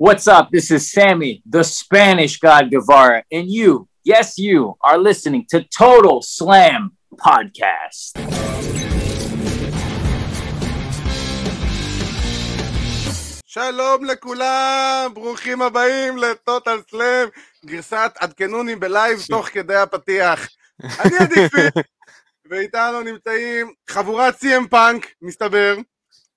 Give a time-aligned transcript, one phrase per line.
[0.00, 0.52] What's up?
[0.52, 6.22] This is Sammy, the Spanish God Guevara, and you, yes, you, are listening to Total
[6.22, 8.14] Slam Podcast.
[13.46, 17.28] שלום לכולם, ברוכים הבאים ל Total Slam,
[17.66, 20.48] גרסת עדכנוני בלייב תוך כדי הפתיח.
[21.00, 21.80] אני עדיפי,
[22.50, 25.76] ואיתנו נמצאים חבורת CM Punk, מסתבר.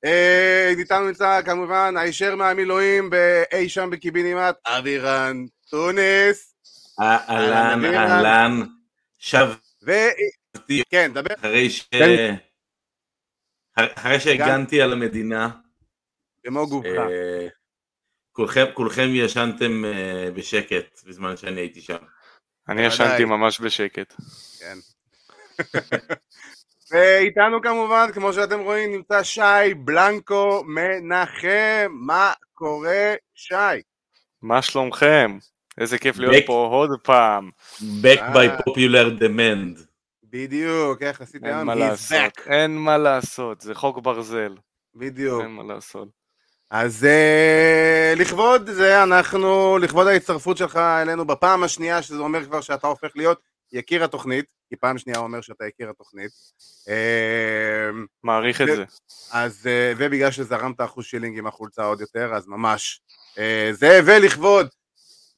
[0.05, 6.55] אה, איתנו נמצא כמובן הישר מהמילואים באי שם בקיבינימט, אבירן טוניס.
[6.99, 8.61] אהלן, אהלן,
[9.17, 11.33] שבתי, כן, דבר.
[11.39, 11.89] אחרי ש...
[13.75, 15.49] אחרי שהגנתי על המדינה,
[16.45, 16.87] במו גופך.
[16.87, 17.47] אה,
[18.31, 21.97] כולכם, כולכם ישנתם אה, בשקט בזמן שאני הייתי שם.
[22.69, 24.13] אני ישנתי ממש בשקט.
[24.59, 24.77] כן.
[26.91, 31.87] ואיתנו כמובן, כמו שאתם רואים, נמצא שי בלנקו מנחם.
[31.89, 33.53] מה קורה, שי?
[34.41, 35.37] מה שלומכם?
[35.77, 37.49] איזה כיף להיות Back- פה עוד פעם.
[37.81, 38.33] Back אה.
[38.33, 39.81] by popular demand.
[40.23, 41.69] בדיוק, איך עשית אין היום?
[41.69, 42.17] לעשות.
[42.17, 42.49] back.
[42.51, 44.55] אין מה לעשות, זה חוק ברזל.
[44.95, 45.41] בדיוק.
[45.41, 46.07] אין מה לעשות.
[46.69, 52.87] אז אה, לכבוד זה אנחנו, לכבוד ההצטרפות שלך אלינו בפעם השנייה, שזה אומר כבר שאתה
[52.87, 53.39] הופך להיות
[53.73, 56.31] יקיר התוכנית, כי פעם שנייה אומר שאתה יקיר התוכנית.
[56.89, 57.89] אה,
[58.23, 58.85] מעריך את זה-.
[59.31, 63.01] אז, אה, ובגלל שזרמת אחוז שילינג עם החולצה עוד יותר, אז ממש.
[63.37, 64.67] אה, זה ולכבוד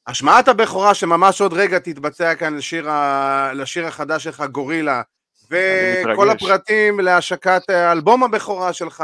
[0.08, 3.54] השמעת הבכורה שממש עוד רגע תתבצע כאן לשיר, ה...
[3.54, 5.02] לשיר החדש שלך, גורילה,
[5.50, 6.30] וכל.
[6.30, 9.04] הפרטים להשקת אה, אלבום הבכורה שלך,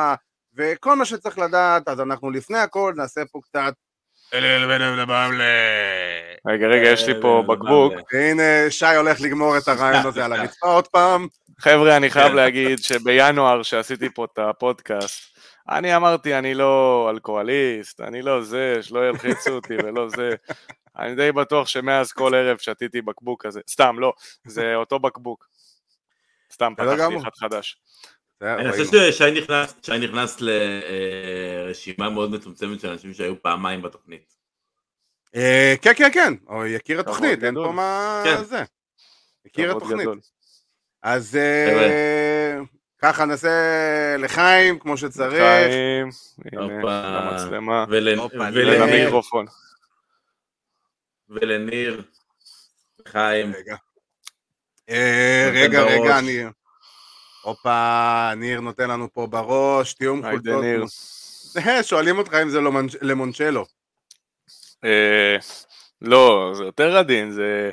[0.56, 3.74] וכל מה שצריך לדעת, אז אנחנו לפני הכל נעשה פה קצת...
[6.48, 7.94] רגע, רגע, יש לי פה בקבוק.
[8.14, 11.28] והנה שי הולך לגמור את הרעיון הזה על הרצפה עוד פעם.
[11.60, 12.36] חבר'ה, אני חייב כן.
[12.36, 15.38] להגיד שבינואר שעשיתי פה את הפודקאסט,
[15.70, 20.36] אני אמרתי, אני לא אלכוהוליסט, אני לא זה, שלא ילחיצו אותי ולא זה.
[20.98, 23.62] אני די בטוח שמאז כל ערב שתיתי בקבוק כזה.
[23.70, 24.14] סתם, לא,
[24.46, 25.48] זה אותו בקבוק.
[26.54, 27.18] סתם, פתחתי.
[27.18, 27.78] אחד חדש.
[28.42, 28.72] אני.
[28.72, 34.36] חושב ששי נכנס, שי נכנס לרשימה מאוד מצומצמת של אנשים שהיו פעמיים בתוכנית.
[35.36, 37.72] אה, כן, כן, כן, או יקיר התוכנית, אין פה.
[37.76, 38.44] מה כן.
[38.44, 38.64] זה.
[39.46, 40.02] יקיר כבוד התוכנית.
[40.02, 40.20] גדול.
[41.04, 42.58] אז אה,
[43.02, 43.50] ככה נעשה
[44.20, 45.40] לחיים כמו שצריך.
[45.44, 46.10] חיים,
[46.46, 46.92] הנה, הופה.
[46.94, 49.46] המצלמה, ול- הופה, ול- ל- ולמיקרופון.
[51.30, 52.02] ולניר,
[53.08, 53.76] חיים, רגע.
[54.90, 55.50] אה.
[55.54, 56.44] רגע, אני...
[57.42, 60.64] הופה, ניר נותן לנו פה בראש, מחולצות.
[60.64, 60.86] ניר.
[61.58, 63.66] אה, שואלים אותך אם זה למונ- למונצ'לו.
[64.84, 65.38] אה,
[66.02, 67.72] לא, זה יותר עדין, זה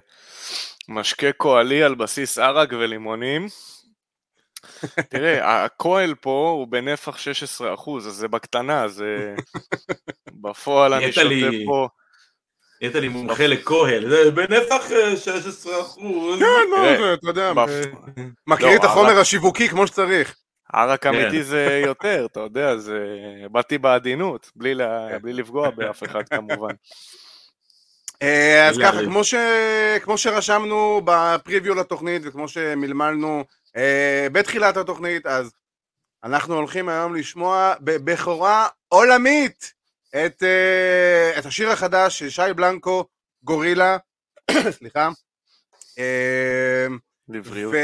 [0.88, 3.47] משקה קוהלי על בסיס ערק ולימונים.
[5.10, 9.34] תראה, הכוהל פה הוא בנפח 16%, אז זה בקטנה, זה...
[10.43, 11.27] בפועל אני שותה
[11.66, 11.88] פה...
[12.81, 16.38] נהיית לי מומחה לכהל, זה בנפח אה, 16 אחוז.
[16.38, 17.53] כן, תראה, זה, אתה יודע, אה,
[18.48, 20.37] לא, את החומר השיווקי כמו שצריך.
[20.72, 21.09] ערק כן.
[21.09, 22.98] אמיתי זה יותר, אתה יודע, זה...
[23.50, 24.75] באתי בעדינות, בלי
[25.22, 26.75] בלי לפגוע באף אחד כמובן.
[28.22, 29.09] אה, אז ככה, הריב.
[29.09, 29.34] כמו, ש...
[30.03, 33.44] כמו שרשמנו בפריוויו לתוכנית וכמו שמלמלנו
[33.76, 35.53] אה, בתחילת התוכנית, אז
[36.25, 39.72] אנחנו הולכים היום לשמוע בבכורה עולמית
[40.16, 43.04] את, אה, את השיר החדש של שי בלנקו,
[43.43, 43.97] גורילה,
[44.78, 45.10] סליחה.
[45.99, 46.87] אה,
[47.28, 47.75] לבריאות.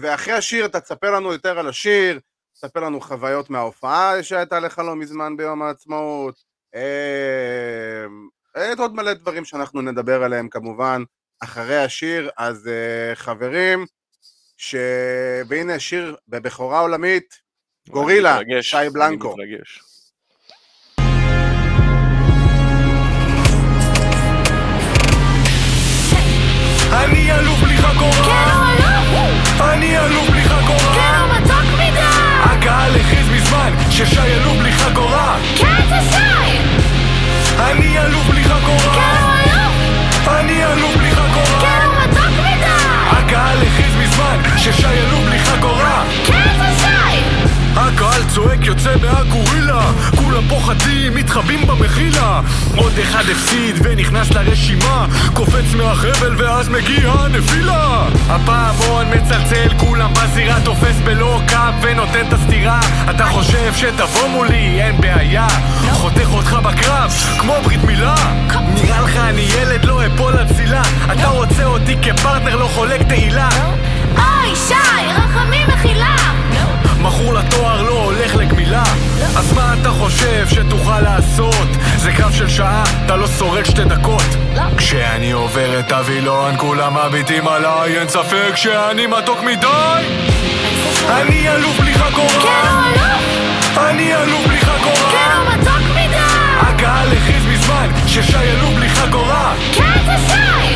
[0.00, 2.20] ואחרי השיר אתה תספר לנו יותר על השיר,
[2.54, 6.34] תספר לנו חוויות מההופעה שהייתה לך לא מזמן ביום העצמאות,
[6.74, 11.02] אה, את עוד מלא דברים שאנחנו נדבר עליהם כמובן
[11.40, 13.86] אחרי השיר, אז אה, חברים,
[14.56, 14.74] ש...
[15.48, 17.34] והנה שיר בבכורה עולמית,
[17.88, 19.34] גורילה, שי בלנקו.
[19.34, 19.82] אני מתרגש.
[27.04, 29.60] אני אלוף בלי חגורה כן, הוא אלוף!
[29.60, 32.00] אני אלוף בלי חגורה כן, הוא מתוק מדי!
[32.44, 36.58] הקהל הכריז מזמן ששי אלוף בלי חגורה כן, זה שי!
[37.60, 40.28] אני אלוף בלי כן, חגורה הוא אלוף!
[40.28, 42.66] אני אלוף בלי חגורה כן, הוא מתוק מדי!
[43.06, 45.15] הקהל הכריז מזמן ששי אלוף
[48.36, 49.92] צועק יוצא מהגורילה.
[50.16, 52.40] כולם פוחדים, מתחבאים במחילה.
[52.76, 55.06] עוד אחד הפסיד ונכנס לרשימה.
[55.34, 58.08] קופץ מהחבל ואז מגיעה הנפילה.
[58.28, 62.80] הפעמון מצלצל, כולם בזירה תופס בלוקאפ ונותן את הסטירה.
[63.10, 65.46] אתה חושב שתבוא מולי, אין בעיה.
[65.92, 68.14] חותך אותך בקרב, כמו ברית מילה.
[68.74, 70.82] נראה לך אני ילד, לא אפול לצילה
[71.12, 73.48] אתה רוצה אותי כפרטנר, לא חולק תהילה.
[74.16, 74.74] אוי, שי,
[75.16, 76.45] רחמים מחילה!
[77.06, 78.82] מכור לתואר לא הולך לגמילה
[79.36, 81.68] אז מה אתה חושב שתוכל לעשות?
[81.96, 84.36] זה קרב של שעה, אתה לא שורד שתי דקות
[84.76, 90.06] כשאני עובר את הווילון כולם מביטים עליי אין ספק שאני מתוק מדי
[91.10, 93.88] אני אלוף בלי כן, חגורה הוא אלוף!
[93.90, 96.16] אני אלוף בלי חגורה כן, הוא מתוק מדי!
[96.60, 100.74] הקהל הכריז מזמן ששי אלוף בלי חגורה כן, זה שי!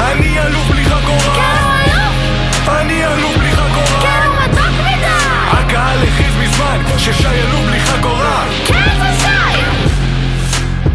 [0.00, 1.59] אני אלוף בלי חגורה
[7.00, 9.60] ששי אלוף בלי חגורה כן, זה שי!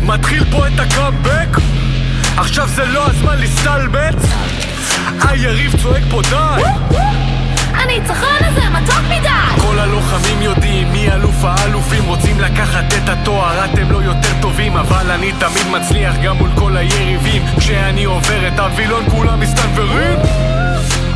[0.02, 1.58] מתחיל פה את הקאמבק.
[2.38, 4.16] עכשיו זה לא הזמן להסתלבט
[5.22, 6.64] היריב צועק פה די.
[7.74, 9.62] הניצחון הזה מתוק מדי!
[9.62, 13.66] כל הלוחמים יודעים מי אלוף האלופים רוצים לקחת את התואר.
[13.66, 17.42] אתם לא יותר טובים אבל אני תמיד מצליח גם מול כל היריבים.
[17.58, 20.20] כשאני עובר את הווילון כולם מסתנוורים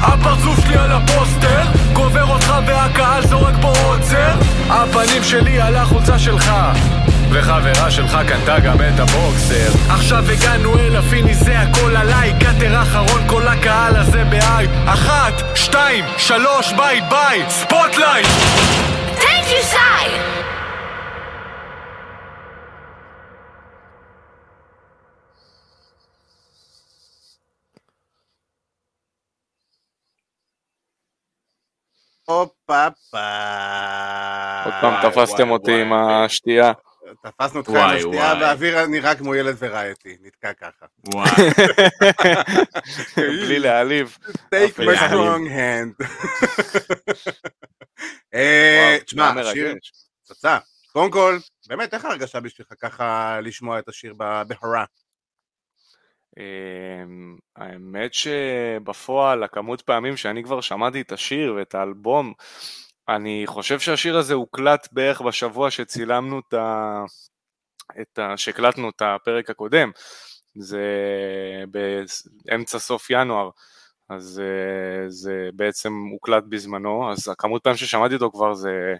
[0.02, 1.62] הפרצוף שלי על הפוסטר
[1.94, 4.32] קובר אותך והקהל זורק פה עוצר.
[4.70, 6.52] הפנים שלי על החולצה שלך
[7.32, 9.72] וחברה שלך קנתה גם את הבוקסר.
[9.90, 16.06] עכשיו הגענו אל הפיני זה הכל עליי קאטר אחרון כל הקהל הזה בהייפ אחת, שתיים,
[16.18, 18.28] שלוש, bye bye spotlight
[19.18, 19.89] Thank you, שי!
[32.30, 33.18] הופה פה.
[34.66, 36.72] עוד פעם תפסתם אותי עם השתייה.
[37.24, 38.34] תפסנו אותך עם השתייה.
[38.40, 40.86] והאוויר נראה כמו ילד ורייטי, נתקע ככה.
[41.14, 41.30] וואי.
[43.18, 44.18] בלי להעליב.
[44.56, 46.06] take my strong hand.
[48.34, 49.76] אה, תשמע, שיר.
[50.24, 50.58] פצצה.
[50.94, 51.38] קודם כל,
[51.68, 54.86] באמת, איך ההרגשה בשבילך ככה לשמוע את השיר בבהרה?
[56.38, 62.34] אמ, האמת שבפועל, הכמות פעמים שאני כבר שמעתי את השיר ואת האלבום,
[63.10, 67.04] אני חושב שהשיר הזה הוקלט בערך בשבוע שצילמנו את ה...
[68.02, 68.38] את ה...
[68.38, 69.92] שהקלטנו את הפרק הקודם.
[70.56, 70.86] זה
[72.46, 73.50] באמצע סוף ינואר,
[74.10, 78.94] אז אה, זה בעצם הוקלט בזמנו, אז הכמות פעמים ששמעתי אותו כבר זה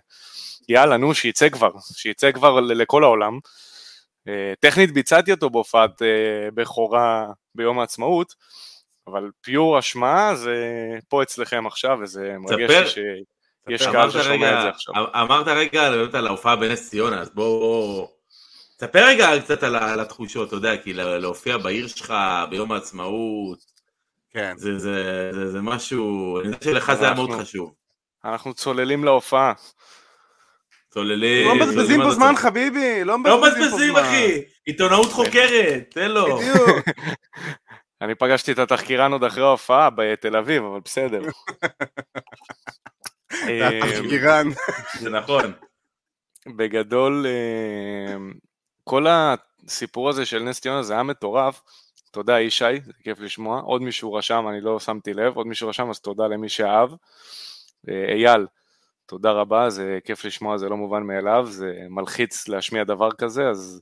[0.70, 3.40] יאללה, נו, שיצא כבר, שיצא כבר לכל העולם.
[4.30, 6.08] אה, טכנית ביצעתי אותו בהופעת אה,
[6.54, 8.34] בכורה ביום העצמאות,
[9.08, 10.56] אבל פיור השמעה זה
[11.10, 12.98] פה אצלכם עכשיו, וזה מרגש.
[12.98, 13.04] לי
[13.70, 13.82] שיש.
[13.88, 14.94] קהל אמרת ששומע רגע- את זה עכשיו.
[15.22, 18.08] אמרת רגע באמת על ההופעה בנס ציונה, אז בוא...
[18.78, 22.14] תספר רגע קצת על על התחושות, אתה יודע, כי לה- להופיע בעיר שלך
[22.50, 23.60] ביום העצמאות,
[24.32, 24.54] כן.
[24.58, 27.74] זה- זה זה- זה משהו, אני יודע שלך זה היה מאוד חשוב.
[28.26, 29.54] אנחנו צוללים להופעה.
[30.90, 32.34] צוללים, לא מבזבזים פה זמן.
[32.38, 33.96] חביבי, לא לא מבזבזים פה מבזבזים.
[33.96, 36.38] אחי, עיתונאות חוקרת, תן לו.
[36.38, 36.88] בדיוק.
[38.02, 41.22] אני פגשתי את התחקירן עוד אחרי ההופעה בתל אביב, אבל בסדר.
[43.48, 44.48] אה, התחקירן.
[45.02, 45.52] זה נכון.
[46.56, 48.16] בגדול, אה,
[48.84, 51.62] כל הסיפור הזה של נס ציונה זה היה מטורף.
[52.12, 53.62] תודה ישי, זה כיף לשמוע.
[53.62, 56.90] עוד מישהו רשם, אני לא שמתי לב, עוד מישהו רשם, אז תודה למי שאהב.
[57.90, 58.46] אה, אייל,
[59.10, 63.82] תודה רבה, זה כיף לשמוע, זה לא מובן מאליו, זה מלחיץ להשמיע דבר כזה, אז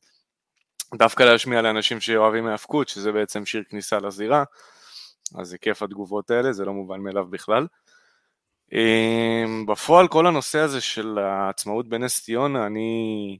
[0.96, 4.44] דווקא להשמיע לאנשים שאוהבים ההאבקות, שזה בעצם שיר כניסה לזירה,
[5.40, 7.68] אז זה כיף התגובות האלה, זה לא מובן מאליו בכלל.
[8.74, 13.38] אמ, בפועל כל הנושא הזה של העצמאות בנס ציונה, אני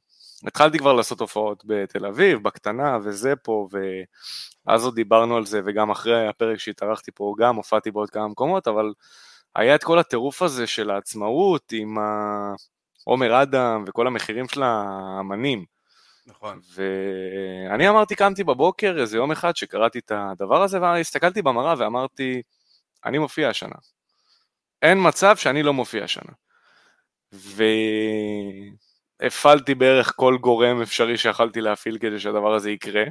[0.48, 5.92] התחלתי כבר לעשות הופעות בתל אביב, בקטנה וזה פה, ואז עוד דיברנו על זה, וגם
[5.92, 8.94] אחרי הפרק שהתארחתי פה גם הופעתי בעוד כמה מקומות, אבל
[9.58, 12.56] היה את כל הטירוף הזה של העצמאות עם ה-
[13.04, 15.66] עומר אדם וכל המחירים של האמנים.
[16.26, 16.60] נכון.
[16.76, 22.42] ואני אמרתי, קמתי בבוקר איזה יום אחד שקראתי את הדבר הזה, והסתכלתי במראה ואמרתי,
[23.06, 23.76] אני מופיע השנה.
[24.82, 26.32] אין מצב שאני לא מופיע השנה.
[29.22, 33.04] והפעלתי בערך כל גורם אפשרי שיכלתי להפעיל כדי שהדבר הזה יקרה,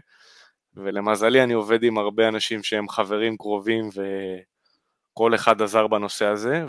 [0.75, 3.89] ולמזלי אני עובד עם הרבה אנשים שהם חברים קרובים
[5.17, 6.65] וכל אחד עזר בנושא הזה,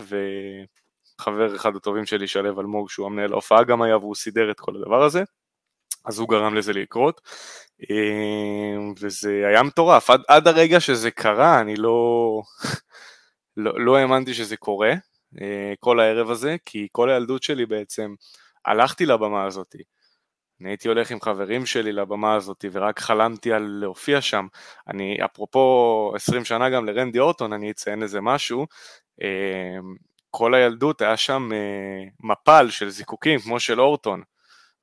[1.18, 4.72] וחבר אחד הטובים שלי, שלו אלמוג, שהוא המנהל ההופעה גם היה, והוא סידר את כל
[4.76, 5.22] הדבר הזה.
[6.04, 7.20] אז הוא גרם לזה לקרות,
[7.90, 12.42] אמ, וזה היה מטורף, עד, עד הרגע שזה קרה, אני לא,
[13.56, 14.92] לא, לא האמנתי שזה קורה,
[15.40, 18.14] אה, כל הערב הזה, כי כל הילדות שלי בעצם,
[18.66, 19.76] הלכתי לבמה הזאת,
[20.60, 24.46] אני הייתי הולך עם חברים שלי לבמה הזאת, ורק חלמתי על להופיע שם,
[24.88, 28.66] אני, אפרופו 20 שנה גם לרנדי אורטון, אני אציין איזה משהו,
[29.22, 29.94] אמ,
[30.30, 31.58] כל הילדות היה שם אה,
[32.20, 34.22] מפל של זיקוקים, כמו של אורטון,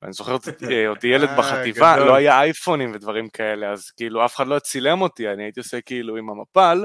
[0.02, 1.96] ואני זוכר אותי- אותי ילד אה, בחטיבה.
[1.96, 5.80] לא היה אייפונים ודברים כאלה, אז כאילו אף אחד לא צילם אותי, אני הייתי עושה
[5.80, 6.84] כאילו עם המפל,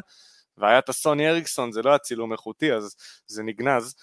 [0.58, 2.96] והיה את הסוני אריקסון, זה לא היה צילום איכותי, אז
[3.28, 3.96] זה נגנז,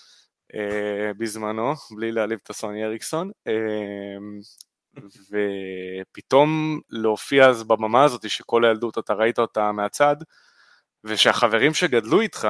[0.54, 3.52] אה, בזמנו, בלי להעליב את הסוני אריקסון, אה,
[6.11, 10.17] ופתאום להופיע אז בבמה הזאת, שכל הילדות אתה ראית אותה מהצד,
[11.05, 12.49] ושהחברים שגדלו איתך,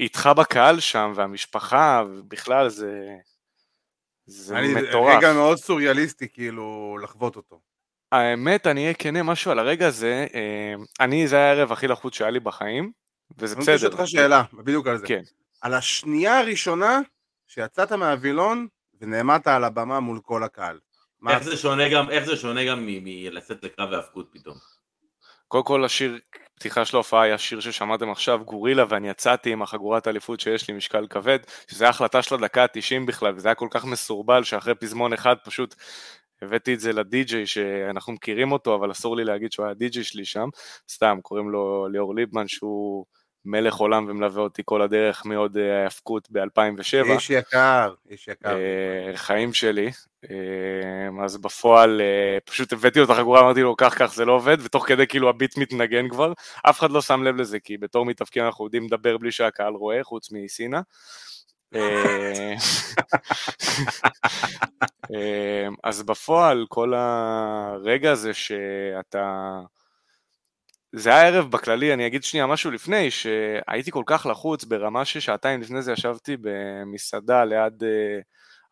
[0.00, 2.92] איתך בקהל שם, והמשפחה, ובכלל זה...
[4.26, 5.16] זה אני- מטורף.
[5.18, 7.60] רגע מאוד סוריאליסטי, כאילו, לחוות אותו.
[8.12, 12.14] האמת, אני אהיה כנה משהו על הרגע הזה, אה, אני, זה היה הערב הכי לחוץ
[12.14, 12.92] שהיה לי בחיים,
[13.38, 14.00] וזה אני רוצה לשאול בסדר.
[14.02, 15.06] אותך שאלה, בדיוק על זה.
[15.06, 15.22] כן.
[15.60, 17.00] על השנייה הראשונה
[17.46, 18.66] שיצאת מהווילון
[19.00, 20.78] ונעמדת על הבמה מול כל הקהל.
[21.22, 24.56] מה איך זה שונה גם, איך זה שונה גם מלצאת לקרב והאבקות פתאום?
[25.48, 26.18] קודם כל השיר
[26.54, 30.74] פתיחה של ההופעה היה שיר ששמעתם עכשיו, גורילה, ואני יצאתי עם החגורת האליפות שיש לי
[30.74, 31.38] משקל כבד,
[31.70, 35.36] שזה היה החלטה של הדקה ה-90 בכלל, וזה היה כל כך מסורבל, שאחרי פזמון אחד
[35.44, 35.74] פשוט
[36.42, 40.24] הבאתי את זה לדי-ג'יי שאנחנו מכירים אותו, אבל אסור לי להגיד שהוא היה די-ג'יי שלי
[40.24, 40.48] שם,
[40.90, 43.04] סתם, קוראים לו ליאור ליבמן, שהוא
[43.44, 47.12] מלך עולם ומלווה אותי כל הדרך מעוד אה, ההאבקות ב-2007.
[47.12, 48.56] איש יקר, איש יקר.
[48.56, 49.90] אה, חיים שלי,
[50.30, 54.32] אה, אז בפועל אה, פשוט הבאתי לו את החגורה, אמרתי לו כך כך זה לא
[54.32, 56.32] עובד, ותוך כדי כאילו הביט מתנגן כבר,
[56.62, 60.04] אף אחד לא שם לב לזה, כי בתור מתאבקים אנחנו יודעים לדבר בלי שהקהל רואה,
[60.04, 60.80] חוץ מסינה.
[61.74, 62.54] אה,
[65.14, 69.60] אה, אז בפועל כל הרגע הזה שאתה...
[70.92, 75.60] זה היה ערב בכללי, אני אגיד שנייה משהו לפני, שהייתי כל כך לחוץ ברמה ששעתיים
[75.60, 77.86] לפני זה ישבתי במסעדה ליד uh,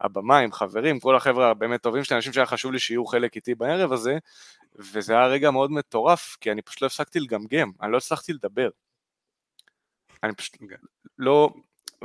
[0.00, 3.54] הבמה עם חברים, כל החבר'ה הבאמת טובים שלי, אנשים שהיה חשוב לי שיהיו חלק איתי
[3.54, 4.18] בערב הזה,
[4.76, 8.68] וזה היה רגע מאוד מטורף, כי אני פשוט לא הפסקתי לגמגם, אני לא הצלחתי לדבר.
[10.22, 10.56] אני פשוט
[11.18, 11.50] לא,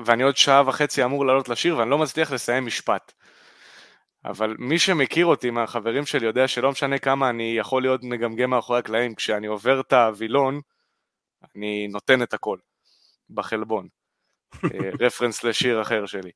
[0.06, 3.14] ואני עוד שעה וחצי אמור לעלות לשיר ואני לא מצליח לסיים משפט.
[4.26, 8.80] אבל מי שמכיר אותי מהחברים שלי יודע שלא משנה כמה אני יכול להיות מגמגם מאחורי
[8.80, 10.62] הקלעים, כשאני עובר את הווילון,
[11.56, 12.58] אני נותן את הכל,
[13.30, 13.88] בחלבון.
[14.64, 16.32] אה, רפרנס לשיר אחר שלי.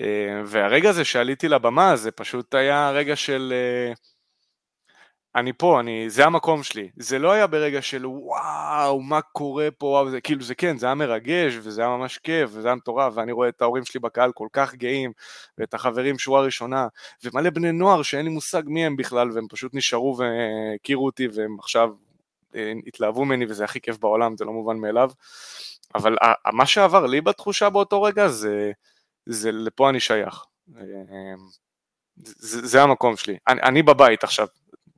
[0.00, 3.52] אה, והרגע הזה שעליתי לבמה זה פשוט היה רגע של...
[5.38, 6.90] אה, אני פה, אני, זה המקום שלי.
[6.96, 10.86] זה לא היה ברגע של וואו, מה קורה פה, וואו, זה, כאילו זה כן, זה
[10.86, 14.32] היה מרגש, וזה היה ממש כיף, וזה היה מטורף, ואני רואה את ההורים שלי בקהל
[14.32, 15.12] כל כך גאים,
[15.58, 16.86] ואת החברים שורה ראשונה,
[17.24, 21.56] ומלא בני נוער שאין לי מושג מי הם בכלל, והם פשוט נשארו והכירו אותי, והם
[21.58, 21.90] עכשיו
[22.54, 25.10] אה, התלהבו ממני, וזה הכי כיף בעולם, זה לא מובן מאליו.
[25.94, 28.72] אבל ה- מה שעבר לי בתחושה באותו רגע, זה,
[29.26, 30.44] זה לפה אני שייך.
[30.76, 30.84] אה,
[32.16, 33.36] זה, זה המקום שלי.
[33.48, 34.46] אני, אני בבית עכשיו,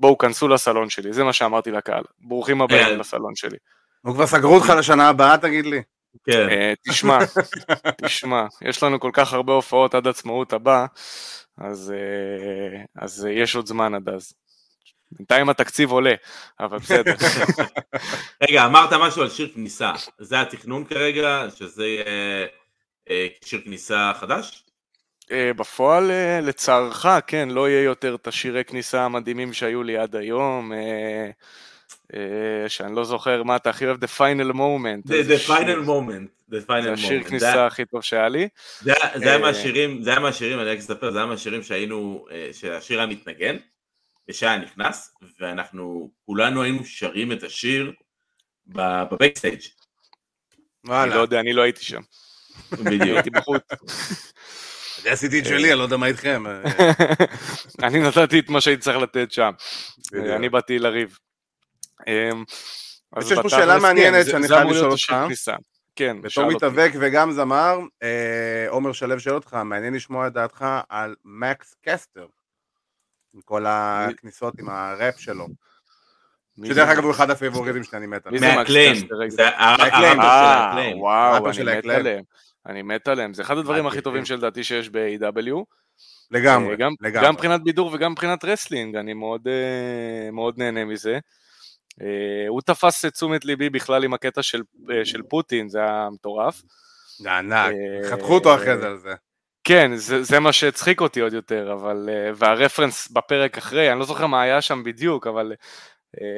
[0.00, 2.02] בואו כנסו לסלון שלי, זה מה שאמרתי לקהל.
[2.18, 2.98] ברוכים הבאים כן.
[2.98, 3.56] לסלון שלי.
[4.04, 5.82] נו, כבר סגרו אותך לשנה הבאה, תגיד לי.
[6.24, 6.48] כן.
[6.50, 7.18] אה, תשמע,
[8.04, 10.86] תשמע, יש לנו כל כך הרבה הופעות עד עצמאות הבא,
[11.58, 14.32] אז, אה, אז אה, יש עוד זמן עד אז.
[15.12, 16.14] בינתיים התקציב עולה,
[16.60, 17.14] אבל בסדר.
[18.48, 19.92] רגע, אמרת משהו על שיר כניסה.
[20.18, 22.04] זה התכנון כרגע, שזה יהיה
[23.10, 24.64] אה, שיר כניסה חדש?
[25.30, 30.16] אה, בפועל, אה, לצערך, כן, לא יהיה יותר את השירי כניסה המדהימים שהיו לי עד
[30.16, 31.30] היום, אה,
[32.68, 35.08] שאני לא זוכר מה אתה הכי אוהב, The Final Moment.
[35.08, 35.56] The the שיר.
[35.56, 36.52] final moment.
[36.52, 37.28] The final זה השיר moment.
[37.28, 38.48] כניסה זה- הכי טוב שהיה לי.
[38.80, 42.26] זה היה- זה היה מהשירים, זה היה מהשירים, אני רק אספר, זה היה מהשירים שהיינו,
[42.52, 43.56] שהשיר היה מתנגן,
[44.28, 47.92] ושהיה נכנס, ואנחנו כולנו היינו שרים את השיר
[48.66, 49.60] ב- בבקסטייג'.
[49.60, 51.14] אני לא וואלה.
[51.14, 52.00] יודע, אני לא הייתי שם,
[52.72, 53.02] בדיוק.
[53.16, 53.62] הייתי בחוץ.
[55.04, 56.44] אני עשיתי את שלי, אני לא יודע מה איתכם.
[56.46, 56.62] אה,
[57.86, 59.50] אני נתתי את מה שהייתי צריך לתת שם.
[60.14, 61.18] אני באתי לריב.
[62.06, 62.44] אמ,
[63.20, 65.16] יש פה שאלה כן, מעניינת שאני חייב לשאול אותך.
[65.96, 66.48] כן, בתור.
[66.48, 72.26] מתאבק וגם זמר, אה, עומר שלו שואל אותך, מעניין לשמוע את דעתך על מקס קסטר.
[73.34, 75.46] עם כל הכניסות עם הראפ שלו.
[76.58, 76.88] מי שדרך?
[76.88, 78.54] אגב הוא אחד ה favorites שאני מת עליהם.
[78.66, 78.94] זה.
[78.94, 80.20] מקס קסטר, הר- מה-Acclaimed.
[80.20, 81.74] הראפר של אה.
[81.74, 81.94] וואו, אני מת.
[81.94, 82.22] עליהם.
[82.66, 83.34] אני מת עליהם.
[83.34, 84.02] זה אחד הדברים הכי מדהים.
[84.04, 85.64] טובים שלדעתי שיש ב-AEW.
[86.30, 87.26] לגמרי, אה, גם- לגמרי.
[87.26, 91.18] גם מבחינת בידור וגם מבחינת wrestling, אני מאוד, אה, מאוד נהנה מזה.
[92.02, 92.06] אה,
[92.48, 96.62] הוא תפס את תשומת ליבי בכלל עם הקטע של, אה, של פוטין, זה היה מטורף.
[97.18, 99.14] זה ענק, אה, חתכו אותו אחרי זה על זה.
[99.64, 103.98] כן, זה, זה מה שהצחיק אותי עוד יותר, אבל, אה, וה reference בפרק אחרי, אני
[103.98, 105.56] לא זוכר מה היה שם בדיוק, אבל אה,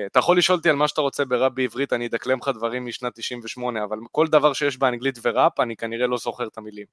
[0.07, 3.15] אתה יכול לשאול אותי על מה שאתה רוצה בראפ בעברית, אני אדקלם לך דברים משנת
[3.15, 6.87] 98, אבל כל דבר שיש באנגלית וראפ, אני כנראה לא זוכר את המילים.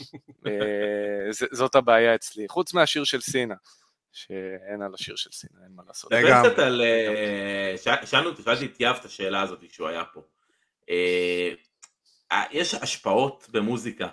[0.46, 0.52] אה,
[1.52, 3.54] זאת הבעיה אצלי, חוץ מהשיר של סינה,
[4.12, 6.12] שאין על השיר של סינה, אין מה לעשות.
[6.12, 6.80] דבר קצת על...
[6.80, 7.74] אה,
[8.04, 10.20] שאלתי את יאב את השאלה הזאת כשהוא היה פה.
[10.90, 11.50] אה,
[12.32, 14.08] אה, יש השפעות במוזיקה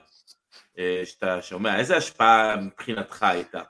[0.77, 3.61] אה, שאתה שומע, איזה השפעה מבחינתך הייתה?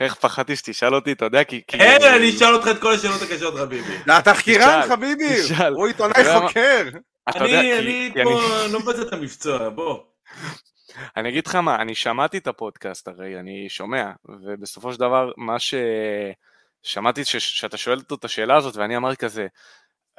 [0.00, 1.62] איך פחדתי שתשאל אותי, אתה יודע, כי...
[1.72, 3.98] אין, אני אשאל אותך את כל השאלות הקשות חביבי.
[4.06, 5.40] לא, תחקירן תשאל, חביבי.
[5.74, 6.24] הוא עיתונאי?
[6.40, 6.88] חוקר.
[7.28, 8.40] אני פה
[8.72, 9.98] לא מבצע את המבצוע, בוא.
[11.16, 15.58] אני אגיד לך מה, אני שמעתי את הפודקאסט הרי, אני שומע, ובסופו של דבר, מה
[15.58, 15.74] ש...
[16.82, 17.36] שמעתי ש...
[17.36, 19.46] שאתה שואל אותו את השאלה הזאת, ואני אמרתי כזה,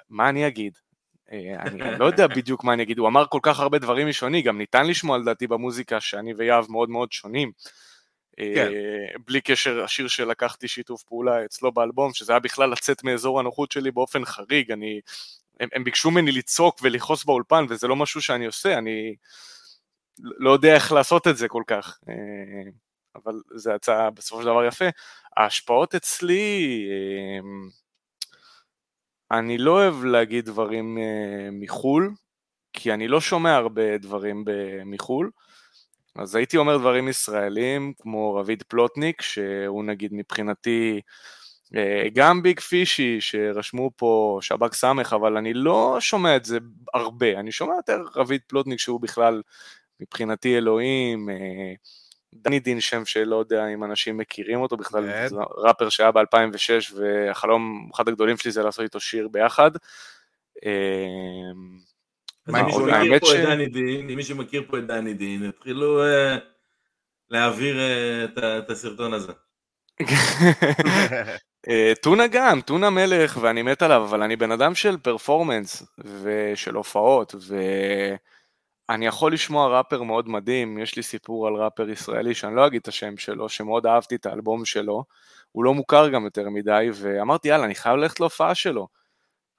[0.09, 0.77] מה אני אגיד?
[1.31, 4.41] אה, אני לא יודע בדיוק מה אני אגיד, הוא אמר כל כך הרבה דברים משוני,
[4.41, 7.51] גם ניתן לשמוע לדעתי במוזיקה שאני ויהב מאוד מאוד שונים.
[8.39, 8.72] כן.
[8.74, 13.72] אה, בלי קשר, השיר שלקחתי שיתוף פעולה אצלו באלבום, שזה היה בכלל לצאת מאזור הנוחות
[13.72, 15.00] שלי באופן חריג, אני...
[15.60, 19.15] הם, הם ביקשו ממני לצעוק ולכעוס באולפן, וזה לא משהו שאני עושה, אני
[20.19, 22.13] לא יודע איך לעשות את זה כל כך, אה,
[23.15, 24.86] אבל זה יצא בסופו של דבר יפה.
[25.38, 27.39] ההשפעות אצלי, אה,
[29.39, 30.98] אני לא אוהב להגיד דברים
[31.51, 32.12] מחו"ל,
[32.74, 34.46] כי אני לא שומע הרבה דברים
[34.86, 35.31] מחו"ל,
[36.21, 41.01] אז הייתי אומר דברים ישראלים, כמו רביד פלוטניק, שהוא נגיד מבחינתי
[41.75, 46.57] אה, גם ביג פישי, שרשמו פה שב"כ סמך, אבל אני לא שומע את זה
[46.93, 49.41] הרבה, אני שומע יותר רביד פלוטניק שהוא בכלל
[49.99, 51.73] מבחינתי אלוהים, אה,
[52.33, 55.27] דני דין שם שלא יודע אם אנשים מכירים אותו בכלל, כן.
[55.27, 59.71] זה ראפר שהיה ב-2006 והחלום, אחד הגדולים שלי זה לעשות איתו שיר ביחד.
[62.56, 64.63] אה, אז מה, אם מישהו עוד- מכיר האמת פה את דני דין, אם מישהו מכיר
[64.68, 66.38] פה את דני דין, יתחילו אה,
[67.29, 68.25] להעביר אה,
[68.60, 69.32] את הסרטון הזה.
[71.70, 75.84] אה, טונה גם, טונה מלך ואני מת עליו, אבל אני בן אדם של פרפורמנס
[76.24, 77.36] ושל הופעות
[78.89, 82.82] ואני יכול לשמוע ראפר מאוד מדהים, יש לי סיפור על ראפר ישראלי שאני לא אגיד
[82.82, 85.03] את השם שלו, שמאוד אהבתי את האלבום שלו,
[85.51, 88.88] הוא לא מוכר גם יותר מדי ואמרתי יאללה אני חייב ללכת להופעה שלו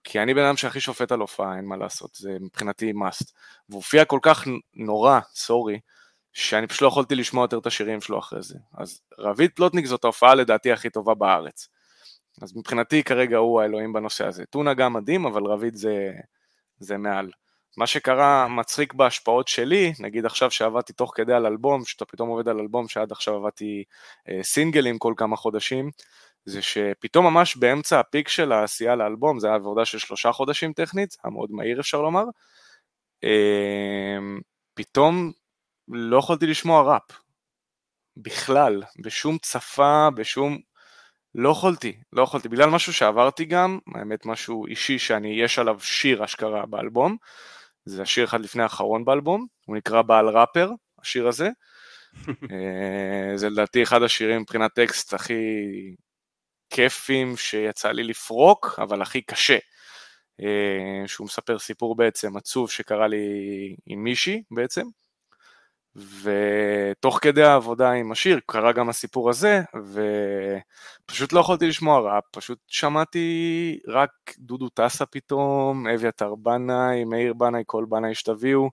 [0.04, 3.32] כי אני בן אדם שהכי שופט על הופעה, אין מה לעשות, זה מבחינתי must.
[3.68, 5.80] והוא הופיע כל כך נורא, סורי,
[6.32, 8.58] שאני פשוט לא יכולתי לשמוע יותר את השירים שלו אחרי זה.
[8.78, 11.68] אז רביד פלוטניק זאת ההופעה לדעתי הכי טובה בארץ.
[12.42, 14.44] אז מבחינתי כרגע הוא האלוהים בנושא הזה.
[14.46, 16.12] טונה גם מדהים, אבל רביד זה,
[16.78, 17.30] זה מעל.
[17.76, 22.48] מה שקרה מצחיק בהשפעות שלי, נגיד עכשיו שעבדתי תוך כדי על אלבום, שאתה פתאום עובד
[22.48, 23.84] על אלבום שעד עכשיו עבדתי
[24.28, 25.90] אה, סינגלים כל כמה חודשים,
[26.44, 31.10] זה שפתאום ממש באמצע הפיק של העשייה לאלבום, זה היה עבודה של שלושה חודשים טכנית,
[31.10, 32.24] זה היה מאוד מהיר אפשר לומר,
[33.24, 34.18] אה,
[34.74, 35.32] פתאום
[35.88, 37.20] לא יכולתי לשמוע ראפ.
[38.16, 40.58] בכלל, בשום שפה, בשום...
[41.34, 46.24] לא יכולתי, לא יכולתי, בגלל משהו שעברתי גם, האמת משהו אישי שאני, יש עליו שיר
[46.24, 47.16] אשכרה באלבום,
[47.84, 51.48] זה השיר אחד לפני האחרון באלבום, הוא נקרא בעל ראפר, השיר הזה,
[52.52, 55.34] אה, זה לדעתי אחד השירים מבחינת טקסט הכי
[56.70, 59.58] כיפים שיצא לי לפרוק, אבל הכי קשה,
[60.40, 63.26] אה, שהוא מספר סיפור בעצם עצוב שקרה לי
[63.86, 64.86] עם מישהי בעצם,
[65.96, 69.60] ותוך כדי העבודה עם השיר קרה גם הסיפור הזה,
[71.06, 77.62] ופשוט לא יכולתי לשמוע ראפ, פשוט שמעתי רק דודו טסה פתאום, אביתר בנאי, מאיר בנאי,
[77.66, 78.70] כל בנאי שתביאו,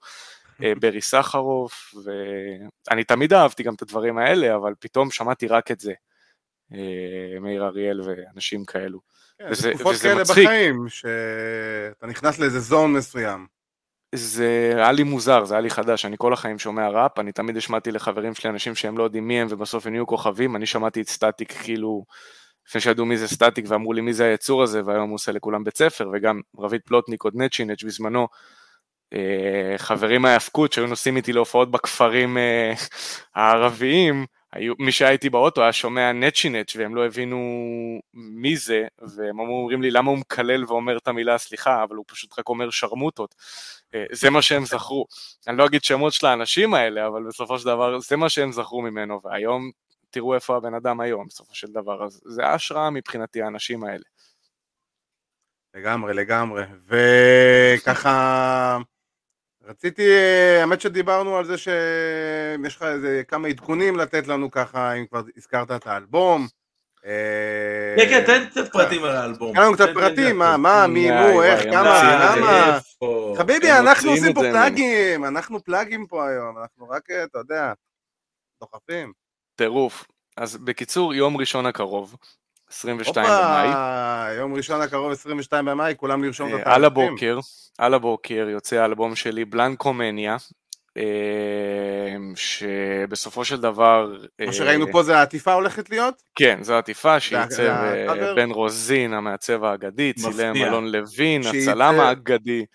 [0.64, 5.80] אה, ברי סחרוף, ואני תמיד אהבתי גם את הדברים האלה, אבל פתאום שמעתי רק את
[5.80, 5.94] זה,
[7.42, 9.00] מאיר אריאל ואנשים כאלו.
[9.40, 10.46] כן, וזה- זה תקופות וזה כאלה מצחיק.
[10.46, 13.46] בחיים, שאתה נכנס לאיזה zone מסוים.
[14.16, 17.58] זה היה לי מוזר, זה היה לי חדש, אני כל החיים שומע ראפ, אני תמיד
[17.58, 21.02] השמעתי לחברים שלי אנשים שהם לא יודעים מי הם ובסוף הם נהיו כוכבים, אני שמעתי
[21.02, 22.06] את סטטיק כאילו,
[22.68, 25.64] לפני שידעו מי זה סטטיק ואמרו לי מי זה היצור הזה, והיום הוא עושה לכולם
[25.64, 28.28] בית ספר, וגם רביד פלוטניק, עוד נצ'י נצ' בזמנו,
[29.14, 32.74] אה, חברים מההאבקות שהיו נוסעים איתי להופעות בכפרים אה,
[33.36, 37.38] הערביים, היו, מי שהיה איתי באוטו היה שומע נצ'ינץ' והם לא הבינו
[38.14, 38.84] מי זה,
[39.18, 42.70] והם אומרים לי למה הוא מקלל ואומר את המילה סליחה, אבל הוא פשוט רק אומר
[42.70, 43.36] שרמוטות.
[43.96, 45.06] אה, זה מה שהם זכרו.
[45.48, 48.82] אני לא אגיד שמות של האנשים האלה, אבל בסופו של דבר זה מה שהם זכרו
[48.82, 49.72] ממנו, והיום
[50.10, 54.04] תראו איפה הבן אדם היום בסופו של דבר, אז זה ההשראה מבחינתי האנשים האלה.
[55.74, 56.64] לגמרי, לגמרי.
[56.88, 58.78] וככה,
[59.68, 65.06] רציתי, אה, האמת שדיברנו על זה שיש לך איזה כמה עדכונים לתת לנו ככה, אם
[65.06, 66.48] כבר הזכרת את האלבום.
[67.06, 69.56] אה, כן, כן, תן קצת פרטים על האלבום.
[69.56, 70.58] תן לנו קצת פרטים, מה.
[70.58, 72.80] מה, מי, מו, איך, כמה, למה.
[73.38, 77.74] חביבי, אנחנו עושים פה פלאגים, אנחנו פלאגים פה היום, אנחנו רק, אה, אתה יודע,
[78.62, 79.14] דוחפים.
[79.56, 80.06] טירוף.
[80.38, 82.16] אז בקיצור, יום ראשון הקרוב,
[82.70, 86.76] 22 במאי, הופה, יום ראשון הקרוב 22 במאי, כולם לרשום את אה, התאריכים.
[86.76, 87.40] על הבוקר,
[87.78, 90.38] על הבוקר יוצא האלבום שלי בלנקומניה,
[90.98, 91.04] אה,
[92.36, 94.14] שבסופו של דבר...
[94.40, 96.22] מה אה, שראינו פה זה העטיפה הולכת להיות?
[96.36, 97.76] כן, זו עטיפה זה שעיצב?
[98.36, 100.56] בן רוזין, המעצב האגדי, צילם.
[100.56, 102.66] אלון לוין, הצלם האגדי.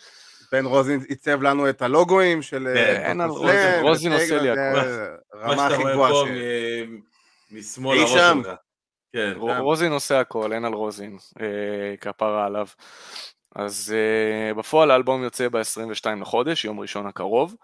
[0.52, 2.66] בן רוזין עיצב לנו את הלוגואים של...
[2.66, 4.80] אה, כן, אין על רוזין, רוזין עושה לי זה הכל.
[5.32, 6.24] הרמה מה הכי שאתה רואה גבוהה
[7.50, 8.40] משמאל שם.
[8.44, 8.54] שלך.
[9.12, 9.32] כן.
[9.40, 12.66] ר- רוזין עושה הכל, אין על רוזין, אה, כפרה עליו.
[13.56, 17.56] אז אה, בפועל האלבום יוצא ב-22 לחודש, יום ראשון הקרוב,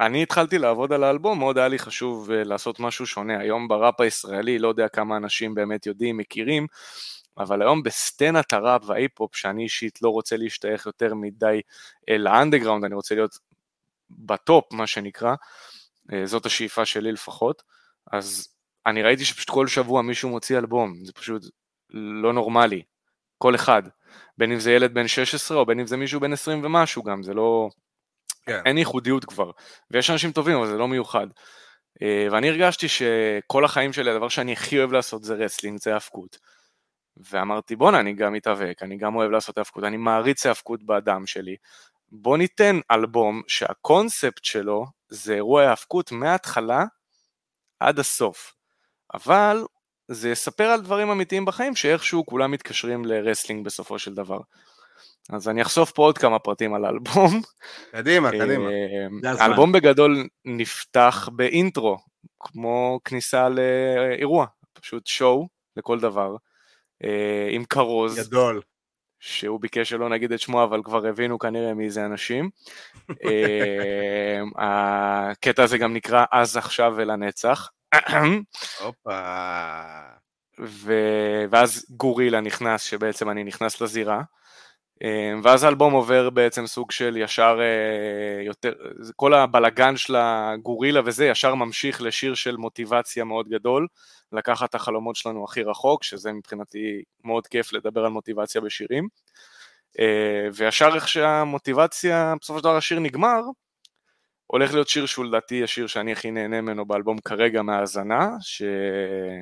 [0.00, 3.38] אני התחלתי לעבוד על האלבום, מאוד היה לי חשוב אה, לעשות משהו שונה.
[3.40, 6.66] היום בראפ הישראלי, לא יודע כמה אנשים באמת יודעים, מכירים,
[7.38, 11.60] אבל היום בסצנת הראפ וההיפ-הופ, שאני אישית לא רוצה להשתייך יותר מדי
[12.08, 13.38] אה, לאנדרגראונד, אני רוצה להיות
[14.10, 15.34] בטופ, מה שנקרא,
[16.12, 17.62] אה, זאת השאיפה שלי לפחות,
[18.12, 18.48] אז
[18.86, 21.42] אני ראיתי שפשוט כל שבוע מישהו מוציא אלבום, זה פשוט
[21.90, 22.82] לא נורמלי,
[23.38, 23.82] כל אחד,
[24.38, 27.22] בין אם זה ילד בן 16 או בין אם זה מישהו בן 20 ומשהו גם,
[27.22, 27.68] זה לא...
[28.46, 28.60] כן.
[28.66, 29.50] אין ייחודיות כבר,
[29.90, 31.26] ויש אנשים טובים אבל זה לא מיוחד.
[32.02, 36.38] אה, ואני הרגשתי שכל החיים שלי הדבר שאני הכי אוהב לעשות זה wrestling, זה האבקות.
[37.30, 41.56] ואמרתי בואנה אני גם מתאבק, אני גם אוהב לעשות האבקות, אני מעריץ האבקות בדם שלי.
[42.12, 46.84] בוא ניתן אלבום שהקונספט שלו זה אירוע האבקות מההתחלה
[47.80, 48.54] עד הסוף.
[49.14, 49.64] אבל
[50.08, 54.40] זה יספר על דברים אמיתיים בחיים שאיכשהו כולם מתקשרים ל wrestling בסופו של דבר.
[55.30, 57.40] אז אני אחשוף פה עוד כמה פרטים על האלבום.
[57.92, 58.70] קדימה, קדימה.
[58.70, 59.42] אה, הזמן.
[59.44, 61.98] האלבום בגדול נפתח באינטרו,
[62.40, 66.36] כמו כניסה לאירוע, פשוט show לכל דבר,
[67.04, 68.60] אה, עם כרוז, גדול.
[69.20, 72.50] שהוא ביקש שלא נגיד את שמו, אבל כבר הבינו כנראה מי זה אנשים.
[73.24, 77.70] אה, הקטע הזה גם נקרא אז עכשיו ולנצח.
[78.80, 79.20] הופה.
[80.60, 84.22] ו- ואז גורילה נכנס, שבעצם אני נכנס לזירה,
[85.02, 88.72] אה, ואז האלבום עובר בעצם סוג של ישר אה, יותר,
[89.16, 93.86] כל הבלגן של הגורילה וזה ישר ממשיך לשיר של מוטיבציה מאוד גדול,
[94.32, 99.08] לקחת את החלומות שלנו הכי רחוק, שזה מבחינתי מאוד כיף לדבר על מוטיבציה בשירים,
[100.00, 103.40] אה, וישר איך שהמוטיבציה, בסופו של דבר השיר נגמר,
[104.52, 109.40] הולך להיות שיר שהוא לדעתי השיר שאני הכי נהנה ממנו באלבום כרגע מהאזנה, שזה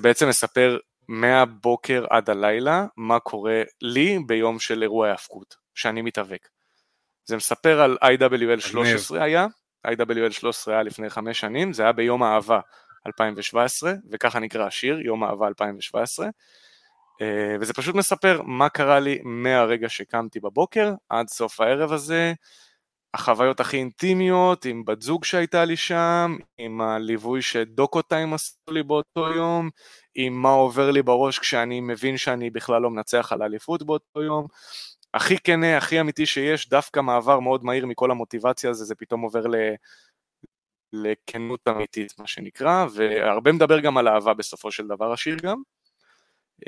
[0.00, 0.78] בעצם מספר
[1.08, 6.48] מהבוקר עד הלילה מה קורה לי ביום של אירוע ההאבקות, שאני מתאבק.
[7.24, 9.46] זה מספר על IWL 13 היה,
[9.86, 12.60] IWL 13 היה לפני חמש שנים, זה היה ביום האהבה
[13.06, 16.28] 2017, וככה נקרא השיר, יום האהבה 2017,
[17.20, 22.32] אה, וזה פשוט מספר מה קרה לי מהרגע שקמתי בבוקר עד סוף הערב הזה,
[23.14, 28.82] החוויות הכי אינטימיות, עם בת זוג שהייתה לי שם, עם הליווי שדוקו טיים עשו לי
[28.82, 29.70] באותו יום,
[30.14, 34.46] עם מה עובר לי בראש כשאני מבין שאני בכלל לא מנצח על האליפות באותו יום.
[35.14, 39.46] הכי כנה, הכי אמיתי שיש, דווקא מעבר מאוד מהיר מכל המוטיבציה הזה, זה פתאום עובר
[39.46, 39.54] ל...
[40.92, 45.62] לכנות אמיתית, מה שנקרא, והרבה מדבר גם על אהבה בסופו של דבר, השיר גם.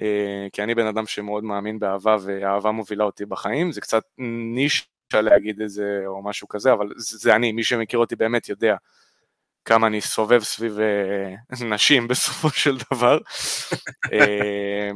[0.03, 4.03] אה, כי אני בן אדם שמאוד מאמין באהבה, והאהבה מובילה אותי בחיים, זה קצת
[4.55, 8.49] נישה להגיד את זה או משהו כזה, אבל זה, זה אני, מי שמכיר אותי באמת
[8.49, 8.77] יודע
[9.64, 11.35] כמה אני סובב סביב אה,
[11.75, 13.19] נשים בסופו של דבר.
[14.12, 14.90] אה,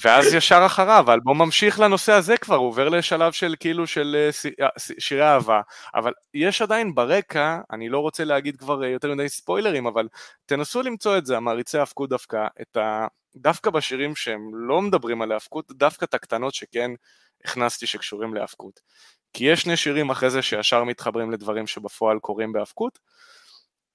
[0.00, 4.16] ואז ישר אחריו, האלבום ממשיך לנושא הזה כבר, הוא עובר לשלב של כאילו של
[4.60, 5.60] אה, אה, שירי אהבה,
[5.94, 10.08] אבל יש עדיין ברקע, אני לא רוצה להגיד כבר אה, יותר מדי ספוילרים, אבל
[10.46, 13.06] תנסו למצוא את זה, המעריצי ההאבקות דווקא, את ה...
[13.36, 16.90] דווקא בשירים שהם לא מדברים על ההאבקות, דווקא את הקטנות שכן
[17.44, 18.80] הכנסתי שקשורים להאבקות.
[19.32, 22.98] כי יש שני שירים אחרי זה שישר מתחברים לדברים שבפועל קורים בהאבקות,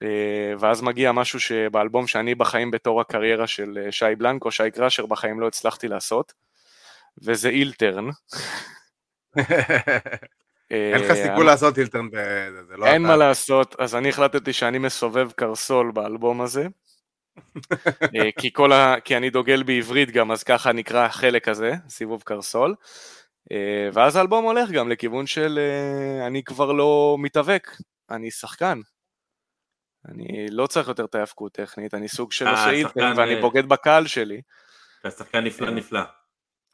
[0.03, 5.05] אה, ואז מגיע משהו שבאלבום שאני בחיים בתור הקריירה של אה, שי בלנקו, שי קראשר,
[5.05, 6.33] בחיים לא הצלחתי לעשות,
[7.23, 8.05] וזה אילטרן.
[10.71, 12.07] אין לך אה, סיכוי לעשות אילטרן
[12.67, 13.01] זה לא אין.
[13.01, 16.67] מה לעשות, אז אני החלטתי שאני מסובב קרסול באלבום הזה.
[18.39, 18.95] כי, כל ה...
[19.03, 22.75] כי אני דוגל בעברית גם, אז ככה נקרא החלק הזה, סיבוב קרסול.
[23.53, 27.67] אה, ואז האלבום הולך גם לכיוון של אה, אני כבר לא מתאבק,
[28.09, 28.79] אני שחקן.
[30.05, 33.41] אני לא צריך יותר את ההאבקות טכנית, אני סוג של אה, אילטרן שחקן, ואני אה.
[33.41, 34.41] בוגד בקהל שלי.
[35.01, 36.01] אתה שחקן נפלא נפלא.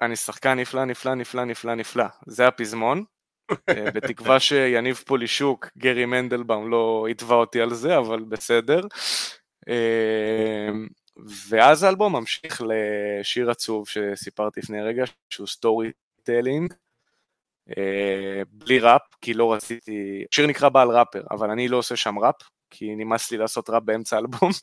[0.02, 2.06] אני שחקן נפלא, נפלא, נפלא, נפלא, נפלא.
[2.28, 3.04] זה הפזמון.
[3.70, 8.82] אה, בתקווה שיניב פולישוק, גרי מנדלבאום לא יתבע אותי על זה, אבל בסדר.
[9.70, 10.70] אה,
[11.50, 16.74] ואז האלבום ממשיך לשיר עצוב שסיפרתי לפני רגע, שהוא storytelling,
[18.50, 22.42] בלי ראפ, כי לא רציתי, השיר נקרא בעל ראפר, אבל אני לא עושה שם ראפ,
[22.70, 24.52] כי נמאס לי לעשות ראפ באמצע האלבום.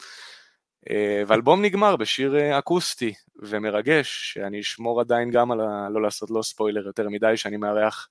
[0.91, 5.89] אה, והאלבום נגמר בשיר אה, אקוסטי ומרגש, שאני אשמור עדיין גם על ה...
[5.91, 8.09] לא לעשות לו ספוילר יותר מדי, שאני מארח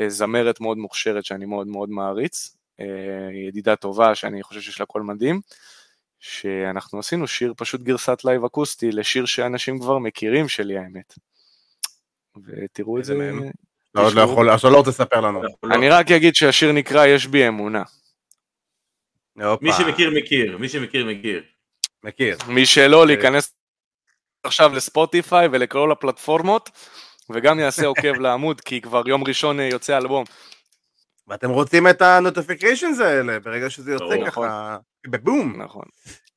[0.00, 2.86] אה, זמרת מאוד מוכשרת שאני מאוד מאוד מעריץ, אה,
[3.48, 5.40] ידידה טובה שאני חושב שיש לה קול מדהים,
[6.20, 11.14] שאנחנו עשינו שיר פשוט גרסת לייב אקוסטי לשיר שאנשים כבר מכירים שלי האמת.
[12.46, 13.42] ותראו את זה, מהם?
[13.92, 14.20] אתה עוד לא.
[14.22, 15.42] יכול, עכשיו לא רוצה לספר לנו.
[15.64, 17.82] אני רק אגיד שהשיר נקרא יש בי אמונה.
[19.36, 21.42] מי שמכיר מכיר, מי שמכיר מכיר.
[22.04, 22.36] מכיר.
[22.48, 23.54] מי שלא, להיכנס
[24.44, 26.70] עכשיו לספוטיפיי ולכל הפלטפורמות,
[27.30, 30.24] וגם יעשה עוקב לעמוד, כי כבר יום ראשון אה, יוצא אלבום.
[31.28, 34.26] ואתם רוצים את ה notifications האלה ברגע שזה יוצא.
[34.26, 35.62] ככה, בבום.
[35.62, 35.84] נכון.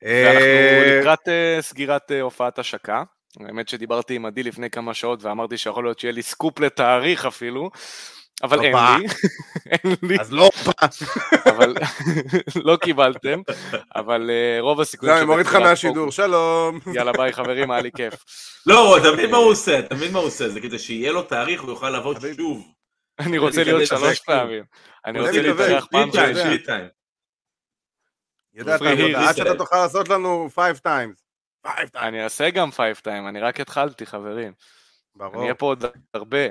[0.04, 3.02] אה, ואנחנו לקראת אה, סגירת אה, הופעת השקה.
[3.40, 7.70] האמת שדיברתי עם עדי לפני כמה שעות ואמרתי שיכול להיות שיהיה לי סקופ לתאריך אפילו,
[8.42, 8.74] אבל אין.
[8.74, 9.06] לי,
[9.70, 10.50] אין לי, אז לא,
[11.46, 11.74] אבל
[12.64, 13.40] לא קיבלתם,
[13.96, 16.78] אבל אה, רוב הסיכויים לא, אני מוריד לך מהשידור, שלום.
[16.94, 18.14] יאללה ביי חברים, היה לי כיף.
[18.66, 21.22] לא, אתה מבין מה הוא עושה, אתה מבין מה הוא עושה, זה כדי שיהיה לו
[21.22, 22.18] תאריך, הוא יוכל לעבוד.
[22.36, 22.72] שוב.
[23.18, 24.64] אני רוצה להיות שלוש פעמים.
[25.06, 26.68] אני רוצה להתארח פעם שלישית.
[28.56, 29.36] עבודה, עד.
[29.36, 31.25] שאתה תוכל לעשות לנו 5 times.
[31.66, 34.52] 5 times, אני אעשה גם five time, אני רק התחלתי חברים.
[34.52, 34.52] אני
[35.16, 35.42] ברור.
[35.42, 36.46] אהיה פה עוד הרבה.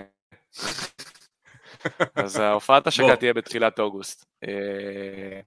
[2.15, 3.15] אז ההופעת השקה.
[3.15, 4.25] תהיה בתחילת אוגוסט.
[4.43, 5.39] אה,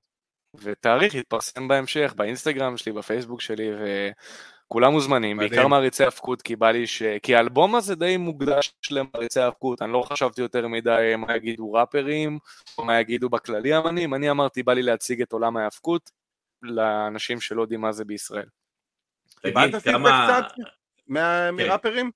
[0.54, 5.50] ותאריך יתפרסם בהמשך, באינסטגרם שלי, בפייסבוק שלי, וכולם מוזמנים, מדהים.
[5.50, 7.02] בעיקר מעריצי האבקות, כי בא לי ש...
[7.22, 12.38] כי האלבום הזה די מוקדש למעריצי האבקות, אני לא חשבתי יותר מדי מה יגידו ראפרים,
[12.78, 16.10] או מה יגידו בכללי אמנים, אני אמרתי, בא לי להציג את עולם ההאבקות
[16.62, 18.48] לאנשים שלא יודעים מה זה בישראל.
[19.38, 20.42] קיבלת פידבק כמה...
[20.44, 20.54] קצת
[21.06, 22.10] מה- מראפרים?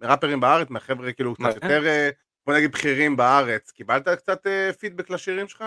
[0.00, 1.50] מראפרים בארץ, מהחבר'ה כאילו מה?
[1.50, 2.10] קצת יותר, אה,
[2.46, 3.70] בוא נגיד בכירים בארץ.
[3.70, 5.64] קיבלת קצת אה, פידבק לשירים שלך?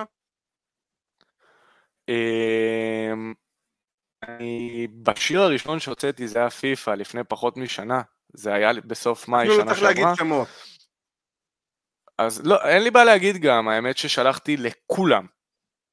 [2.09, 3.33] אמ,
[4.27, 8.01] אני, בשיר הראשון שהוצאתי זה היה פיפא לפני פחות משנה,
[8.33, 10.47] זה היה בסוף מאי אפילו לא שנה צריך להגיד שעברה, שמות.
[12.17, 15.25] אז לא, אין לי בעיה להגיד גם, האמת ששלחתי לכולם,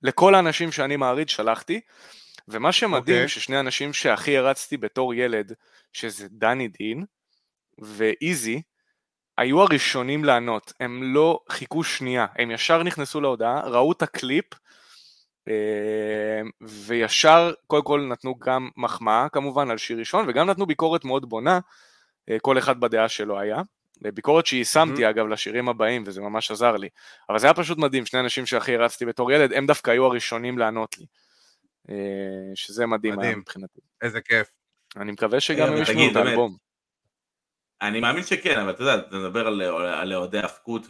[0.03, 1.81] לכל האנשים שאני מעריץ שלחתי,
[2.49, 3.29] ומה שמדהים אוקיי.
[3.29, 5.53] ששני אנשים שהכי הרצתי בתור ילד,
[5.93, 7.05] שזה דני דין
[7.79, 8.63] ואיזי,
[9.39, 14.45] היו הראשונים לענות, הם לא חיכו שנייה, הם ישר נכנסו להודעה, ראו את הקליפ,
[15.49, 21.29] אה, וישר קודם כל נתנו גם מחמאה כמובן על שיר ראשון וגם נתנו ביקורת מאוד
[21.29, 21.61] בונה,
[22.31, 23.57] אה, כל אחד בדעה שלו היה.
[24.07, 26.89] אה, ביקורת שיישמתי אגב לשירים הבאים וזה ממש עזר לי.
[27.29, 30.59] אבל זה היה פשוט מדהים, שני אנשים שהכי הרצתי בתור ילד, הם דווקא היו הראשונים
[30.59, 31.07] לענות לי.
[31.91, 31.95] אה,
[32.55, 33.39] שזה מדהים היה מדהים.
[33.39, 33.81] מבחינתי.
[34.03, 34.49] איזה כיף.
[34.97, 36.57] אני מקווה שגם הם ישמעו את האלבום.
[37.83, 40.87] אני מאמין שכן, אבל אתה יודע, אתה מדבר על, על אוהדי האבקות,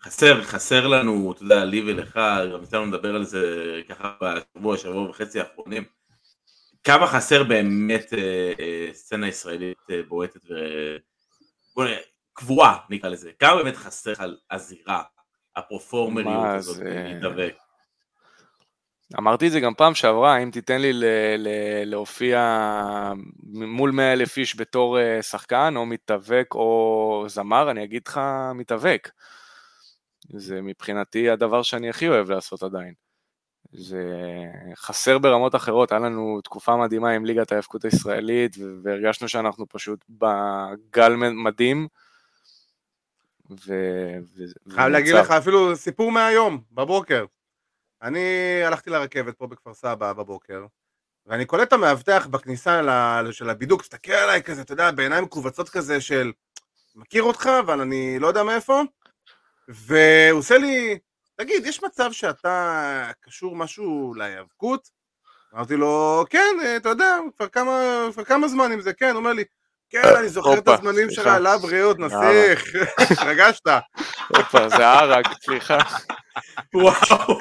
[0.00, 2.20] וחסר, חסר לנו, אתה יודע, לי ולך,
[2.52, 3.56] גם יצא לנו לדבר על זה
[3.88, 5.84] ככה בשבוע, שבוע וחצי האחרונים,
[6.84, 10.54] כמה חסר באמת אה, אה, סצנה ישראלית אה, בועטת ו...
[11.76, 11.98] בוא נראה,
[12.32, 15.02] קבועה נקרא לזה, כמה באמת חסר על הזירה,
[15.56, 17.56] הפרופורמריות הזאת, זה- להתאבק.
[19.18, 21.04] אמרתי את זה גם פעם שעברה, אם תיתן לי ל-
[21.38, 22.40] ל- להופיע
[23.52, 28.20] מול 100 אלף איש בתור אה, שחקן או מתאבק או זמר, אני אגיד לך
[28.54, 29.10] מתאבק.
[30.28, 32.94] זה מבחינתי הדבר שאני הכי אוהב לעשות עדיין.
[33.72, 34.02] זה
[34.76, 41.14] חסר ברמות אחרות, היה לנו תקופה מדהימה עם ליגת ההאבקות הישראלית והרגשנו שאנחנו פשוט בגל
[41.32, 41.88] מדהים.
[43.50, 43.74] ו...
[44.36, 45.14] ו- חייב להגיד.
[45.14, 47.24] לך אפילו סיפור מהיום, בבוקר.
[48.02, 48.20] אני
[48.64, 50.66] הלכתי לרכבת פה בכפר סבא בבוקר,
[51.26, 52.80] ואני קולט את המאבטח בכניסה
[53.32, 56.32] של הבידוק, מסתכל עליי כזה, אתה יודע, בעיניים מכווצות כזה של
[56.94, 58.80] מכיר אותך, אבל אני לא יודע מאיפה,
[59.68, 60.98] והוא עושה לי,
[61.36, 64.90] תגיד, יש מצב שאתה קשור משהו להיאבקות?
[65.54, 69.32] אמרתי לו, כן, אתה יודע, כבר כמה, כבר כמה זמן עם זה, כן, הוא אומר
[69.32, 69.44] לי,
[69.92, 71.38] כן, אני זוכר את הזמנים שלך, סליחה.
[71.38, 72.74] לה בריאות, נסיך,
[73.12, 73.66] התרגשת.
[74.28, 75.78] הופה, זה ערק, סליחה.
[76.74, 76.94] וואו.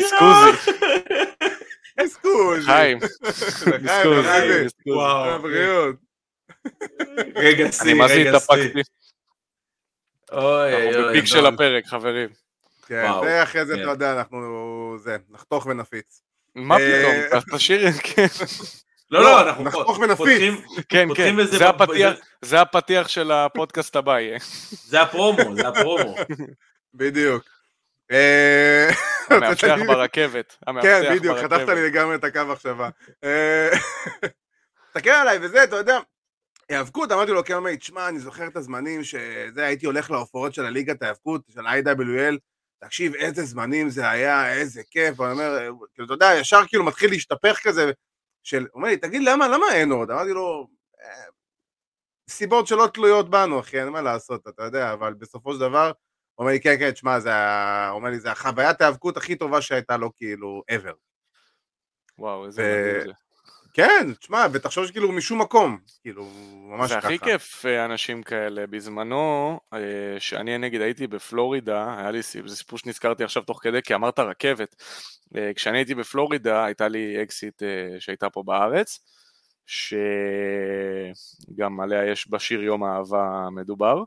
[0.00, 0.72] סקוזי,
[2.06, 2.66] סקוזי.
[2.66, 2.98] חיים,
[3.30, 4.66] סקוזי.
[4.86, 5.34] וואו.
[5.34, 5.96] לבריאות.
[7.36, 8.30] רגע זה רגע.
[8.30, 8.80] התאפקתי,
[10.32, 11.46] אוי, אוי, אנחנו בפיק של.
[11.46, 12.28] הפרק, חברים.
[12.86, 13.10] כן.
[13.24, 13.82] ואחרי זה, כן.
[13.82, 16.22] אתה יודע, אנחנו, זה, נחתוך ונפיץ.
[16.54, 18.26] מה אה, פתאום, תשאיר, כן,
[19.10, 20.54] לא, לא, אנחנו נחתוך ונפיץ.
[20.88, 24.38] כן, כן, זה הפתיח, זה- הפתיח של הפודקאסט הבא יהיה.
[24.70, 26.14] זה הפרומו, זה הפרומו.
[26.94, 27.44] בדיוק.
[28.10, 28.88] אה,
[29.30, 31.38] המאבטח ברכבת, כן, בדיוק.
[31.38, 32.88] חתכת לי לגמרי את הקו מחשבה.
[33.24, 33.68] אה,
[34.94, 35.98] תסתכל עליי וזה, אתה יודע,
[36.68, 41.02] היאבקות, אמרתי לו, כן, תשמע, אני זוכר את הזמנים שזה, הייתי הולך להופעות של הליגת
[41.02, 42.36] ההיאבקות, של ה-IWL,
[42.84, 45.58] תקשיב, איזה זמנים זה היה, איזה כיף, אני אומר,
[45.94, 47.90] כאילו, אתה יודע, ישר כאילו מתחיל להשתפך כזה,
[48.42, 50.10] של, אומר לי, תגיד, למה, למה אין עוד?
[50.10, 50.68] אמרתי לו,
[51.02, 51.24] "אה,
[52.30, 55.92] סיבות שלא תלויות בנו, אחי, אין מה לעשות, אתה יודע, אבל בסופו של דבר,
[56.38, 59.96] אומר לי, כן, כן, תשמע, זה, ה- אומר לי, זה החוויית ההיאבקות הכי טובה שהייתה
[59.96, 60.94] לו, כאילו, ever.
[62.18, 63.27] וואו, איזה מדהים זה.
[63.78, 66.30] כן, תשמע, ותחשוב שכאילו משום מקום, כאילו,
[66.68, 67.08] ממש זה ככה.
[67.08, 68.66] הכי כיף אה, אנשים כאלה.
[68.66, 69.78] בזמנו, אה,
[70.18, 74.18] שאני נגיד הייתי בפלורידה, היה לי סיפור, זה סיפור שנזכרתי עכשיו תוך כדי, כי אמרת
[74.18, 74.82] רכבת.
[75.36, 78.98] אה, כשאני הייתי בפלורידה, הייתה לי אקסית אה, שהייתה פה בארץ,
[79.66, 79.90] שגם
[81.80, 84.02] עליה יש בשיר יום האהבה המדובר,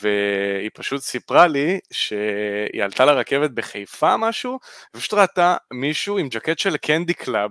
[0.00, 4.58] והיא פשוט סיפרה לי שהיא עלתה לרכבת בחיפה משהו,
[4.96, 7.50] ופשוט ראתה מישהו עם ג'קט של קנדי קלאב,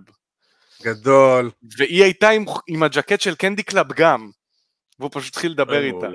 [0.82, 1.52] גדול.
[1.78, 4.30] והיא הייתה עם, עם הג'קט של קנדי קלאב גם,
[5.00, 6.08] והוא פשוט התחיל לדבר איתה.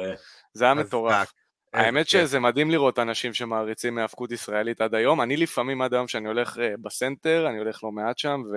[0.52, 1.32] זה היה מטורף.
[1.72, 2.08] האמת.
[2.08, 5.20] שזה מדהים לראות אנשים שמעריצים מהאבקות ישראלית עד היום.
[5.20, 8.56] אני לפעמים עד היום שאני הולך אה, בסנטר, אני הולך לא מעט שם, ו...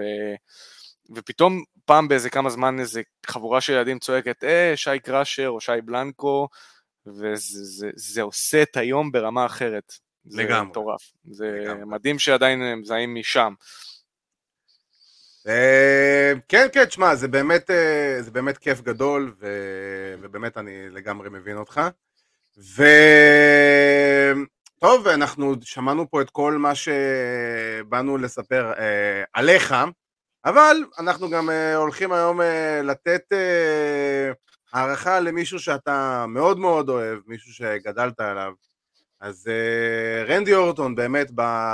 [1.16, 5.72] ופתאום פעם באיזה כמה זמן איזה חבורה של ילדים צועקת, אה, שי קראשר או שי
[5.86, 6.48] בלנקו,
[7.08, 9.94] וזה זה, זה עושה את היום ברמה אחרת.
[10.26, 10.70] זה לגמרי.
[10.70, 11.12] מטורף.
[11.32, 11.86] זה לגמרי.
[11.86, 13.54] מדהים שעדיין הם מזהים משם.
[15.48, 19.48] אה, כן, כן, תשמע, זה באמת, אה, זה באמת כיף גדול, ו...
[20.22, 21.82] ובאמת אני לגמרי מבין אותך.
[22.58, 22.84] ו...
[24.80, 29.76] טוב, אנחנו שמענו פה את כל מה שבאנו לספר אה, עליך,
[30.46, 34.32] אבל אנחנו גם אה, הולכים היום אה, לתת אה,
[34.74, 38.54] הערכה למישהו שאתה מאוד מאוד אוהב, מישהו שגדלת עליו.
[39.20, 41.28] אז אה, רנדי אורטון באמת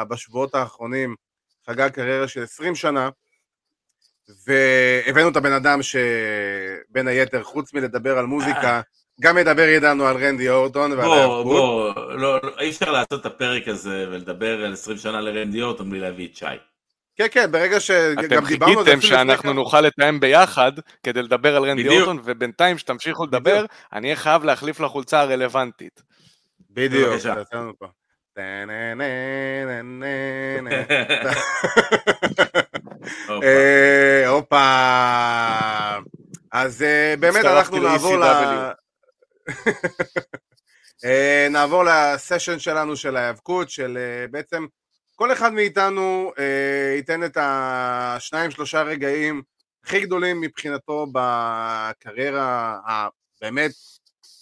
[0.10, 1.16] בשבועות האחרונים
[1.68, 3.10] חגג קריירה של 20 שנה,
[4.48, 8.82] והבאנו את הבן אדם שבין היתר, חוץ מלדבר על מוזיקה,
[9.22, 11.44] גם ידבר איתנו על רנדי אורטון ועל בוא, ההיאבקות.
[11.44, 15.90] בוא, לא, לא, אי אפשר לעשות את הפרק הזה ולדבר על 20 שנה לרנדי אורטון
[15.90, 16.46] בלי להביא את שי.
[17.16, 20.72] כן, כן, ברגע שגם אתם דיברנו על זה חיכיתם אפילו לפני שאנחנו נוכל לתאם ביחד
[21.04, 21.96] כדי לדבר על רנדי בדיוק.
[21.96, 26.02] אורטון, ובינתיים שתמשיכו לדבר, אני אהיה חייב להחליף לחולצה הרלוונטית.
[26.72, 27.14] בדיוק,
[33.28, 33.46] הופה.
[33.46, 35.98] אה, הופה.
[36.52, 38.24] אז אה, באמת אנחנו נעבור ל...
[41.06, 43.98] אה, נעבור לסשן שלנו של ההיאבקות, של
[44.32, 44.66] בעצם
[45.16, 46.32] כל אחד מאיתנו
[46.96, 49.42] ייתן את השניים שלושה רגעים
[49.84, 53.72] הכי גדולים מבחינתו בקריירה הבאמת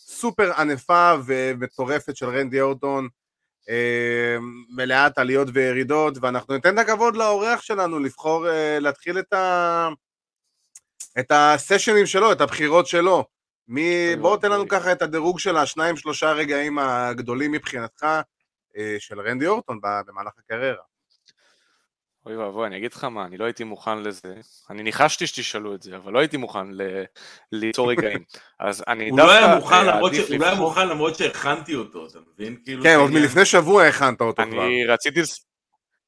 [0.08, 3.08] סופר ענפה ומטורפת של רנדי אורטון,
[4.70, 9.90] מלאת עליות וירידות, ואנחנו ניתן את הכבוד לאורח שלנו לבחור, אה, להתחיל את, ה...
[11.20, 13.26] את הסשנים שלו, את הבחירות שלו.
[13.68, 14.08] מי...
[14.08, 14.68] אוי בוא תן לנו.
[14.68, 18.06] ככה את הדירוג של השניים שלושה רגעים הגדולים מבחינתך
[18.78, 20.84] אה, של רנדי אורטון במהלך הקריירה.
[22.26, 24.34] אוי ואבוי, אני אגיד לך מה, אני לא הייתי מוכן לזה.
[24.70, 27.04] אני ניחשתי שתשאלו את זה, אבל לא הייתי מוכן ל-
[27.52, 28.24] ליצור רגעים.
[28.60, 30.10] אז אני הוא לא היה דווקא, אה, הוא
[30.40, 32.58] לא היה מוכן למרות שהכנתי אותו, אתה מבין?
[32.66, 33.12] כאילו כן, עוד.
[33.12, 34.66] מלפני שבוע הכנת אותו כבר.
[34.66, 35.22] אני רציתי...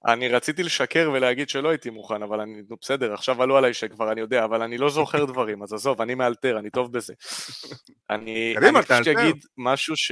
[0.07, 4.11] אני רציתי לשקר ולהגיד שלא הייתי מוכן, אבל אני, נו בסדר, עכשיו עלו עליי שכבר
[4.11, 7.13] אני יודע, אבל אני לא זוכר דברים, אז עזוב, אני מאלתר, אני טוב בזה.
[8.09, 9.07] אני, קדימה, אני פשוט.
[9.07, 10.11] אגיד משהו ש...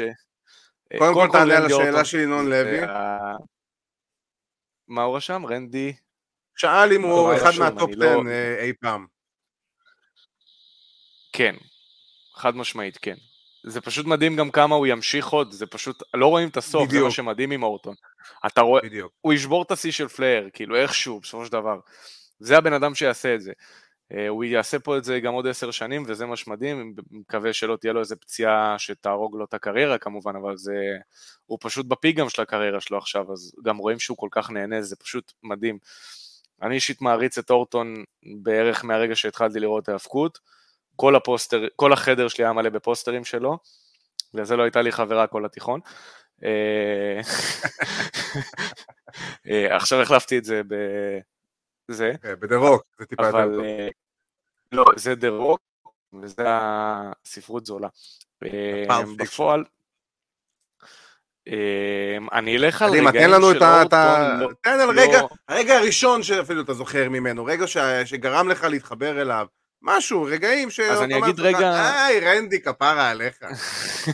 [0.94, 2.80] אה, קודם כל תענה על השאלה של ינון לוי.
[4.88, 5.46] מה הוא רשם?
[5.46, 5.94] רנדי?
[6.56, 9.06] שאל אם הוא אחד מה top אני לא- 10 אה, אי פעם.
[11.34, 11.56] כן,
[12.36, 13.16] חד משמעית כן.
[13.64, 16.88] זה פשוט מדהים גם כמה הוא ימשיך עוד, זה פשוט, לא רואים את הסוף, זה
[16.88, 17.06] בדיוק.
[17.06, 17.96] מה שמדהים עם אורטון.
[18.46, 19.12] אתה רואה, בדיוק.
[19.22, 21.80] הוא ישבור את השיא של פלייר, כאילו איכשהו, בסופו של דבר.
[22.40, 23.52] זה הבן אדם שיעשה את זה.
[24.12, 27.76] אה, הוא יעשה פה את זה גם עוד עשר שנים, וזה מה שמדהים, מקווה שלא
[27.76, 30.76] תהיה לו איזה פציעה שתהרוג לו את הקריירה כמובן, אבל זה...
[31.46, 34.52] הוא פשוט ב peak גם של הקריירה שלו עכשיו, אז גם רואים שהוא כל כך
[34.52, 35.78] נהנה, זה פשוט מדהים.
[36.62, 38.04] אני אישית מעריץ את אורטון
[38.44, 40.40] בערך מהרגע שהתחלתי לראות האבקות.
[40.96, 43.58] כל הפוסטר, כל החדר שלי היה מלא בפוסטרים שלו,
[44.34, 45.80] לזה לא הייתה לי חברה כל התיכון.
[46.44, 47.22] אה,
[49.50, 51.20] אה, עכשיו החלפתי את זה בזה,
[52.26, 53.64] אה, בדה רוק, זה טיפה יותר טוב.
[53.64, 53.88] אה,
[54.72, 55.60] לא, זה דה רוק,
[56.22, 57.88] וזה הספרות זולה.
[58.44, 59.02] אה.
[59.18, 59.64] בפועל,
[61.48, 63.82] אה, אני אלך על רגעים תן לנו של את ה...
[63.82, 67.66] אורטון, לא- תן על לא- רגע, הרגע הראשון שאפילו אתה זוכר ממנו, רגע
[68.06, 69.48] שגרם לך להתחבר אליו,
[69.86, 70.80] משהו, רגעים ש...
[70.80, 73.38] אז אני אגיד רגע- היי, רנדי, כפרה עליך.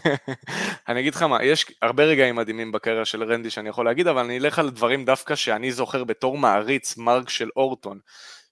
[0.89, 4.23] אני אגיד לך מה, יש הרבה רגעים מדהימים בקריירה של רנדי שאני יכול להגיד, אבל
[4.23, 7.99] אני אלך על דברים דווקא שאני זוכר בתור מעריץ, מרק של אורטון,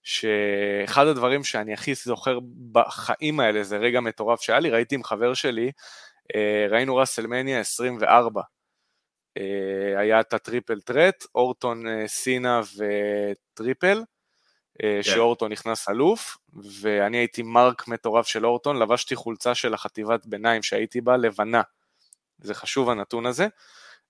[0.03, 2.39] שאחד הדברים שאני הכי זוכר
[2.71, 5.71] בחיים האלה זה רגע מטורף שהיה לי, ראיתי עם חבר שלי,
[6.35, 8.41] אה, ראינו ראסלמניה 24.
[9.37, 14.03] אה, היה את ה triple threat, אורטון, אה, סינה וטריפל,
[14.81, 15.03] כן.
[15.03, 16.37] שאורטון נכנס אלוף,
[16.81, 21.61] ואני הייתי mark מטורף של אורטון, לבשתי חולצה של החטיבת ביניים שהייתי בה, לבנה.
[22.41, 23.47] זה חשוב הנתון הזה.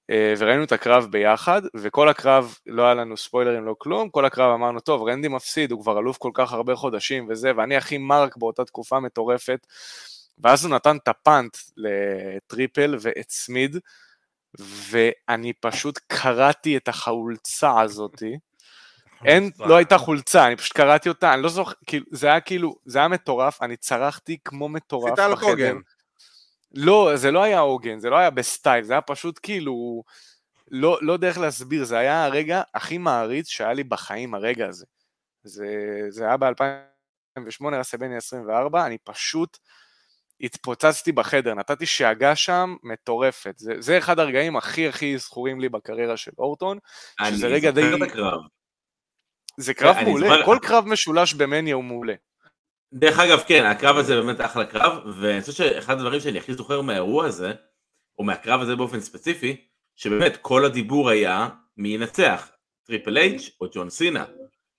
[0.10, 4.54] אה, וראינו את הקרב ביחד, וכל הקרב, לא היה לנו ספוילרים, לא כלום, כל הקרב
[4.54, 8.38] אמרנו, טוב, רנדי מפסיד, הוא כבר אלוף כל כך הרבה חודשים וזה, ואני הכי mark
[8.38, 9.68] באותה תקופה מטורפת,
[10.38, 13.78] ואז הוא נתן את ה punt לטריפל והצמיד,
[14.90, 18.38] ואני פשוט קרעתי את החולצה הזאתי,
[19.26, 22.76] אין, לא הייתה חולצה, אני פשוט קרעתי אותה, אני לא זוכר, כאילו, זה היה כאילו,
[22.86, 25.50] זה היה מטורף, אני צרחתי כמו מטורף עשית על בחדר.
[25.50, 25.78] הוגאן.
[26.76, 30.04] לא, זה לא היה הוגאן, זה לא היה בסטייל, זה היה פשוט כאילו,
[30.72, 34.86] לא, לא איך להסביר, זה היה הרגע הכי מעריץ שהיה לי בחיים, הרגע הזה.
[35.44, 35.68] זה,
[36.10, 39.58] זה היה ב-2008, רסי בני 24, אני פשוט
[40.42, 43.54] התפוצצתי בחדר, נתתי שאגה שם מטורפת.
[43.58, 46.78] זה, זה אחד הרגעים הכי הכי זכורים לי בקריירה של אורטון,
[47.28, 47.82] שזה אני רגע די...
[47.92, 48.59] זוכר את הקרב.
[49.60, 52.14] זה קרב מעולה, זוכר- כל קרב משולש במניה הוא מעולה.
[52.94, 56.82] דרך אגב, כן, הקרב הזה באמת אחלה קרב, ואני חושב שאחד הדברים שאני הכי זוכר
[56.82, 57.54] מהאירוע הזה,
[58.18, 62.50] או מהקרב הזה באופן ספציפי, שבאמת כל הדיבור היה מי ינצח,
[62.88, 64.26] טריפל אייץ' או ג'ון סינה.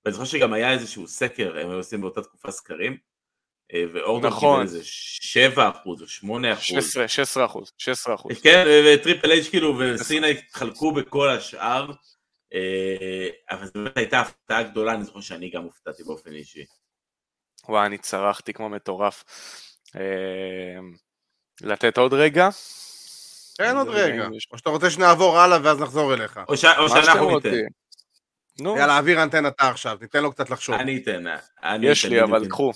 [0.04, 2.96] ואני זוכר שגם היה איזשהו סקר, הם היו עושים באותה תקופה סקרים,
[3.74, 4.66] אה, ואורטון נכון.
[4.66, 6.62] קיבל איזה 7 אחוז או 8 אחוז.
[6.64, 8.40] 16, 16 אחוז, 16 אחוז.
[8.42, 11.90] כן, וטריפל אייץ' כאילו וסינה התחלקו בכל השאר,
[13.50, 16.64] אבל זו באמת הייתה הפתעה גדולה, אני זוכר שאני גם הופתעתי באופן אישי.
[17.68, 19.24] וואי, אני צרחתי כמו מטורף.
[19.96, 20.80] אה,
[21.60, 22.48] לתת עוד רגע?
[23.56, 24.26] תן עוד רגע.
[24.52, 26.40] או שאתה רוצה שנעבור הלאה ואז נחזור אליך.
[26.48, 27.50] או, שאנחנו ניתן.
[28.60, 30.74] נו, יאללה, אוויר אנטן אתה עכשיו, תיתן לו קצת לחשוב.
[30.74, 31.24] אני אתן,
[31.62, 32.72] אני יש לי, אבל קחו.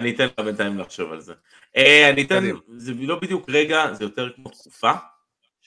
[0.00, 1.34] אני אתן לך בינתיים לחשוב על זה.
[1.76, 2.44] אה, אני אתן.
[2.76, 4.90] זה לא בדיוק רגע, זה יותר כמו תקופה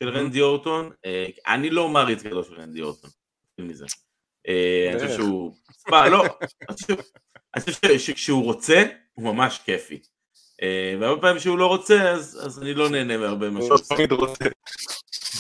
[0.04, 0.92] של רנדי אורטון.
[1.06, 3.10] אה, אני לא מעריץ גדול של רנדי אורטון.
[4.48, 5.16] אה, אני חושב.
[5.16, 5.56] שהוא,
[5.90, 6.26] מה, לא,
[7.56, 8.84] אני חושב- שכשהוא רוצה,
[9.14, 10.00] הוא ממש כיפי.
[10.62, 13.96] אה, והרבה פעמים שהוא לא רוצה, אז אני לא נהנה מהרבה ממה שהוא עושה.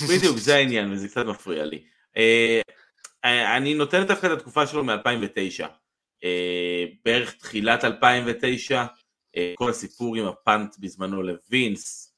[0.09, 1.83] בדיוק, זה העניין, וזה קצת מפריע לי.
[3.23, 5.65] אני נותן דווקא את התקופה שלו מ-2009.
[6.23, 8.85] אה, בערך תחילת 2009,
[9.37, 12.08] אה, כל הסיפור עם ה punt בזמנו לוינס,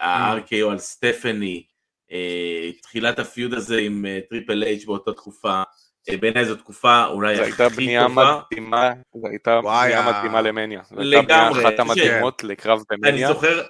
[0.00, 1.64] ה-RKO על סטפני,
[2.12, 5.62] אה, תחילת ה feud הזה עם אה, טריפל אייץ' באותה תקופה,
[6.08, 8.40] אה, בעיניי זו תקופה אולי זו הכי הייתה בנייה טובה.
[8.46, 10.82] מדהימה, זו הייתה בנייה מדהימה למניה.
[10.90, 11.80] זו הייתה לגמרי, בנייה אחת כן.
[11.80, 13.28] המדהימות לקרב אני במניה.
[13.28, 13.62] זוכר,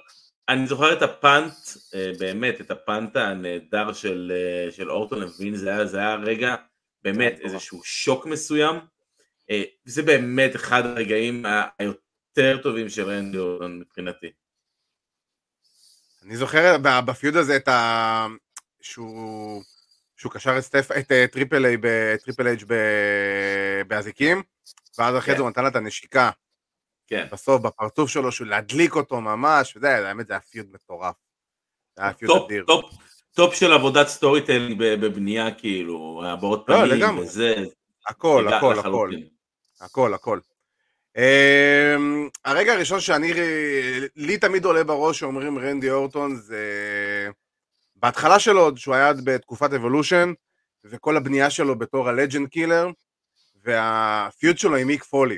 [0.49, 1.53] אני זוכר את הפאנט,
[2.19, 4.31] באמת, את הפאנט הנהדר של,
[4.69, 6.55] של אורטון לווין, זה היה, זה היה רגע,
[7.03, 8.75] באמת, איזשהו שוק מסוים.
[9.85, 11.45] זה באמת אחד הרגעים
[11.79, 14.27] היותר טובים של רנדי אורטון מבחינתי.
[16.25, 18.27] אני זוכר בפיוד הזה את ה...
[18.81, 19.63] שהוא...
[20.17, 20.91] שהוא קשר את, סטפ...
[20.91, 22.15] את אה, טריפל אייץ', ב...
[22.15, 22.73] טריפל אייץ' ב...
[23.87, 24.43] באזיקים,
[24.97, 25.37] ואז אחרי כן.
[25.37, 26.29] זה הוא נתן לה את הנשיקה,
[27.07, 27.27] כן.
[27.31, 31.15] בסוף בפרצוף שלו, שהוא להדליק אותו ממש, וזה, האמת זה היה feud מטורף.
[31.95, 32.63] זה היה feud top, אדיר.
[32.67, 32.85] top,
[33.33, 37.17] top של עבודת storytelling בבנייה, כאילו, הבעות לא, פנים.
[37.17, 37.55] וזה,
[38.07, 39.11] הכל, הכל, הכל.
[39.81, 40.39] הכל, הכל.
[41.17, 43.33] Um, הרגע הראשון שאני,
[44.15, 46.65] לי תמיד עולה בראש שאומרים רנדי אורטון זה
[47.95, 50.33] בהתחלה שלו עוד שהוא היה בתקופת אבולושן
[50.85, 52.89] וכל הבנייה שלו בתור ה legend killer
[53.63, 55.37] וה feud שלו עם מיק פולי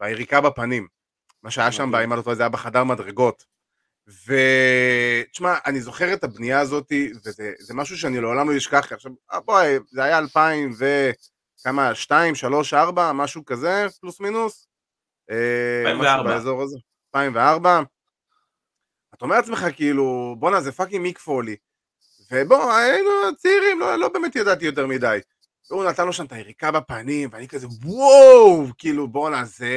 [0.00, 0.86] והיריקה בפנים
[1.42, 1.94] מה שהיה שם.
[1.94, 3.44] אם אני לא טועה, זה היה בחדר מדרגות
[4.06, 6.92] ותשמע, אני זוכר את הבנייה הזאת
[7.24, 11.10] וזה זה משהו שאני לעולם לא אשכח עכשיו, אה, בואי, זה היה 2000 ו...
[11.64, 14.66] כמה, 2, 3, 4, משהו כזה, פלוס מינוס?
[15.30, 16.22] אה, 2004.
[16.22, 16.76] משהו באזור הזה.
[17.14, 17.82] 2004.
[19.14, 21.56] אתה אומר לעצמך כאילו, בואנה זה fucking מיק פולי.
[22.30, 25.18] ובוא, היינו צעירים, לא, לא באמת ידעתי יותר מדי.
[25.70, 29.68] והוא נתן לו שם את היריקה בפנים, ואני כזה וואו, כאילו בואנה זה,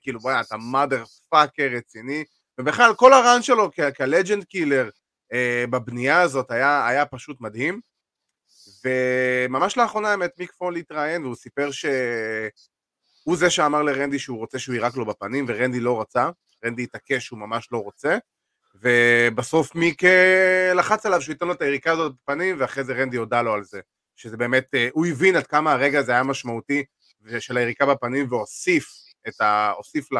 [0.00, 2.24] כאילו בואנה אתה motherfucker רציני.
[2.58, 4.90] ובכלל כל ה run שלו כ legend killer
[5.32, 7.80] אה, בבנייה הזאת היה, היה פשוט מדהים.
[8.84, 11.70] וממש לאחרונה האמת מיק פולי התראיין והוא סיפר
[13.24, 16.30] שהוא זה שאמר לרנדי שהוא רוצה שהוא יירק לו בפנים ורנדי לא רצה,
[16.64, 18.18] רנדי התעקש שהוא ממש לא רוצה.
[18.82, 20.02] ובסוף מיק
[20.74, 23.64] לחץ עליו שהוא ייתן לו את היריקה הזאת בפנים ואחרי זה רנדי הודה לו על
[23.64, 23.80] זה.
[24.16, 26.84] שזה באמת, אה, הוא הבין עד כמה הרגע הזה היה משמעותי
[27.38, 28.86] של היריקה בפנים והוסיף
[29.28, 29.72] את ה...
[29.76, 30.18] הוסיף ל...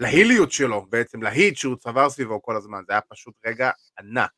[0.00, 3.70] להיליות שלו בעצם, להיט שהוא צבר סביבו כל הזמן, זה היה פשוט רגע
[4.00, 4.30] ענק.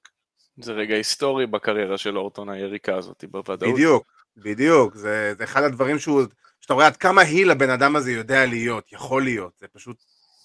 [0.60, 3.74] זה רגע היסטורי בקריירה של אורטון, היריקה הזאת, בוודאות.
[3.74, 4.06] בדיוק,
[4.36, 6.22] בדיוק, זה, זה אחד הדברים שהוא,
[6.60, 9.96] שאתה רואה עד כמה heel הבן אדם הזה יודע להיות, יכול להיות, זה פשוט,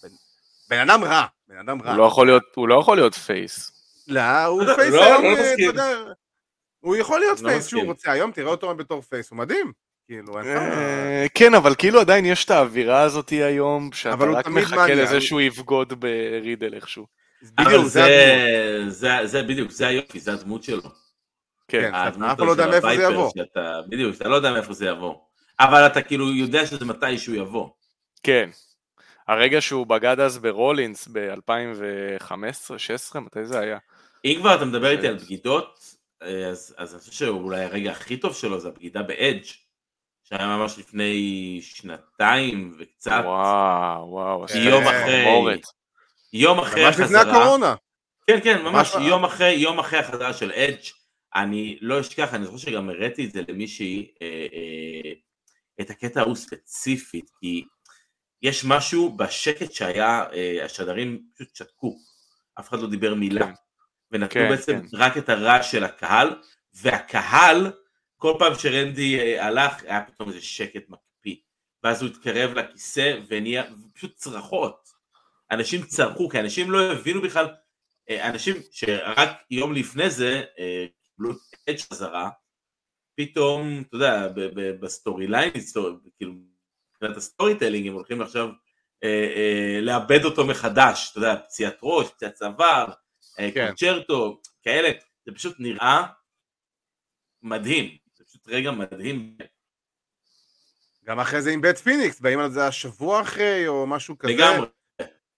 [0.03, 0.09] בן,
[0.69, 1.91] בן אדם רע, בן אדם רע.
[1.91, 3.71] הוא לא יכול להיות, הוא לא יכול להיות face.
[4.07, 5.61] לא, הוא לא, face לא, היום, לא אה, אתה.
[5.61, 5.97] יודע,
[6.79, 7.83] הוא יכול להיות לא face שהוא.
[7.83, 9.71] רוצה, היום תראה אותו בתור face, הוא מדהים,
[10.07, 14.93] כאילו, אה, כן, אבל כאילו עדיין יש את האווירה הזאת היום, שאתה רק מחכה.
[14.93, 17.05] לזה שהוא יבגוד ברידל איכשהו.
[17.41, 17.85] בדיוק,
[19.23, 20.81] זה בדיוק, זה היופי, זה הדמות שלו.
[21.67, 21.93] כן, כן.
[21.93, 23.31] אחד לא יודע של מאיפה זה יבוא.
[23.89, 25.15] בדיוק, אתה לא יודע מאיפה זה יבוא.
[25.59, 27.69] אבל אתה כאילו יודע שזה מתי שהוא יבוא.
[28.23, 28.49] כן.
[29.27, 33.77] הרגע שהוא בגד אז ברולינס ב-2015-16, מתי זה היה?
[34.25, 35.07] אם כבר אתה מדבר איתי.
[35.07, 35.79] על בגידות,
[36.23, 39.43] אה, אז, אז אני חושב שאולי הרגע הכי טוב שלו זה הבגידה באדג'
[40.23, 43.21] שהיה ממש לפני שנתיים וקצת.
[43.23, 44.45] וואו, וואו.
[44.55, 45.61] יום אחרי- צמרמורת.
[46.33, 47.75] יום אחרי ממש לפני החזרה, הקורונה.
[48.27, 50.79] כן, כן, ממש ממש- יום אחרי, יום אחרי החזרה של אדג'
[51.35, 54.74] אני לא אשכח, אני זוכר שגם הראיתי את זה למישהי, אה, אה,
[55.81, 57.65] את הקטע ההוא ספציפית, כי
[58.41, 61.97] יש משהו בשקט שהיה, אה, השדרים פשוט שתקו,
[62.59, 63.53] אף אחד לא דיבר מילה, כן.
[64.11, 64.97] ונתנו כן, בעצם כן.
[64.97, 66.41] רק את הרעש של הקהל,
[66.73, 67.71] והקהל,
[68.17, 71.35] כל פעם שרנדי אה, הלך, היה פתאום איזה שקט מקפיא,
[71.83, 73.63] ואז הוא התקרב לכיסא ונהיה,
[73.93, 74.89] פשוט צרחות,
[75.51, 77.47] אנשים צרחו, כי אנשים לא הבינו בכלל,
[78.09, 80.43] אה, אנשים שרק יום לפני זה
[81.03, 82.29] קיבלו את אדג' חזרה,
[83.15, 84.27] פתאום, אתה יודע,
[84.79, 85.51] ב storyline,
[86.17, 86.33] כאילו,
[86.91, 88.49] מבחינת ה storytelling, הם הולכים עכשיו
[89.03, 92.87] אה, אה, לאבד אותו מחדש, אתה יודע, פציעת ראש, פציעת צוואר,
[93.39, 93.67] אה, כן.
[93.67, 94.89] conchairto, כאלה,
[95.25, 96.03] זה פשוט נראה
[97.41, 99.37] מדהים, זה פשוט רגע מדהים,
[101.05, 104.33] גם אחרי זה עם בית פיניקס, באים על זה השבוע אחרי, או משהו כזה.
[104.33, 104.67] לגמרי.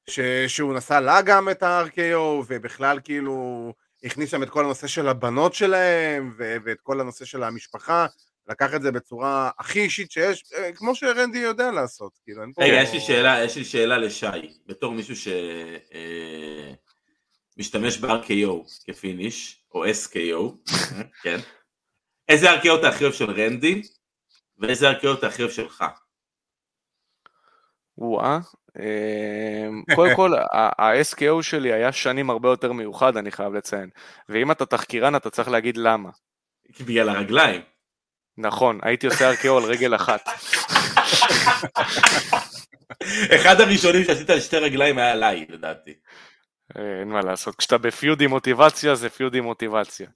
[0.09, 0.19] ש...
[0.47, 3.73] שהוא נשא לה גם את ה-RKO, ובכלל כאילו
[4.07, 6.55] הכניס שם את כל הנושא של הבנות שלהם, ו...
[6.65, 8.05] ואת כל הנושא של המשפחה,
[8.47, 12.63] לקח את זה בצורה הכי אישית שיש, אה, כמו שרנדי יודע לעשות, כאילו, אין פה...
[12.63, 15.31] רגע, יש לי שאלה, יש לי שאלה לשי, בתור מישהו
[17.55, 20.71] שמשתמש ב-RKO כפיניש, או SKO,
[21.23, 21.37] כן?
[22.29, 23.81] איזה RKO אתה הכי אוהב של רנדי,
[24.57, 25.83] ואיזה RKO אתה הכי אוהב שלך?
[27.97, 28.39] וואה.
[28.79, 33.89] אמ, קודם כל, ה-SKO שלי היה שנים הרבה יותר מיוחד, אני חייב לציין.
[34.29, 36.09] ואם אתה תחקירן, אתה צריך להגיד למה.
[36.81, 37.61] בגלל הרגליים.
[38.37, 40.29] נכון, הייתי עושה RKO על רגל אחת.
[43.35, 45.93] אחד הראשונים שעשית על שתי רגליים היה עליי, לדעתי.
[46.77, 50.07] אה, אין מה לעשות, כשאתה ב feud עם מוטיבציה, זה feud עם מוטיבציה.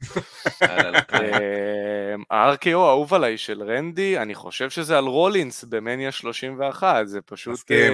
[0.64, 7.54] אמ, ה-RKO האהוב עליי של רנדי, אני חושב שזה על רולינס במניה 31, זה פשוט...
[7.54, 7.94] מסכים.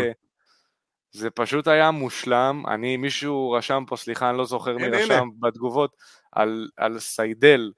[1.17, 5.29] זה פשוט היה מושלם, אני, מישהו רשם פה, סליחה, אני לא זוכר מי רשם.
[5.39, 5.95] בתגובות,
[6.31, 7.71] על, על סיידל.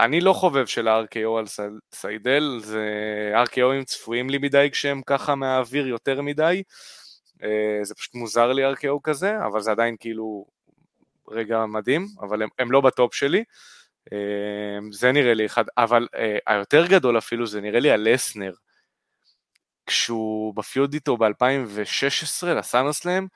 [0.00, 1.62] אני לא חובב של ה-RKO על סי-
[1.94, 2.84] סיידל, זה
[3.44, 6.62] RKOים צפויים לי מדי כשהם ככה מהאוויר יותר מדי.
[7.42, 10.46] אה, זה פשוט מוזר לי RKO כזה, אבל זה עדיין כאילו
[11.30, 13.44] רגע מדהים, אבל הם, הם לא בטופ שלי.
[14.12, 14.18] אה,
[14.92, 18.52] זה נראה לי אחד, אבל אה, היותר גדול אפילו זה נראה לי הלסנר.
[19.86, 23.26] כשהוא בפיוד איתו ב-2016 לסאנוסלאם,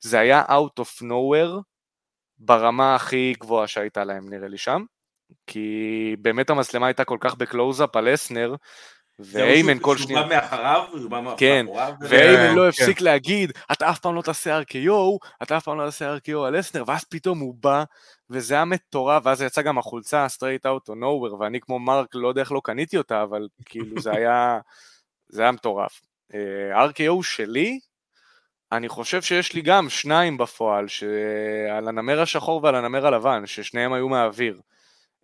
[0.00, 1.62] זה היה out of nowhere
[2.38, 4.84] ברמה הכי גבוהה שהייתה להם נראה לי שם.
[5.46, 8.54] כי באמת המצלמה הייתה כל כך בקלוז-אפ על לסנר,
[9.18, 10.20] והיימן כל שנייה...
[10.20, 11.94] שהוא בא מאחריו, הוא בא כן, מאחוריו.
[12.00, 12.68] והיימן לא כן.
[12.68, 16.58] הפסיק להגיד, אתה אף פעם לא תעשה RKO, אתה אף פעם לא תעשה RKO על
[16.58, 17.84] לסנר, ואז פתאום הוא בא,
[18.30, 22.28] וזה היה מטורף, ואז יצא גם החולצה straight out of nowhere, ואני כמו מרק, לא
[22.28, 24.58] יודע איך לא קניתי אותה, אבל כאילו זה היה,
[25.30, 26.00] זה היה מטורף.
[26.34, 27.80] אה, RKO שלי,
[28.72, 30.86] אני חושב שיש לי גם שניים בפועל,
[31.70, 34.60] על הנמר השחור ועל הנמר הלבן, ששניהם היו מהאוויר.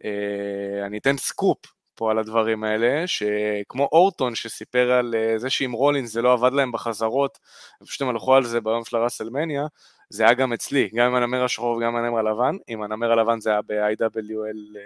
[0.04, 1.58] אה, אני אתן סקופ
[1.94, 6.52] פה על הדברים האלה, שכמו אורטון שסיפר על אה, זה שעם רולינס זה לא עבד
[6.52, 7.38] להם בחזרות,
[7.82, 9.66] ופשוט הם הלכו על זה ביום של הראסלמניה,
[10.10, 13.40] זה היה גם אצלי, גם עם הנמר השחור וגם עם הנמר הלבן, עם הנמר הלבן
[13.40, 14.78] זה היה ב-IWL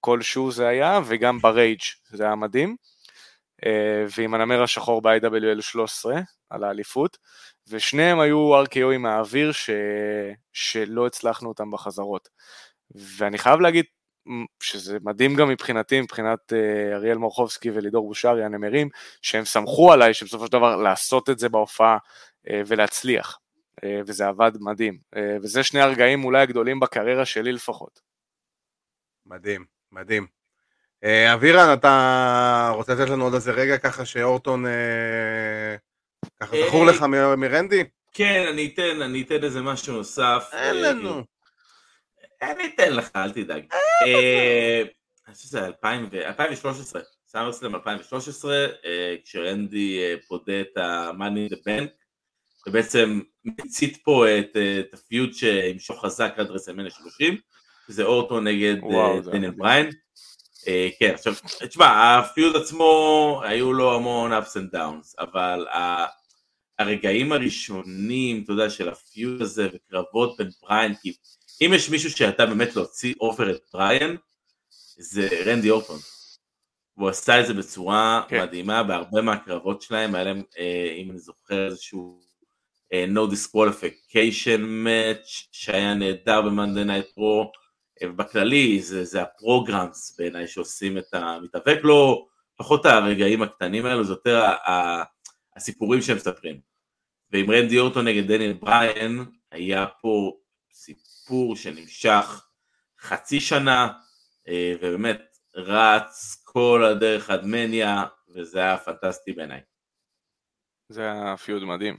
[0.00, 2.76] כלשהו זה היה, וגם ברייג' זה היה מדהים,
[4.16, 7.18] ועם הנמר השחור ב-IWL 13 על האליפות,
[7.68, 9.70] ושניהם היו RKOים מהאוויר ש...
[10.52, 12.28] שלא הצלחנו אותם בחזרות.
[12.90, 13.84] ואני חייב להגיד
[14.62, 18.88] שזה מדהים גם מבחינתי, מבחינת אה, אריאל מורחובסקי ולידור בושרי הנמרים,
[19.22, 21.98] שהם סמכו עליי שבסופו של דבר לעשות את זה בהופעה
[22.50, 23.38] אה, ולהצליח,
[23.84, 28.00] אה, וזה עבד מדהים, אה, וזה שני הרגעים אולי הגדולים בקריירה שלי לפחות.
[29.26, 30.37] מדהים, מדהים.
[31.04, 35.76] אה, אבירן, אתה רוצה לתת לנו עוד איזה רגע ככה שאורטון אה,
[36.40, 37.02] ככה אה, זכור לך
[37.36, 37.84] מרנדי?
[38.12, 40.50] כן, אני אתן, אני אתן איזה משהו נוסף.
[40.52, 41.22] אין לנו.
[42.42, 43.64] אני אתן לך, אל תדאג.
[44.02, 51.58] אני חושב שזה 2000 ו- 2013, סאמרסלאם 2013, אה, כשרנדי פודה את ה-Money in the
[51.58, 51.88] Bank,
[52.66, 54.56] ובעצם מצית פה את
[54.92, 57.36] הפיוד שימשוך חזק עד רסלמניה 30,
[57.86, 58.76] שזה אורטון נגד
[59.24, 59.50] דניאל.
[59.50, 59.90] בריין.
[60.68, 61.34] אה, כן, עכשיו,
[61.68, 65.66] תשמע, ה feud עצמו, היו לו המון ups and downs, אבל
[66.78, 71.12] הרגעים הראשונים, אתה יודע, של ה feud הזה וקרבות בין בריין, כי
[71.60, 74.16] אם יש מישהו שאתה באמת להוציא over את בריין,
[74.98, 75.98] זה רנדי אורטון.
[76.96, 78.42] והוא עשה את זה בצורה כן.
[78.42, 82.20] מדהימה בהרבה מהקרבות שלהם, היה להם, אה, אם אני זוכר, איזשהו
[82.92, 87.52] אה, no disqualification match שהיה נהדר במאנדיי נייט רו,
[88.04, 92.26] ובכללי זה, זה ה programs בעיניי שעושים את המתאבק, לא
[92.56, 95.02] פחות הרגעים הקטנים האלו, זה יותר ה-
[95.56, 96.60] הסיפורים שהם מספרים.
[97.30, 100.32] ועם רנדי אורטון נגד דניאל בריין, היה פה
[100.72, 102.46] סיפור שנמשך
[103.00, 103.88] חצי שנה,
[104.48, 105.22] אה, ובאמת
[105.54, 109.60] רץ כל הדרך עד מניה, וזה היה פנטסטי בעיניי.
[110.88, 111.96] זה היה פיוד מדהים.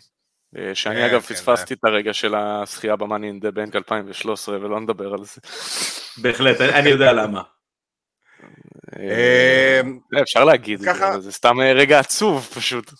[0.57, 4.55] אה, שאני כן, אגב כן, פספסתי את הרגע של הזכייה במאני אין דה בנק 2013
[4.61, 5.41] ולא נדבר על זה.
[6.21, 7.41] בהחלט, אני- יודע למה.
[8.99, 9.81] אה,
[10.15, 10.79] אה, אפשר להגיד
[11.19, 12.91] זה, סתם אה, רגע עצוב פשוט.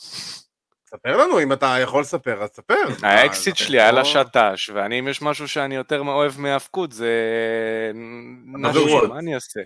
[0.89, 2.75] ספר לנו, אם אתה יכול לספר, אז ספר.
[3.03, 7.11] האקסיט אה, שלי היה לא- לשטש, ואני אם יש משהו שאני יותר אוהב מהאבקות זה.
[8.53, 8.69] מה
[9.19, 9.59] אני אעשה?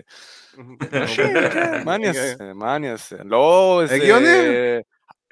[1.52, 2.34] כן, מה אני אעשה?
[2.54, 3.16] מה אני אעשה?
[3.24, 4.28] לא איזה הגיוני.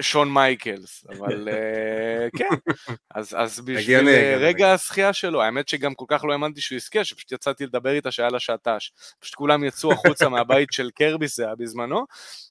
[0.03, 2.73] שון מייקלס, אבל אה, כן.
[3.15, 4.37] אז אז בשביל אה.
[4.39, 8.11] רגע הזכייה שלו, האמת שגם כל כך לא האמנתי שהוא יזכה, שפשוט יצאתי לדבר איתה
[8.11, 8.93] שהיה לה שעתש.
[9.21, 12.05] פשוט כולם יצאו החוצה מהבית של קרבי זה היה בזמנו,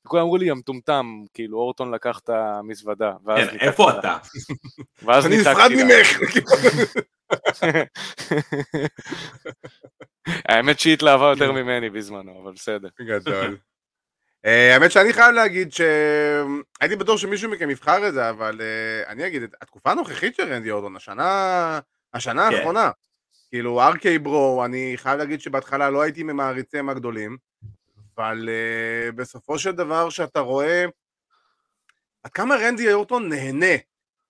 [0.05, 3.11] וכולם אמרו לי, יא מטומטם, כאילו אורטון לקח את המזוודה.
[3.25, 3.99] ואז כן, ניתקתי איפה לה.
[3.99, 4.17] אתה?
[5.05, 5.83] ואז אני ניתקתי נפרד לה.
[5.83, 6.19] ממך.
[10.49, 12.89] האמת שהיא התלהבה יותר ממני בזמנו, אבל בסדר.
[13.01, 13.57] גדול.
[14.45, 19.27] אה, האמת שאני חייב להגיד שהייתי בטוח שמישהו מכם יבחר את זה, אבל אה, אני
[19.27, 21.79] אגיד, התקופה הנוכחית של רנדי אורטון, השנה,
[22.13, 22.55] השנה כן.
[22.55, 22.91] האחרונה,
[23.49, 27.37] כאילו ארקי ברו, אני חייב להגיד שבהתחלה לא הייתי ממעריציהם הגדולים,
[28.17, 30.85] אבל אה, בסופו של דבר שאתה רואה
[32.23, 33.75] עד כמה רנדי אורטון נהנה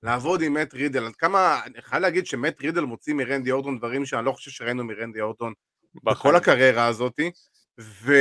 [0.04, 4.06] לעבוד עם מאט רידל, עד כמה, אני חייב להגיד שמאט רידל מוציא מרנדי אורטון דברים
[4.06, 5.54] שאני לא חושב שראינו מרנדי אורטון
[6.04, 7.32] בכל הקריירה הזאתי,
[7.80, 8.14] ו...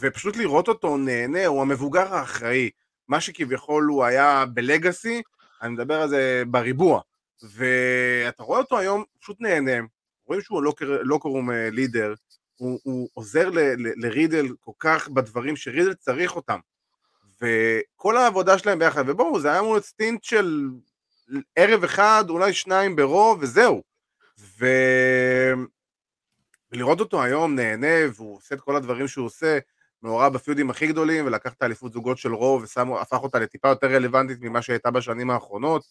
[0.00, 2.70] ופשוט לראות אותו נהנה, הוא המבוגר האחראי,
[3.08, 5.22] מה שכביכול הוא היה בלגאסי,
[5.62, 7.00] אני מדבר על זה בריבוע,
[7.42, 9.86] ואתה רואה אותו היום פשוט נהנה,
[10.26, 10.72] רואים שהוא לא.
[10.80, 12.14] לא קוראים לידר,
[12.56, 13.58] הוא, הוא עוזר ל...
[13.58, 13.92] ל...
[13.96, 16.58] לרידל כל כך בדברים שרידל צריך אותם,
[17.42, 20.68] וכל העבודה שלהם ביחד, ובואו, זה היה אמור להיות סטינט של
[21.56, 23.82] ערב אחד, אולי שניים ברוב, וזהו.
[24.38, 24.66] ו...
[26.72, 29.58] ולראות אותו היום נהנה, והוא עושה את כל הדברים שהוא עושה,
[30.02, 33.86] מעורב ב feudים הכי גדולים, ולקח את האליפות זוגות של רו, והפך אותה לטיפה יותר
[33.86, 35.82] רלוונטית ממה שהייתה בשנים האחרונות.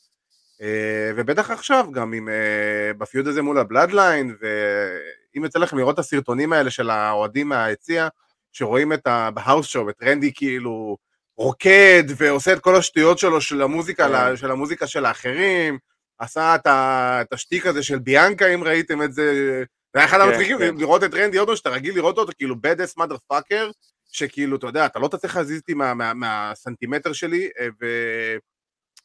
[0.61, 5.93] אה, ובטח עכשיו, גם עם, אה, ב feud הזה מול הבלאדליין, ואם יוצא לכם לראות
[5.93, 8.07] את הסרטונים האלה של האוהדים מהיציע,
[8.51, 9.31] שרואים את ה...
[9.31, 10.97] בהאוס שואו, את רנדי כאילו
[11.37, 14.35] רוקד, ועושה את כל השטויות שלו של המוזיקה, כן.
[14.35, 15.77] של המוזיקה של האחרים,
[16.19, 16.55] עשה.
[16.65, 19.63] את השטיק הזה של ביאנקה, אם ראיתם את זה,
[19.97, 20.75] זה היה אחד כן, המצחיקים כן.
[20.77, 23.71] לראות את רנדי אורטון, שאתה רגיל לראות אותו כאילו bad ass motherfucker,
[24.11, 27.67] שכאילו, אתה יודע, אתה לא תצליח להזיז אותי מה- מה- מהסנטימטר שלי, אה.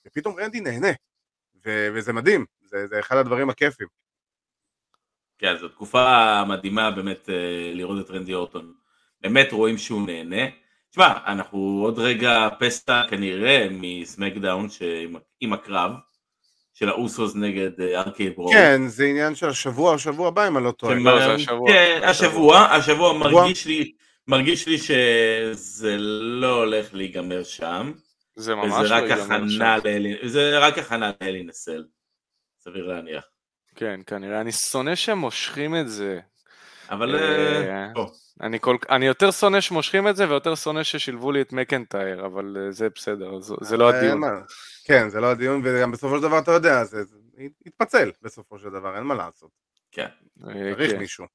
[0.06, 0.92] ופתאום רנדי נהנה.
[1.64, 3.86] וזה מדהים, זה, אחד הדברים הכיפים.
[5.38, 8.72] כן, זו תקופה מדהימה באמת אה, לראות את רנדי אורטון.
[9.20, 10.42] באמת רואים שהוא נהנה.
[10.90, 14.68] תשמע, אנחנו עוד רגע פסטה כנראה מסמקדאון
[15.40, 15.92] עם הקרב
[16.74, 18.50] של האוסוס נגד אה, ארקי ברו.
[18.52, 20.94] כן, זה עניין של השבוע, השבוע הבא, אם אני לא טועה.
[20.94, 21.68] שמ- לא, השבוע.
[21.72, 23.30] כן, השבוע, השבוע שבוע.
[23.42, 23.92] מרגיש לי,
[24.28, 25.96] מרגיש לי שזה
[26.40, 27.92] לא הולך להיגמר שם.
[28.36, 29.78] זה ממש לא רק ייגמר שם.
[30.22, 31.84] זה רק הכנה לאלי נסל.
[32.60, 33.24] סביר להניח.
[33.74, 34.40] כן, כנראה.
[34.40, 36.20] אני שונא שהם מושכים את זה.
[36.90, 37.16] אבל...
[37.16, 38.04] אה, אה.
[38.40, 42.56] אני, כל, אני יותר שונא שמושכים את זה ויותר שונא ששילבו לי את מקנטייר, אבל
[42.60, 44.18] אה, זה בסדר, זה, זה לא הדיון.
[44.18, 44.30] מה,
[44.84, 47.02] כן, זה לא הדיון, וגם בסופו של דבר, אתה יודע, זה
[47.66, 49.50] יתפצל בסופו של דבר, אין מה לעשות.
[49.92, 50.06] כן.
[50.40, 50.98] צריך כן.
[50.98, 51.26] מישהו.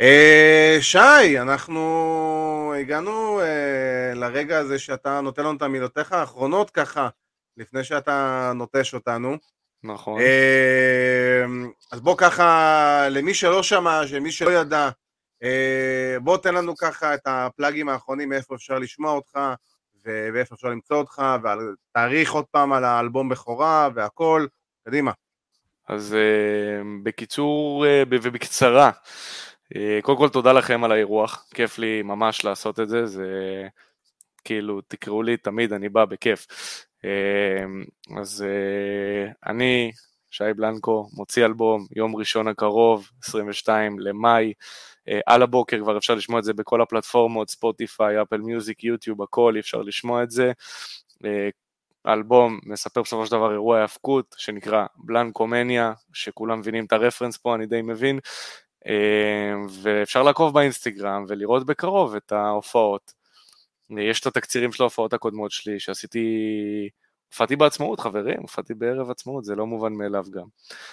[0.00, 7.08] אה, שי, אנחנו הגענו אה, לרגע הזה שאתה נותן לנו את המילותיך האחרונות ככה,
[7.56, 9.36] לפני שאתה נוטש אותנו.
[9.82, 10.20] נכון.
[10.20, 11.44] אה,
[11.92, 14.88] אז בוא ככה, למי שלא שמע, שמי שלא ידע,
[15.42, 19.38] אה, בוא תן לנו ככה את הפלאגים האחרונים, מאיפה אפשר לשמוע אותך,
[20.04, 24.46] ואיפה אפשר למצוא אותך, ותאריך עוד פעם על האלבום בכורה והכל,
[24.84, 25.12] קדימה.
[25.88, 28.90] אז אה, בקיצור אה, ובקצרה,
[29.76, 33.26] אה, קודם כל תודה לכם על האירוח, כיף לי ממש לעשות את זה, זה
[34.48, 36.46] כאילו תקראו לי תמיד, אני בא בכיף.
[37.04, 37.64] אה,
[38.20, 39.92] אז אה, אני,
[40.30, 44.52] שי בלנקו, מוציא אלבום יום ראשון הקרוב, 22 למאי,
[45.08, 49.54] אה, על הבוקר כבר אפשר לשמוע את זה בכל הפלטפורמות, ספוטיפיי, אפל מיוזיק, יוטיוב, הכל,
[49.58, 50.52] אפשר לשמוע את זה.
[51.24, 51.48] אה,
[52.04, 57.66] האלבום מספר בסופו של דבר אירוע האבקות שנקרא בלנקומניה, שכולם מבינים את הרפרנס פה, אני
[57.66, 58.18] די מבין,
[58.86, 63.17] אה, ואפשר לעקוב באינסטגרם ולראות בקרוב את ההופעות.
[63.90, 66.28] יש את התקצירים של ההופעות הקודמות שלי שעשיתי,
[67.32, 70.46] הופעתי בעצמאות חברים, הופעתי בערב עצמאות, זה לא מובן מאליו גם.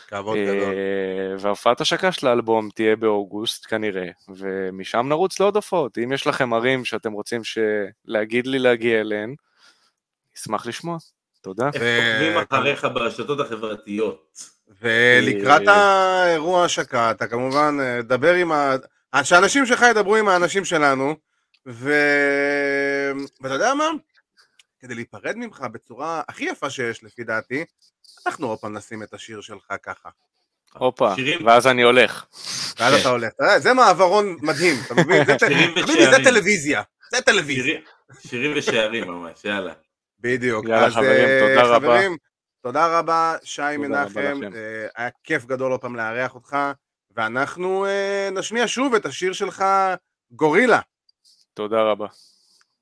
[0.07, 0.73] כבוד גדול.
[0.73, 5.97] אה, וההופעת השקה של האלבום תהיה באוגוסט כנראה, ומשם נרוץ לעוד הופעות.
[5.97, 7.41] אם יש לכם ערים שאתם רוצים
[8.05, 9.35] להגיד לי להגיע אליהן,
[10.37, 10.97] אשמח לשמוע.
[11.41, 11.65] תודה.
[11.65, 14.55] עוקבים אחריך ברשתות החברתיות?
[14.81, 18.75] ולקראת אה, האירוע ההשקה, אתה כמובן אה, דבר עם ה...
[19.23, 21.15] שהאנשים שלך ידברו עם האנשים שלנו,
[21.67, 21.93] ו...
[23.41, 23.85] ואתה יודע מה?
[24.79, 27.65] כדי להיפרד ממך בצורה הכי יפה שיש לפי דעתי,
[28.27, 30.09] אנחנו עוד פעם נשים את השיר שלך ככה.
[30.73, 31.13] הופה,
[31.45, 32.25] ואז אני הולך.
[32.79, 32.99] ואז כן.
[33.01, 33.31] אתה הולך.
[33.57, 35.23] זה מעברון מדהים, אתה מבין?
[35.25, 36.23] זה-.
[36.23, 36.81] טלוויזיה.
[37.11, 37.79] זה טלוויזיה.
[38.19, 39.73] שירים- ושערים ממש, יאללה.
[40.19, 40.65] בדיוק.
[40.65, 41.87] יאללה, אז, חברים, אה, תודה רבה.
[41.87, 42.17] חברים,
[42.63, 44.39] תודה רבה, שי מנחם.
[44.55, 46.57] אה, היה כיף גדול עוד פעם לארח אותך,
[47.15, 49.65] ואנחנו אה, נשמיע שוב את השיר שלך,
[50.31, 50.79] גורילה.
[51.55, 52.05] תודה רבה.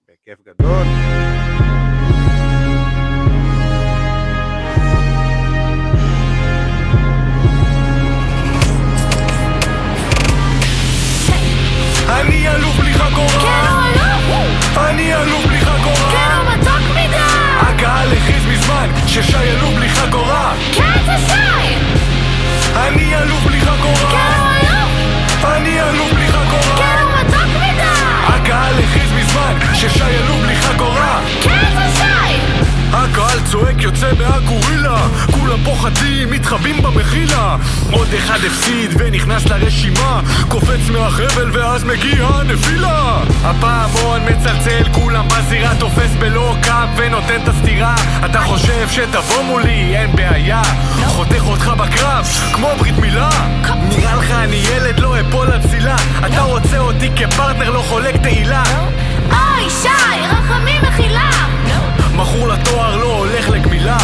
[0.07, 0.83] בכיף גדול.
[12.09, 14.77] אני אלוף בלי כן, חגורה הוא אלוף!
[14.77, 17.15] אני אלוף בלי חגורה כן, הוא מתוק מדי!
[17.59, 21.75] הקהל הכריז מזמן ששי אלוף בלי חגורה כן, זה שי!
[22.75, 24.32] אני אלוף בלי כן, חגורה הוא
[30.01, 31.21] אלוף בלי חגורה.
[31.41, 32.63] כן, זה שי!
[32.93, 35.07] הקהל צועק יוצא מהגורילה.
[35.31, 37.55] כולם פוחדים, מתחבאים במחילה.
[37.91, 40.21] עוד אחד הפסיד ונכנס לרשימה.
[40.47, 43.23] קופץ מהחבל ואז מגיע הנפילה.
[43.43, 47.95] הפעמון מצלצל, כולם בזירה תופס בלא קאפ ונותן את הסטירה.
[48.25, 50.61] אתה חושב שתבוא מולי, אין בעיה.
[51.07, 53.29] חותך אותך בקרב, כמו ברית מילה.
[53.89, 58.63] נראה לך אני ילד, לא אפול על פסילה אתה רוצה אותי כפרטנר, לא חולק תהילה
[59.31, 60.27] אוי, שי!
[60.31, 61.29] רחמים מחילה!
[62.15, 63.97] מכור לתואר לא הולך לגמילה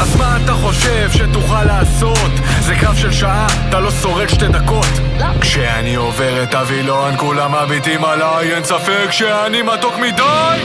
[0.00, 2.30] אז מה אתה חושב שתוכל לעשות?
[2.60, 4.86] זה קרב של שעה, אתה לא שורד שתי דקות
[5.40, 10.60] כשאני עובר את הווילון כולם מביטים עליי אין ספק שאני מתוק מדי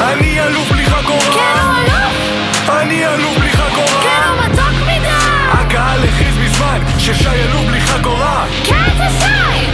[0.00, 2.70] אני אלוף בלי כן, חגורה הוא אלוף!
[2.80, 5.08] אני אלוף בלי כן, חגורה הוא מתוק מדי!
[5.52, 9.66] הקהל הכריז מזמן ששי אלוף בלי חגורה כן, זה שי!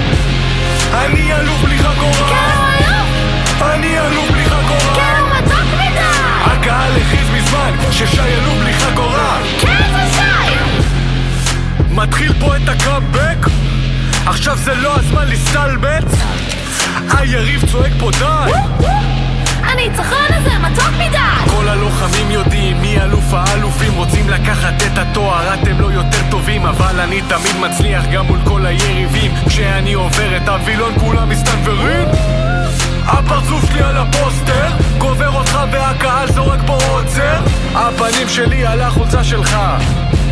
[0.94, 2.53] אני אלוף בלי כן, חגורה אלוף!
[3.62, 4.94] אני אלוף בלי חגורה.
[4.94, 6.00] כן, הוא מתוק מדי!
[6.44, 9.38] הקהל הכריז מזמן ששי אלוף בלי חגורה.
[9.60, 10.54] כן, זה שי!
[11.90, 13.46] מתחיל פה את הקאמבק?
[14.26, 16.04] עכשיו זה לא הזמן להסתלבט
[17.10, 18.52] היריב צועק פה די!
[19.62, 21.50] הניצחון הזה מתוק מדי!
[21.50, 25.54] כל הלוחמים יודעים מי אלוף האלופים רוצים לקחת את התואר.
[25.54, 29.32] אתם לא יותר טובים אבל אני תמיד מצליח גם מול כל היריבים.
[29.48, 32.08] כשאני עובר את הווילון כולם מסתנוורים
[33.06, 34.66] הפרצוף שלי על הפוסטר
[34.98, 37.40] גובר אותך והקהל זורק פה עוצר.
[37.74, 39.56] הפנים שלי על החולצה שלך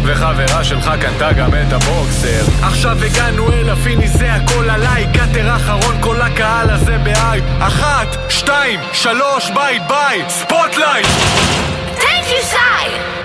[0.02, 2.44] וחברה שלך קנתה גם את הבוקסר.
[2.62, 7.44] עכשיו הגענו אל ה finish זה הכל עליי cutter אחרון כל הקהל הזה בהייפ.
[7.60, 11.06] אחת, שתיים, שלוש, bye bye ספוטלייט
[11.98, 13.21] Thank you, שי!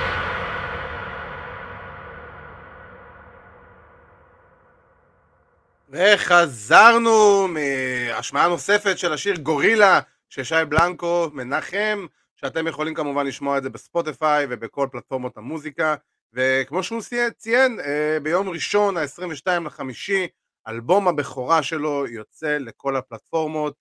[5.90, 13.64] וחזרנו מהשמעה נוספת של השיר גורילה של שי בלנקו מנחם, שאתם יכולים כמובן לשמוע את
[13.64, 15.96] זה בספוטיפיי ובכל פלטפורמות המוזיקה,
[16.34, 20.28] וכמו שהוא צי- ציין, אה, ביום ראשון ה-22 לחמישי,
[20.68, 23.74] אלבום הבכורה שלו יוצא לכל הפלטפורמות,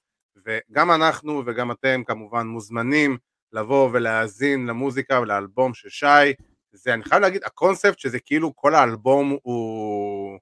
[0.46, 3.18] וגם אנחנו וגם אתם כמובן מוזמנים
[3.52, 6.32] לבוא ולהאזין למוזיקה ולאלבום של שי.
[6.72, 10.38] זה, אני חייב להגיד, הקונספט שזה כאילו כל האלבום הוא...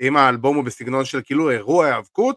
[0.00, 2.36] אם האלבום הוא בסגנון של כאילו אירוע היאבקות,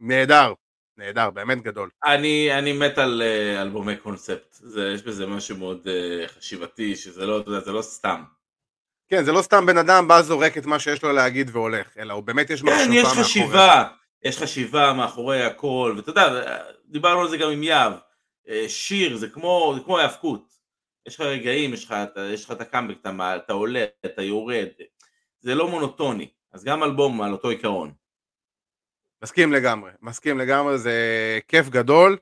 [0.00, 0.52] נהדר,
[0.96, 1.90] נהדר, באמת גדול.
[2.04, 7.26] אני, אני מת על אה, אלבומי קונספט, זה, יש בזה משהו מאוד אה, חשיבתי, שזה
[7.26, 8.22] לא, אתה יודע, זה לא סתם.
[9.08, 12.12] כן, זה לא סתם בן אדם בא זורק את מה שיש לו להגיד והולך, אלא
[12.12, 13.24] הוא באמת יש מחשבה כן, יש מאחורי.
[13.24, 13.84] חשיבה,
[14.22, 16.42] יש חשיבה מאחורי הכל, ואתה יודע,
[16.86, 17.92] דיברנו על זה גם עם יהב,
[18.48, 20.54] אה, שיר זה כמו, זה כמו היאבקות,
[21.06, 21.94] יש לך רגעים, יש לך,
[22.32, 24.68] יש לך את הקאמבק, אתה, אתה עולה, אתה יורד,
[25.40, 27.92] זה לא מונוטוני, אז גם אלבום על אותו עיקרון.
[29.22, 30.98] מסכים לגמרי, מסכים לגמרי, זה
[31.48, 32.16] כיף גדול,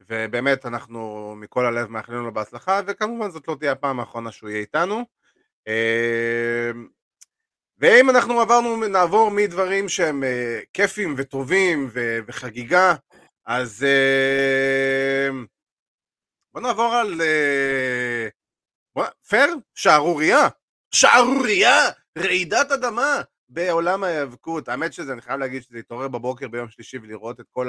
[0.00, 4.60] ובאמת אנחנו מכל הלב מאחלים לו בהצלחה, וכמובן זאת לא תהיה הפעם האחרונה שהוא יהיה
[4.60, 5.04] איתנו.
[5.68, 6.70] אה,
[7.78, 11.90] ואם אנחנו עברנו, נעבור מדברים שהם אה, כיפים וטובים
[12.26, 12.94] וחגיגה,
[13.46, 15.28] אז אה,
[16.52, 17.20] בוא נעבור על...
[17.20, 18.28] אה,
[18.94, 19.46] בוא, פר?
[19.74, 20.48] שערורייה.
[20.90, 21.80] שערורייה!
[22.18, 24.68] רעידת אדמה בעולם ההיאבקות.
[24.68, 27.68] האמת שזה, אני חייב להגיד שזה התעורר בבוקר ביום שלישי ולראות את כל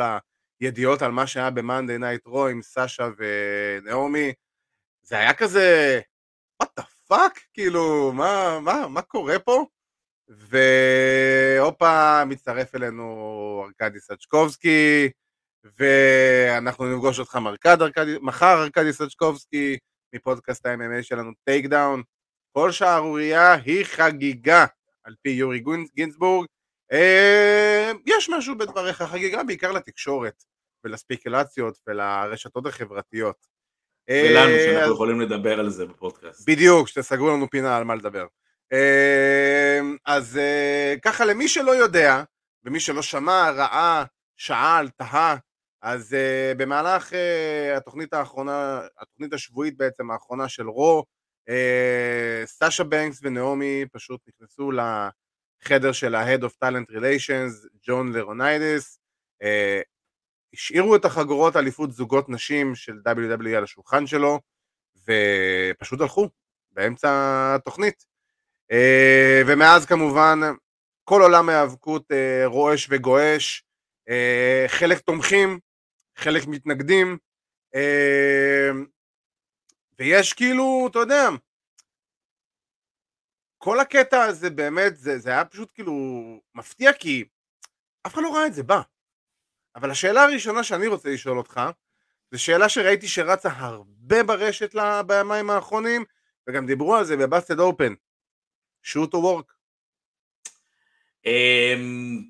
[0.60, 4.34] הידיעות על מה שהיה ב-Monday Night Raw עם סאשה ונעמי.
[5.02, 6.00] זה היה כזה,
[6.64, 7.40] what the fuck?
[7.54, 9.66] כאילו, מה, מה, מה קורה פה?
[10.28, 15.10] והופה, מצטרף אלינו ארכדי סצ'קובסקי,
[15.64, 19.78] ואנחנו נפגוש אותך מרקד, ארכדי, מחר ארכדי סצ'קובסקי,
[20.16, 22.04] מפודקאסט ה-MMA שלנו, טייק דאון.
[22.52, 24.66] כל שערורייה היא חגיגה,
[25.08, 25.64] על פי יורי
[25.96, 26.48] גינזבורג.
[26.92, 30.44] אה, יש משהו בדבריך חגיגה, בעיקר לתקשורת,
[30.84, 33.48] ולספקולציות, ולרשתות החברתיות.
[34.10, 36.50] ולנו אה, שאנחנו יכולים לדבר על זה בפודקאסט.
[36.50, 38.26] בדיוק, שתסגרו לנו פינה על מה לדבר.
[38.74, 40.40] אה, אז
[41.02, 42.24] ככה למי שלא יודע,
[42.64, 44.04] ומי שלא שמע, ראה,
[44.38, 45.36] שאל, תהה,
[45.82, 46.16] אז
[46.58, 47.14] במהלך
[47.78, 51.04] התוכנית האחרונה, התוכנית השבועית בעצם האחרונה של רו,
[52.46, 59.00] סאשה בנקס ונעמי פשוט נכנסו לחדר של ה-Head of Talent Relations, ג'ון לרוניידס,
[59.44, 59.82] אה,
[60.54, 64.40] השאירו את החגורות אליפות זוגות נשים של WWE על השולחן שלו,
[65.08, 66.30] ופשוט הלכו
[66.72, 67.10] באמצע
[67.56, 68.06] התוכנית.
[68.72, 70.40] אה, ומאז כמובן
[71.04, 73.64] כל עולם ההיאבקות אה, רועש וגועש,
[74.10, 75.60] אה, חלק תומכים,
[76.18, 77.18] חלק מתנגדים,
[77.76, 78.70] אה,
[80.00, 81.28] ויש כאילו, אתה יודע,
[83.58, 85.94] כל הקטע הזה באמת, זה, זה היה פשוט כאילו
[86.56, 87.24] מפתיע כי
[88.08, 88.82] אף אחד לא ראה את זה בא.
[89.76, 91.62] אבל השאלה הראשונה שאני רוצה לשאול אותך,
[92.32, 96.06] זו שאלה שראיתי שרצה הרבה ברשת לה- בימיים האחרונים,
[96.50, 97.94] וגם דיברו על זה בבאסטד אופן.
[98.86, 99.54] shoot to work.
[101.26, 102.24] אמ,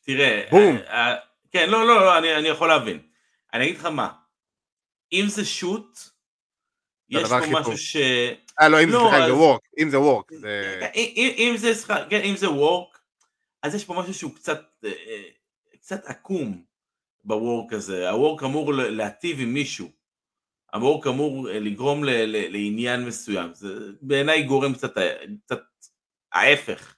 [0.00, 0.76] תראה, בום.
[0.76, 1.16] אה, אה,
[1.50, 3.08] כן, לא, לא, לא, אני אני יכול להבין.
[3.52, 4.12] אני אגיד לך מה,
[5.12, 5.98] אם זה שוט,
[7.10, 7.78] יש פה משהו.
[7.78, 7.96] ש...
[8.60, 9.26] אה לא, אם זה לא, סליחה,
[9.78, 10.88] אם זה work, אם זה.
[11.38, 12.98] אם- זה שכר- כן, אם זה וורק,
[13.62, 14.90] אז יש פה משהו שהוא קצת אה,
[15.92, 16.62] אה, עקום
[17.24, 18.10] בוורק הזה.
[18.10, 19.90] הוורק אמור להטיב עם מישהו.
[20.72, 23.54] הוורק אמור אה, לגרום לעניין מסוים.
[23.54, 23.68] זה
[24.02, 24.92] בעיניי גורם קצת
[26.32, 26.94] ההפך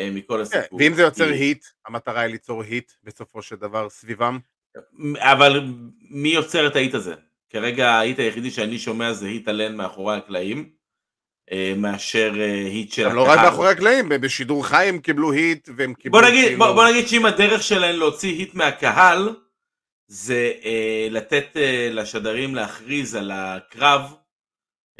[0.00, 0.78] מכל כן, הסיפור.
[0.78, 4.38] ואם זה יוצר היט, המטרה היא ליצור היט בסופו של דבר סביבם.
[5.18, 5.64] אבל
[6.00, 7.14] מי יוצר את ההיט הזה?
[7.50, 10.70] כרגע ההיט היחידי שאני שומע זה היט אלן מאחורי הקלעים,
[11.52, 15.68] אה, מאשר אה, היט של גם לא רק מאחורי הקלעים, בשידור חי הם קיבלו היט
[15.76, 16.20] והם קיבלו...
[16.20, 19.36] בוא נגיד, כאילו- בוא, בוא נגיד שאם הדרך שלהן להוציא היט מהקהל
[20.08, 24.14] זה אה, לתת אה, לשדרים להכריז על הקרב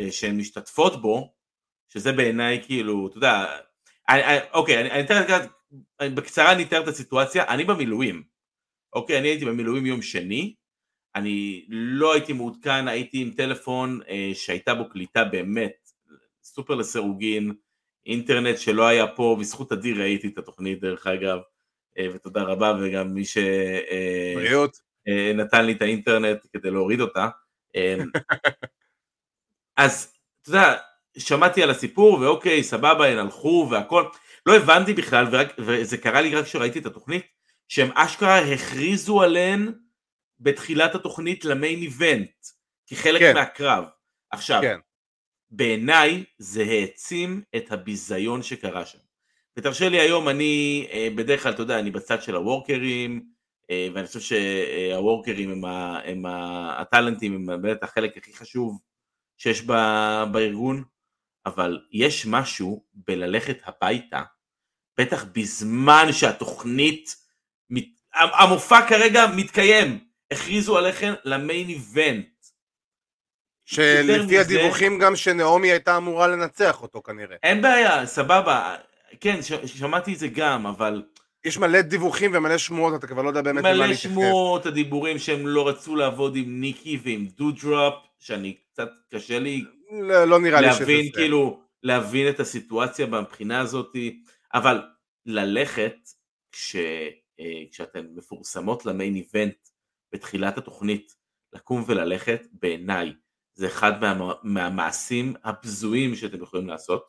[0.01, 1.32] אה, שהן משתתפות בו,
[1.88, 3.57] שזה בעיניי כאילו, אתה יודע,
[4.09, 5.07] אני, אני, אוקיי, אני, אני
[6.01, 8.22] אני- בקצרה אני אתאר את הסיטואציה, אני במילואים,
[8.92, 10.55] אוקיי, אני הייתי במילואים יום שני,
[11.17, 15.91] אני לא הייתי מעודכן, הייתי עם טלפון אה, שהייתה בו קליטה באמת
[16.43, 17.53] סופר לסירוגין,
[18.07, 21.39] אינטרנט שלא היה פה, בזכות אדיר ראיתי את התוכנית דרך אגב,
[21.99, 23.25] אה, ותודה רבה, וגם מי.
[23.25, 27.29] שנתן לי את האינטרנט כדי להוריד אותה.
[27.77, 27.97] אה,
[29.77, 30.12] אז
[30.43, 30.77] אתה יודע,
[31.19, 34.05] שמעתי על הסיפור, ואוקיי, סבבה, הן הלכו והכל,
[34.47, 37.27] לא הבנתי בכלל, ורק, וזה קרה לי רק כשראיתי את התוכנית,
[37.69, 39.73] שהם אשכרה הכריזו עליהן
[40.41, 42.47] בתחילת התוכנית למיין איבנט,
[42.87, 43.34] כחלק כן.
[43.34, 43.84] מהקרב.
[44.30, 44.78] עכשיו, כן.
[45.51, 48.99] בעיניי זה העצים את הביזיון שקרה שם.
[49.57, 53.26] ותרשה לי היום, אני אה, בדרך כלל, אתה יודע, אני בצד של הוורקרים,
[53.70, 58.80] אה, ואני חושב שהוורקרים הם, ה, הם ה, הטאלנטים, הם באמת החלק הכי חשוב
[59.39, 59.72] שיש ב,
[60.32, 60.84] בארגון,
[61.47, 64.22] אבל יש משהו בללכת הביתה,
[64.99, 67.14] בטח בזמן שהתוכנית,
[67.70, 72.27] מת- המופע כרגע מתקיים, הכריזו עליכם למיין איבנט.
[73.64, 77.37] שלפי הדיווחים גם שנעמי הייתה אמורה לנצח אותו כנראה.
[77.43, 78.77] אין בעיה, סבבה,
[79.20, 81.03] כן, ש- שמעתי את זה גם, אבל
[81.45, 84.03] יש מלא דיווחים ומלא שמועות, אתה כבר לא יודע באמת למה מלא להתייחס.
[84.03, 90.24] שמועות, הדיבורים שהם לא רצו לעבוד עם ניקי ועם דודרופ, שאני קצת קשה לי לא,
[90.24, 91.12] לא נראה לי שזה להבין.
[91.12, 93.97] כאילו, להבין את הסיטואציה מבחינה הזאת,
[94.55, 94.83] אבל
[95.27, 95.97] ללכת
[96.53, 96.77] כש,
[97.41, 99.57] אה, כשאתן מפורסמות למיין איבנט
[100.12, 101.14] בתחילת התוכנית,
[101.52, 103.12] לקום וללכת, בעיניי,
[103.54, 107.04] זה אחד מה, מהמעשים הבזויים שאתם יכולים לעשות,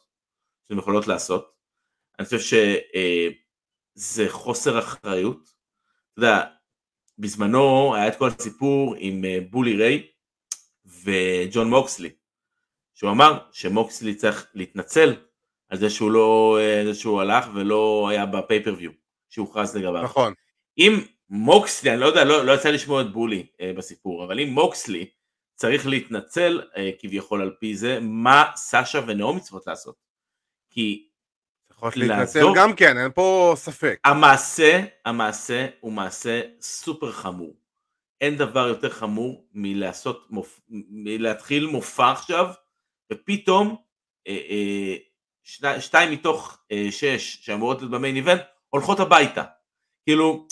[0.63, 1.51] שאתם יכולות לעשות.
[2.19, 5.53] אני חושב שזה חוסר אחריות.
[6.13, 6.45] אתה יודע,
[7.17, 10.07] בזמנו היה את כל הסיפור עם אה, בולי ריי
[10.85, 12.09] וג'ון מוקסלי,
[12.93, 15.15] שהוא אמר שמוקסלי צריך להתנצל
[15.69, 18.91] על זה שהוא לא, אה, זה שהוא הלך ולא היה בפייפריוויו
[19.29, 20.03] שהוכרז לגביו.
[20.03, 20.33] נכון.
[20.77, 24.47] אם מוקסלי, אני לא יודע, לא, לא יצא לשמוע את בולי אה, בסיפור, אבל אם
[24.47, 25.09] מוקסלי
[25.55, 29.95] צריך להתנצל אה, כביכול על פי זה, מה סאשה ונעמי צריכות לעשות?
[30.69, 31.07] כי
[31.71, 32.57] יכולת להתנצל לעזוב.
[32.57, 33.99] גם כן, אין פה ספק.
[34.05, 37.55] המעשה, המעשה הוא מעשה סופר חמור.
[38.21, 40.59] אין דבר יותר חמור מלעשות, מופ...
[40.69, 42.47] מלהתחיל מופע עכשיו,
[43.13, 43.75] ופתאום
[44.27, 44.95] אה, אה,
[45.43, 49.43] שני, שתיים מתוך אה, שש שאמורות להיות במיין איבנט, הולכות הביתה.
[50.05, 50.47] כאילו,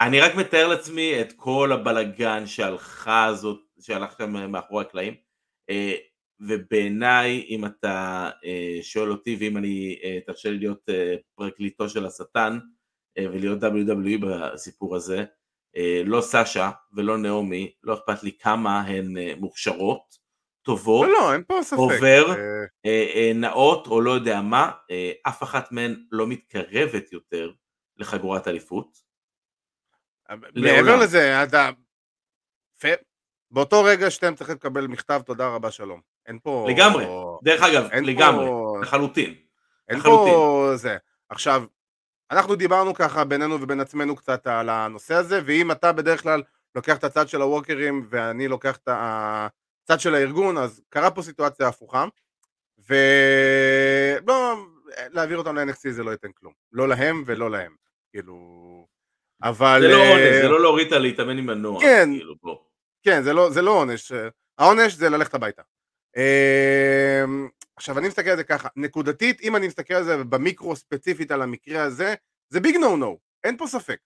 [0.00, 5.14] אני רק מתאר לעצמי את כל הבלגן שהלכה הזאת, שהלך שם מאחורי הקלעים.
[5.70, 5.94] אה,
[6.40, 10.88] ובעיניי, אם אתה אה, שואל אותי, ואם אני, אה, תרשה לי להיות
[11.34, 12.58] פרקליטו של השטן,
[13.18, 15.24] ולהיות WWE בסיפור הזה,
[16.04, 20.16] לא סשה ולא נעמי, לא אכפת לי כמה הן מוכשרות,
[20.62, 21.78] טובות, לא, לא, אין פה ספק.
[21.78, 22.34] עובר.
[23.34, 24.70] נאות או לא יודע מה,
[25.28, 27.50] אף אחת מהן לא מתקרבת יותר
[27.96, 29.05] לחגורת אליפות.
[30.54, 30.96] מעבר.
[30.96, 31.70] לזה, אתה...
[33.50, 36.00] באותו רגע שאתם צריכים לקבל מכתב תודה רבה שלום.
[36.26, 36.66] אין פה...
[36.70, 37.06] לגמרי.
[37.42, 38.78] דרך אגב, לגמרי, פה...
[38.82, 39.34] לחלוטין.
[39.88, 40.34] אין לחלוטין.
[40.34, 40.96] פה זה.
[41.28, 41.64] עכשיו,
[42.30, 46.42] אנחנו דיברנו ככה בינינו ובין עצמנו קצת על הנושא הזה, ואם אתה בדרך כלל
[46.74, 51.68] לוקח את הצד של הווקרים ואני לוקח את הצד של הארגון, אז קרה פה סיטואציה
[51.68, 52.04] הפוכה,
[52.88, 54.56] ולא,
[55.10, 56.52] להעביר אותם ל-NXT זה לא ייתן כלום.
[56.72, 57.74] לא להם ולא להם.
[58.10, 58.75] כאילו...
[59.42, 59.78] אבל...
[59.82, 61.80] זה לא אה, עונש, זה לא להוריד אותה להתאמן עם מנוע.
[61.80, 62.08] כן.
[62.12, 62.34] כאילו.
[63.02, 64.12] כן, זה לא, זה לא עונש.
[64.58, 65.62] העונש זה ללכת הביתה.
[66.16, 71.30] אמ, עכשיו, אני מסתכל על זה ככה, נקודתית, אם אני מסתכל על זה במיקרו ספציפית
[71.30, 72.14] על המקרה הזה,
[72.48, 73.98] זה ביג נו נו, אין פה ספק.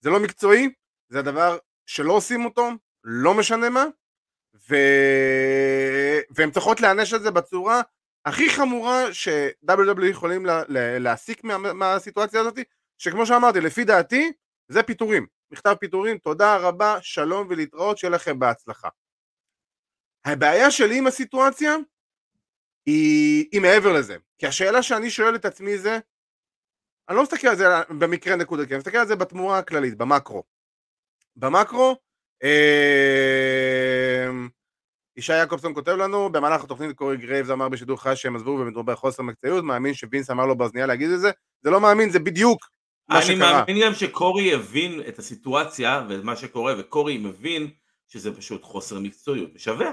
[0.00, 0.68] זה לא מקצועי,
[1.08, 2.70] זה הדבר שלא עושים אותו,
[3.04, 3.84] לא משנה מה,
[4.70, 4.76] ו...
[6.30, 7.82] והן צריכות להיענש על זה בצורה
[8.24, 10.62] הכי חמורה ש-WWE יכולים לה...
[10.68, 10.98] לה...
[10.98, 11.58] להסיק מה...
[11.58, 12.58] מהסיטואציה הזאת,
[12.98, 14.32] שכמו שאמרתי, לפי דעתי,
[14.68, 15.26] זה פיטורים.
[15.50, 18.88] מכתב פיטורים, תודה רבה, שלום ולהתראות, שיהיה לכם בהצלחה.
[20.24, 21.76] הבעיה שלי עם הסיטואציה
[22.86, 24.16] היא, היא מעבר לזה.
[24.38, 25.98] כי השאלה שאני שואל את עצמי זה,
[27.08, 30.42] אני לא מסתכל על זה במקרה נקודתי, אני מסתכל על זה בתמורה הכללית, במקרו.
[31.36, 31.96] במקרו,
[32.42, 34.30] אה,
[35.16, 39.22] ישי יעקובסון כותב לנו, במהלך התוכנית קורי גרייבס אמר בשידור חי שהם עזבו ומדובר בחוסר
[39.22, 41.30] מקצועיות, מאמין שווינס אמר לו באוזנייה להגיד את זה,
[41.62, 42.73] זה לא מאמין, זה בדיוק
[43.08, 43.64] מה אני שקרה.
[43.66, 47.70] מאמין גם שקורי הבין את הסיטואציה ומה שקורה, וקורי מבין
[48.08, 49.92] שזה פשוט חוסר מקצועיות משווע.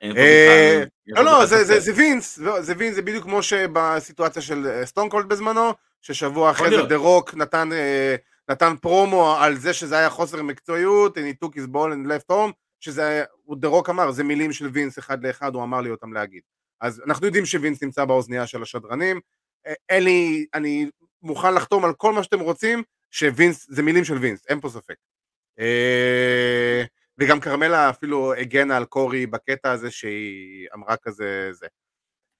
[0.00, 4.86] פה אה, לא, לא, זה, וינס, לא, זה וינס, זה בדיוק כמו שבסיטואציה של אה,
[4.86, 6.82] סטונקולד בזמנו, ששבוע אחרי זה.
[6.82, 8.16] דה רוק נתן, אה,
[8.48, 12.32] נתן פרומו על זה שזה היה חוסר מקצועיות, and he took his ball and left
[12.32, 15.90] home, שזה, הוא דה רוק אמר, זה מילים של וינס אחד לאחד, הוא אמר לי
[15.90, 16.42] אותם להגיד.
[16.80, 19.20] אז אנחנו יודעים שווינס נמצא באוזנייה של השדרנים,
[19.88, 20.86] אין לי, אני
[21.22, 24.94] מוכן לחתום על כל מה שאתם רוצים, שווינס, זה מילים של וינס, אין פה ספק.
[25.60, 26.82] אה,
[27.18, 31.66] וגם כרמלה אפילו הגנה על קורי בקטע הזה שהיא אמרה כזה זה.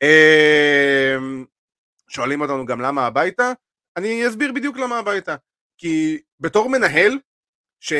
[0.02, 1.44] אמ,
[2.08, 3.52] שואלים אותנו גם למה הביתה,
[3.96, 5.36] אני אסביר בדיוק למה הביתה.
[5.78, 7.18] כי בתור מנהל,
[7.80, 7.92] ש...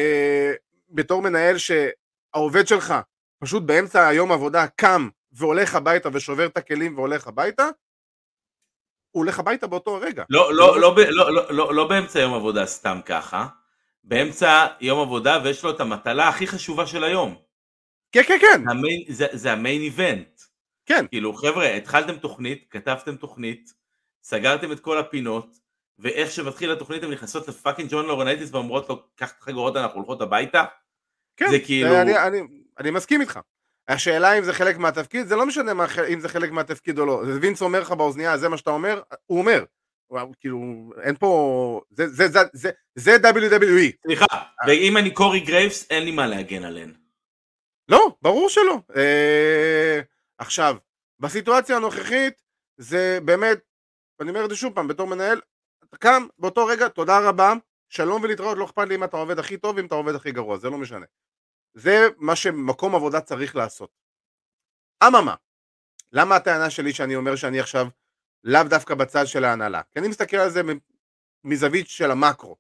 [0.91, 2.95] בתור מנהל שהעובד שלך
[3.39, 7.69] פשוט באמצע היום עבודה קם והולך הביתה ושובר את הכלים והולך הביתה,
[9.13, 10.25] הוא הולך הביתה באותו הרגע.
[10.31, 13.47] לא, לא, לא, ב- לא, לא, לא, לא באמצע יום עבודה סתם ככה,
[14.05, 17.35] באמצע יום עבודה ויש לו את המטלה הכי חשובה של היום.
[18.13, 20.41] כן, כן, כן, ה main, זה, זה ה main event.
[20.87, 21.07] כן.
[21.09, 23.73] כאילו חבר'ה, התחלתם תוכנית, כתבתם תוכנית,
[24.23, 25.57] סגרתם את כל הפינות,
[25.99, 29.99] ואיך שמתחיל התוכנית הן נכנסות ל fucking ג'ון לורנייטיס ואומרות לו, קח את החגורות, אנחנו
[29.99, 30.65] הולכות הביתה.
[31.37, 32.41] כן, זה כאילו- אני, אני,
[32.79, 33.41] אני מסכים איתך.
[33.89, 37.23] השאלה אם זה חלק מהתפקיד, זה לא משנה מה, אם זה חלק מהתפקיד או לא.
[37.27, 39.65] זה וינס אומר לך באוזנייה, זה מה שאתה אומר, הוא אומר.
[40.41, 41.81] כאילו, אין פה...
[41.91, 44.07] זה, זה, זה, זה, זה WWE.
[44.07, 44.27] סליחה,
[44.67, 46.93] ואם אני קורי גרייבס, אין לי מה להגן עליהן.
[47.89, 48.79] לא, ברור שלא.
[48.97, 50.01] אה,
[50.39, 50.77] עכשיו,
[51.21, 52.43] בסיטואציה הנוכחית,
[52.77, 53.59] זה באמת,
[54.21, 55.41] אני אומר את זה שוב פעם, בתור מנהל,
[55.85, 57.53] אתה קם באותו רגע, תודה רבה,
[57.89, 60.59] שלום ולהתראות, לא אכפת לי אם אתה עובד הכי טוב, אם אתה עובד הכי גרוע,
[60.59, 61.07] זה לא משנה.
[61.75, 63.91] זה מה שמקום עבודה צריך לעשות.
[65.07, 65.35] אממה,
[66.13, 67.87] למה הטענה שלי שאני אומר שאני עכשיו
[68.45, 69.83] לאו דווקא בצד של ההנהלה?
[69.91, 70.63] כי אני מסתכל על זה
[71.45, 72.57] מזווית של המקרו.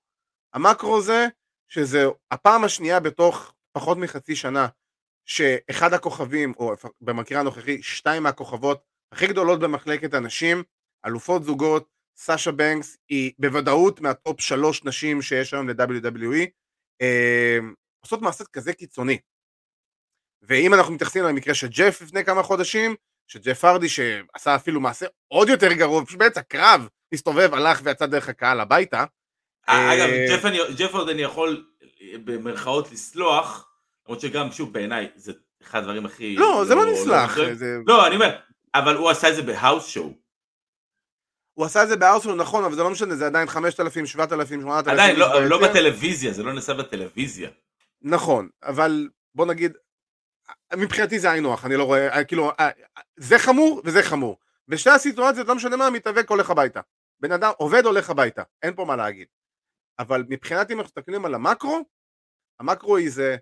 [0.54, 1.26] המקרו זה
[1.68, 4.66] שזה הפעם השנייה בתוך פחות מחצי שנה
[5.26, 8.82] שאחד הכוכבים, או במקרה הנוכחי, שתיים מהכוכבות
[9.12, 10.62] הכי גדולות במחלקת הנשים,
[11.06, 16.46] אלופות זוגות, סאשה בנקס, היא בוודאות מהטופ שלוש נשים שיש היום ל-WWE,
[17.02, 17.58] אה,
[18.04, 19.18] עושות מעשה כזה קיצוני.
[20.42, 22.94] ואם אנחנו מתייחסים למקרה של ג'ף לפני כמה חודשים,
[23.26, 28.28] שג'ף הרדי שעשה אפילו מעשה עוד יותר גרוע, פשוט באמצע קרב, הסתובב, הלך ויצא דרך
[28.28, 29.04] הקהל הביתה.
[29.68, 33.68] אה, אגב, אה, ג'ף אני- ג'ף עוד אני יכול אה, במרכאות לסלוח,
[34.06, 35.32] למרות שגם, שוב, בעיניי, זה
[35.62, 36.36] אחד הדברים הכי...
[36.36, 37.30] לא, זה לא נסלח.
[37.32, 37.54] מצוין.
[37.54, 38.38] זה- לא, אני אומר,
[38.74, 40.12] אבל הוא עשה את זה בהאוס שואו.
[41.54, 44.92] הוא עשה את זה בארסון, נכון, אבל זה לא משנה, זה עדיין 5,000, 7,000, 8,000.
[44.92, 45.68] עדיין, לא- לא.
[45.68, 47.50] בטלוויזיה, זה לא נעשה בטלוויזיה.
[48.02, 49.72] נכון, אבל בוא נגיד,
[50.76, 52.70] מבחינתי זה היינו הך, אני לא רואה, אה, כאילו, אה,
[53.16, 54.38] זה חמור וזה חמור.
[54.68, 56.80] בשתי הסיטואציות, לא משנה מה, המתאבק הולך הביתה.
[57.20, 59.26] בן אדם עובד הולך הביתה, אין פה מה להגיד.
[59.98, 61.84] אבל מבחינת אם אנחנו מסתכלים על המקרו,
[62.60, 63.36] המקרו היא זה,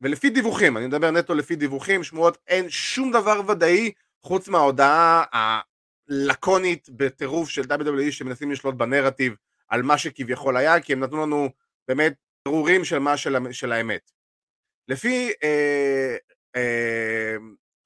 [0.00, 3.92] ולפי דיווחים, אני מדבר נטו לפי דיווחים, שמועות, אין שום דבר ודאי
[4.22, 9.34] חוץ מההודעה הלקונית בטירוף של WWE שמנסים לשלוט בנרטיב
[9.68, 11.48] על מה שכביכול היה, כי הם נתנו לנו
[11.88, 12.14] באמת
[12.46, 14.10] ברורים של מה של, של האמת.
[14.88, 16.16] לפי אה,
[16.56, 17.36] אה,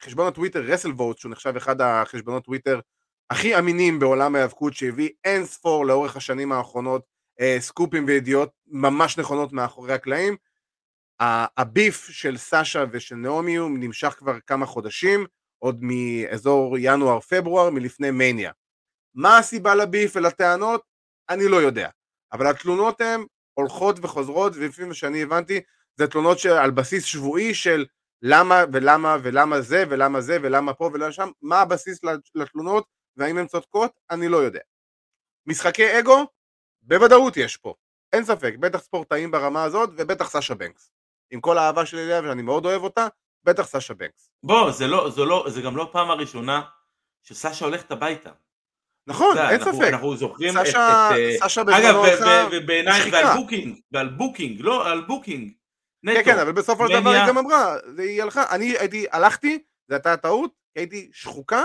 [0.02, 2.80] חשבון הטוויטר רסל ווט, שהוא נחשב אחד החשבונות טוויטר
[3.30, 7.02] הכי אמינים בעולם ההיאבקות, שהביא אין ספור לאורך השנים האחרונות
[7.40, 10.36] אה, סקופים וידיעות ממש נכונות מאחורי הקלעים.
[11.56, 15.26] הביף של סאשה ושל נעמי הוא נמשך כבר כמה חודשים,
[15.58, 18.52] עוד מאזור ינואר-פברואר, מלפני מניה.
[19.14, 20.82] מה הסיבה לביף ולטענות?
[21.28, 21.88] אני לא יודע.
[22.32, 23.24] אבל התלונות הן
[23.61, 25.61] הולכות וחוזרות, ולפי מה שאני הבנתי,
[25.96, 27.86] זה תלונות שעל בסיס שבועי של
[28.22, 32.00] למה ולמה ולמה זה ולמה זה ולמה פה ולמה שם, מה הבסיס
[32.34, 32.84] לתלונות
[33.16, 34.61] והאם הן צודקות, אני לא יודע.
[35.46, 36.26] משחקי אגו,
[36.82, 37.74] בוודאות יש פה,
[38.12, 40.90] אין ספק, בטח ספורטאים ברמה הזאת ובטח סאשה בנקס.
[41.30, 43.06] עם כל האהבה שלי אליה ואני מאוד אוהב אותה,
[43.44, 44.30] בטח סאשה בנקס.
[44.42, 46.62] בוא, זה, לא, זה, לא, זה גם לא פעם הראשונה
[47.22, 48.30] שסאשה הולכת הביתה.
[49.11, 49.88] נכון, אין אנחנו, ספק.
[49.92, 50.66] אנחנו זוכרים את...
[50.74, 51.11] אה,
[51.46, 53.16] בזמנו אגב, ו- הלכה ו- ובעיניי, שחיקה.
[53.16, 55.51] ועל booking, ועל booking, לא, על booking.
[56.06, 59.58] כן, כן, אבל בסופו של דבר היא גם אמרה, היא הלכה, אני הייתי, הלכתי,
[59.88, 61.64] זו הייתה טעות, הייתי שחוקה,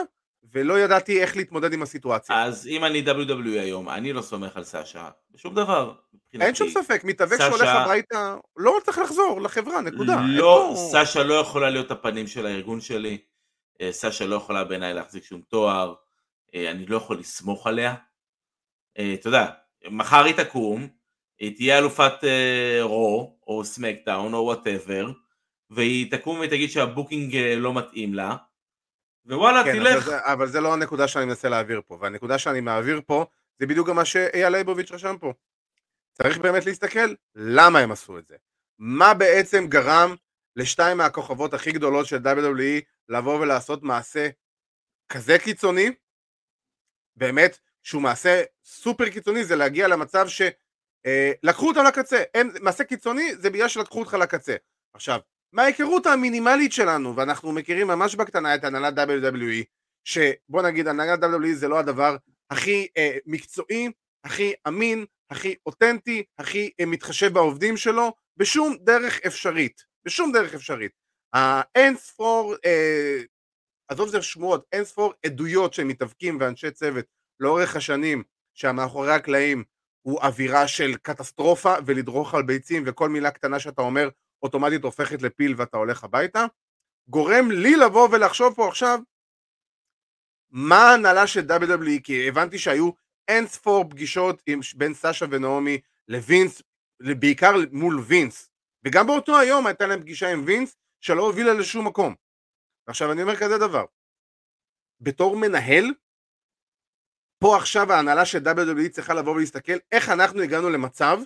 [0.54, 2.44] ולא ידעתי איך להתמודד עם הסיטואציה.
[2.44, 5.94] אז אם אני WWE היום, אני לא סומך על סאשה, בשום דבר.
[6.42, 10.22] אין שום ספק, מתאבק סאשה- שהולך הביתה, לא צריך לחזור לחברה, נקודה.
[10.28, 13.18] לא, סאשה לא יכולה להיות הפנים של הארגון שלי,
[13.82, 15.94] אה, סאשה לא יכולה בעיניי להחזיק שום תואר,
[16.54, 17.96] אני לא יכול לסמוך עליה.
[19.00, 19.52] אה, אתה יודע,
[19.90, 20.88] מחר היא תקום,
[21.40, 25.12] היא תהיה אלופת אה, Raw, או SmackDown, או whatever,
[25.70, 28.36] והיא תקום ותגיד שה booking אה, לא מתאים לה,
[29.26, 30.06] ווואלה, כן, אבל תלך.
[30.06, 33.26] זה, אבל זה לא הנקודה שאני מנסה להעביר פה, והנקודה שאני מעביר פה,
[33.60, 35.34] זה בדיוק גם מה שאייל ליבוביץ' רשם פה.
[36.14, 38.36] צריך באמת להסתכל למה הם עשו את זה.
[38.80, 40.16] מה בעצם גרם
[40.56, 44.30] לשתיים מהכוכבות הכי גדולות של WWE לבוא ולעשות מעשה
[45.10, 45.92] כזה קיצוני,
[47.16, 52.24] באמת שהוא מעשה סופר קיצוני, זה להגיע למצב שלקחו אותם לקצה.
[52.34, 54.56] הם, מעשה קיצוני זה בגלל שלקחו אותך לקצה.
[54.94, 55.20] עכשיו,
[55.54, 59.64] מההיכרות המינימלית שלנו, ואנחנו מכירים ממש בקטנה את הנהלת WWE,
[60.04, 62.18] שבוא נגיד הנהלת WWE זה לא הדבר
[62.50, 63.90] הכי אה, מקצועי,
[64.24, 70.92] הכי אמין, הכי אותנטי, הכי אה, מתחשב בעובדים שלו, בשום דרך אפשרית, בשום דרך אפשרית.
[71.34, 73.18] האין ספור, אה,
[73.88, 77.06] עזוב זה שמועות, אין ספור עדויות של מתאבקים ואנשי צוות
[77.40, 78.24] לאורך השנים,
[78.54, 79.64] שהמאחורי הקלעים
[80.02, 84.10] הוא אווירה של קטסטרופה ולדרוך על ביצים וכל מילה קטנה שאתה אומר
[84.44, 86.46] אוטומטית הופכת לפיל ואתה הולך הביתה,
[87.08, 89.00] גורם לי לבוא ולחשוב פה עכשיו
[90.50, 92.90] מה ההנהלה של WWE, כי הבנתי שהיו
[93.28, 96.62] אין ספור פגישות עם, בין סאשה ונעמי לווינס,
[97.20, 98.50] בעיקר מול וינס,
[98.84, 102.16] וגם באותו היום הייתה להם פגישה עם וינס שלא הובילה לשום מקום.
[102.88, 103.86] עכשיו אני אומר כזה דבר,
[105.02, 105.94] בתור מנהל,
[107.40, 111.18] פה עכשיו ההנהלה של WWE צריכה לבוא ולהסתכל איך אנחנו הגענו למצב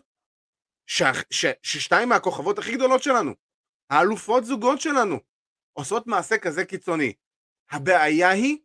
[0.88, 3.32] ש, ש, ששתיים מהכוכבות הכי גדולות שלנו,
[3.90, 5.20] האלופות זוגות שלנו,
[5.74, 7.14] עושות מעשה כזה קיצוני.
[7.72, 8.58] הבעיה היא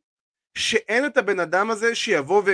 [0.58, 2.50] שאין את הבן אדם הזה שיבוא, ו,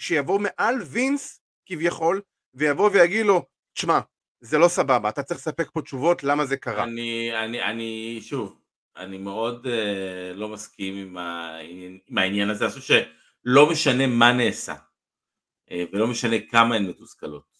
[0.00, 2.20] שיבוא מעל וינס כביכול,
[2.54, 4.00] ויבוא ויגיד לו, תשמע,
[4.40, 6.84] זה לא סבבה, אתה צריך לספק פה תשובות למה זה קרה.
[6.84, 8.63] אני, אני, אני, שוב,
[8.96, 13.02] אני מאוד אה, לא מסכים עם, העניין, עם העניין הזה, אני חושב
[13.44, 14.74] שלא משנה מה נעשה,
[15.70, 17.58] אה, ולא משנה כמה הן מתוסכלות,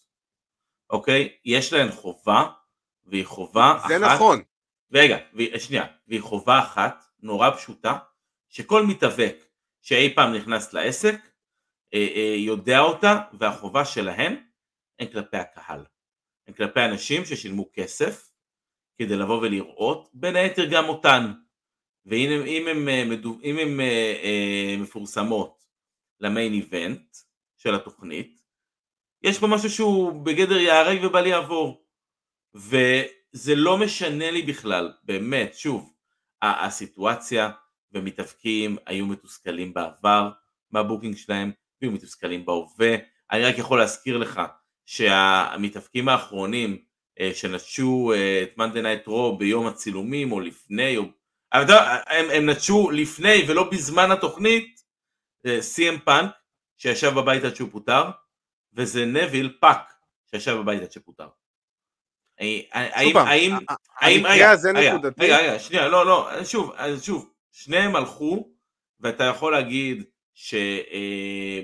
[0.89, 1.37] אוקיי?
[1.45, 2.45] יש להן חובה,
[3.05, 4.41] והיא חובה זה אחת, נכון,
[4.93, 7.97] רגע, והיא- שנייה, והיא חובה אחת, נורא פשוטה,
[8.49, 9.35] שכל מתאבק
[9.81, 11.15] שאי פעם נכנס לעסק,
[11.93, 14.35] אה, יודע אותה, והחובה שלהם
[14.99, 15.85] הן כלפי הקהל.
[16.47, 18.31] הן כלפי אנשים ששילמו כסף
[18.97, 21.31] כדי לבוא ולראות, בין היתר גם אותן.
[22.05, 25.65] ואם אם אה, מדו- אם הם אה, אה, מפורסמות
[26.19, 27.17] למיין איבנט
[27.57, 28.41] של התוכנית,
[29.23, 31.85] יש פה משהו שהוא בגדר ייהרג ובל יעבור.
[32.55, 35.93] וזה לא משנה לי בכלל, באמת, שוב,
[36.41, 37.49] הסיטואציה
[37.91, 40.29] ומתאבקים היו מתוסכלים בעבר
[40.71, 41.51] מה booking שלהם,
[41.81, 42.95] והיו מתוסכלים בהווה.
[43.31, 44.41] אני רק יכול להזכיר לך
[44.85, 46.77] שהמתאבקים האחרונים אה,
[47.33, 51.03] שנטשו אה, את Monday Night Raw ביום הצילומים או לפני, או...
[51.51, 54.81] הם, הם נטשו לפני ולא בזמן התוכנית,
[55.59, 56.31] סי.אם פאנק
[56.77, 58.03] שישב בבית עד שהוא פוטר,
[58.73, 59.93] וזה נוויל פאק
[60.31, 61.27] שישב בבית עד שפוטר.
[62.39, 63.55] האם, האם, האם,
[64.01, 66.71] המקרה רגע, הזה רגע, נקודתי, רגע, רגע, שנייה, לא, לא, שוב,
[67.01, 68.49] שוב, שניהם הלכו,
[68.99, 71.59] ואתה יכול להגיד ש, אה,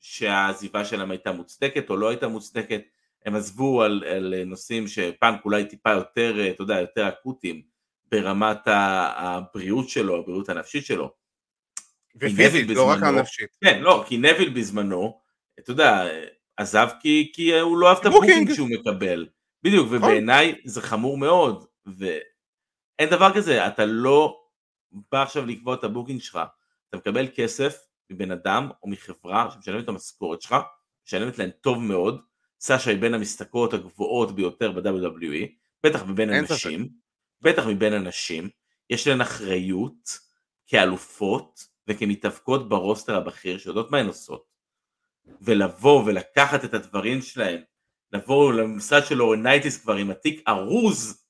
[0.00, 2.82] שהעזיבה שלהם הייתה מוצדקת או לא הייתה מוצדקת,
[3.26, 7.62] הם עזבו על, על נושאים שפאנק אולי טיפה יותר, אתה יודע, יותר אקוטיים
[8.10, 11.14] ברמת הבריאות שלו, הבריאות הנפשית שלו.
[12.16, 13.56] ופיזית, לא רק הנפשית.
[13.64, 15.20] כן, לא, כי נוויל בזמנו,
[15.58, 16.04] אתה יודע,
[16.56, 18.30] עזב כי, כי הוא לא אהב את booking.
[18.30, 19.26] ה booking שהוא מקבל.
[19.62, 19.98] בדיוק, נכון.
[19.98, 24.40] ובעיניי זה חמור מאוד, ואין דבר כזה, אתה לא
[25.12, 26.38] בא עכשיו לקבוע את ה booking שלך,
[26.88, 27.78] אתה מקבל כסף
[28.10, 30.56] מבן אדם או מחברה שמשלמת את המשכורת שלך,
[31.06, 32.20] משלמת להם טוב מאוד,
[32.60, 35.46] סשה היא בין המשתכרות הגבוהות ביותר ב-WWE,
[35.82, 36.50] בטח מבין ספק.
[36.50, 36.88] הנשים,
[37.40, 38.48] בטח מבין הנשים,
[38.90, 40.18] יש להן אחריות
[40.66, 44.44] כאלופות וכמתאבקות ברוסטר הבכיר שיודעות מה הן עושות.
[45.40, 47.62] ולבוא ולקחת את הדברים שלהן,
[48.12, 51.24] לבוא למשרד של אורנייטיס כבר עם התיק ארוז,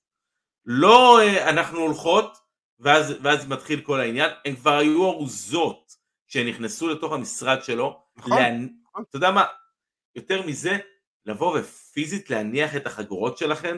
[0.64, 2.38] לא אה, אנחנו הולכות
[2.78, 5.92] ואז, ואז מתחיל כל העניין, הן כבר היו ארוזות
[6.26, 8.68] כשהן נכנסו לתוך המשרד שלו, נכון, להנ...
[8.82, 9.05] נכון.
[9.09, 9.44] אתה יודע מה,
[10.14, 10.78] יותר מזה,
[11.28, 13.76] לבוא ופיזית להניח את החגורות שלכן,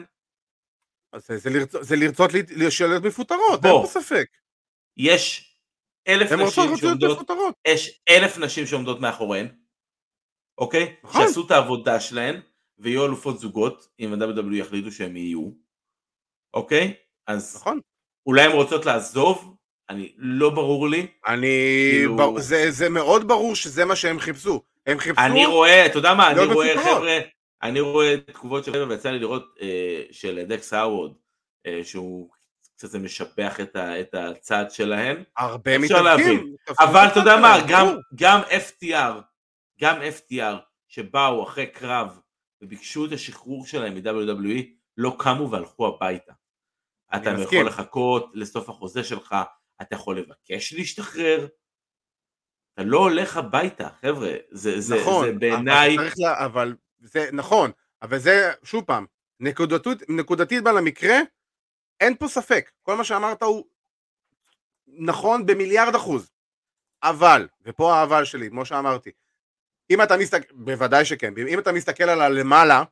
[1.13, 2.41] אז זה, זה, לרצות, זה לרצות לי-
[2.87, 3.69] להיות מפוטרות, בוא.
[3.77, 4.25] אין פה ספק.
[4.97, 5.55] יש
[6.07, 7.27] אלף נשים שעומדות.
[7.67, 9.47] יש אלף נשים שעומדות מאחוריהן,
[10.57, 10.95] אוקיי?
[11.03, 11.27] נכון.
[11.27, 12.41] שעשו את העבודה שלהן,
[12.77, 15.51] ויהיו אלופות זוגות, אם ה-WWE יחליטו שהם יהיו,
[16.53, 16.93] אוקיי?
[17.27, 17.79] אז נכון.
[18.25, 19.55] אולי הן רוצות לעזוב,
[19.89, 21.07] אני, לא ברור לי.
[21.27, 21.47] אני...
[21.91, 24.61] כאילו- בר- זה, זה מאוד ברור שזה מה שהם חיפשו.
[24.85, 25.21] הם חיפשו...
[25.25, 26.83] אני רואה, אתה יודע מה, אני רואה.
[26.83, 27.17] חבר'ה,
[27.63, 31.11] אני רואה תגובות של חבר'ה, ויצא לי לראות אה, של דקס האוורד,
[31.65, 32.29] אה, שהוא
[32.75, 36.55] קצת משבח את, ה, את הצד שלהן, הרבה מתאבקים.
[36.79, 37.97] אבל את אתה יודע מה, שלהם, גם.
[38.15, 39.21] גם FTR,
[39.79, 40.55] גם FTR,
[40.87, 42.19] שבאו אחרי קרב
[42.61, 44.63] וביקשו את השחרור שלהם מ-WWE,
[44.97, 46.33] לא קמו והלכו הביתה.
[47.15, 47.43] אתה מסכים.
[47.43, 49.35] יכול לחכות לסוף החוזה שלך,
[49.81, 51.47] אתה יכול לבקש להשתחרר,
[52.73, 57.71] אתה לא הולך הביתה, חבר'ה, זה, זה, נכון, זה בעיניי, אבל, לה, אבל זה נכון,
[58.01, 59.05] אבל זה, שוב פעם,
[59.39, 61.17] נקודתית, נקודתית בה למקרה,
[61.99, 63.65] אין פה ספק, כל מה שאמרת הוא
[64.87, 66.31] נכון במיליארד אחוז,
[67.03, 69.11] אבל, ופה האבל שלי, כמו שאמרתי,
[69.89, 72.83] אם אתה מסתכל, בוודאי שכן, אם אתה מסתכל על הלמעלה,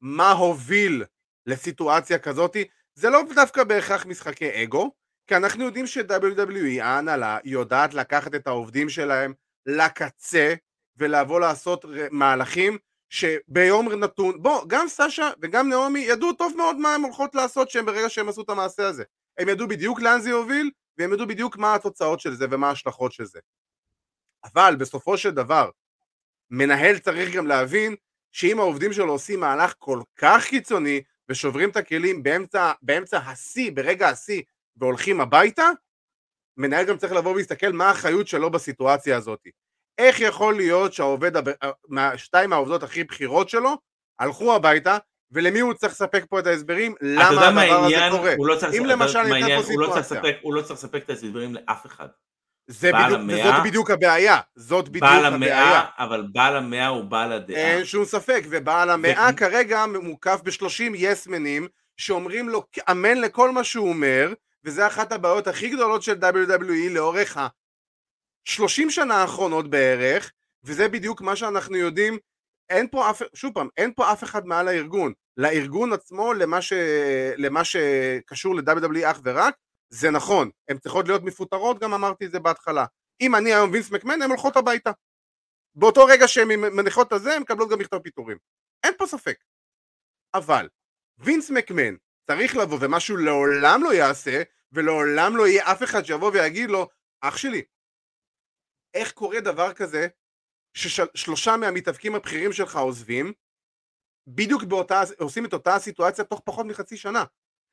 [0.00, 1.04] מה הוביל
[1.46, 2.64] לסיטואציה כזאתי,
[2.94, 4.90] זה לא דווקא בהכרח משחקי אגו,
[5.26, 9.34] כי אנחנו יודעים ש-WWE, ההנהלה, יודעת לקחת את העובדים שלהם
[9.66, 10.54] לקצה,
[10.96, 12.78] ולבוא לעשות מהלכים
[13.10, 17.86] שביום נתון, בוא, גם סשה וגם נעמי ידעו טוב מאוד מה הם הולכות לעשות שהם
[17.86, 19.04] ברגע שהם עשו את המעשה הזה.
[19.38, 23.12] הם ידעו בדיוק לאן זה יוביל, והם ידעו בדיוק מה התוצאות של זה ומה ההשלכות
[23.12, 23.40] של זה.
[24.44, 25.70] אבל בסופו של דבר,
[26.50, 27.96] מנהל צריך גם להבין
[28.32, 34.08] שאם העובדים שלו עושים מהלך כל כך קיצוני ושוברים את הכלים באמצע, באמצע השיא, ברגע
[34.08, 34.42] השיא,
[34.76, 35.70] והולכים הביתה,
[36.56, 39.46] מנהל גם צריך לבוא ולהסתכל מה האחריות שלו בסיטואציה הזאת.
[40.00, 41.32] איך יכול להיות שהעובד,
[41.88, 43.76] מה- שתיים מהעובדות הכי בכירות שלו,
[44.18, 44.96] הלכו הביתה,
[45.32, 48.34] ולמי הוא צריך לספק פה את ההסברים, למה הדבר הזה קורה.
[48.36, 49.48] הוא לא צריך אם למשל ניתן?
[49.62, 50.32] פה הוא לא סיטואציה.
[50.42, 52.06] הוא לא צריך לספק את ההסברים לאף אחד.
[52.66, 55.62] זה בדיוק, המאה- וזאת בדיוק הבעיה, זאת בדיוק בעל הבעיה.
[55.68, 57.56] המאה, אבל בעל המאה הוא בעל הדעה.
[57.56, 63.64] אין שום ספק, ובעל המאה ו- כרגע מוקף ב-30 יסמנים שאומרים לו אמן לכל מה
[63.64, 64.32] שהוא אומר,
[64.64, 67.38] וזה אחת הבעיות הכי גדולות של WWE לאורך
[68.48, 70.32] ה-30 שנה האחרונות בערך,
[70.64, 72.18] וזה בדיוק מה שאנחנו יודעים,
[72.70, 75.12] אין פה אף, שוב פעם, אין פה אף אחד מעל הארגון.
[75.36, 76.72] לארגון עצמו, למה, ש,
[77.36, 79.54] למה שקשור ל-WWE אך ורק,
[79.90, 82.84] זה נכון, הן צריכות להיות מפוטרות, גם אמרתי את זה בהתחלה.
[83.20, 84.90] אם אני היום וינס מקמן, הן הולכות הביתה.
[85.74, 88.36] באותו רגע שהן מניחות את הזה, הן מקבלות גם מכתב פיטורים.
[88.84, 89.36] אין פה ספק.
[90.34, 90.68] אבל,
[91.18, 91.94] וינס מקמן
[92.26, 94.42] צריך לבוא, ומה שהוא לעולם לא יעשה,
[94.72, 96.88] ולעולם לא יהיה אף אחד שיבוא ויגיד לו,
[97.20, 97.62] אח שלי,
[98.94, 100.08] איך קורה דבר כזה
[100.74, 103.32] ששלושה מהמתאבקים הבכירים שלך עוזבים,
[104.26, 107.24] בדיוק באותה, עושים את אותה הסיטואציה תוך פחות מחצי שנה.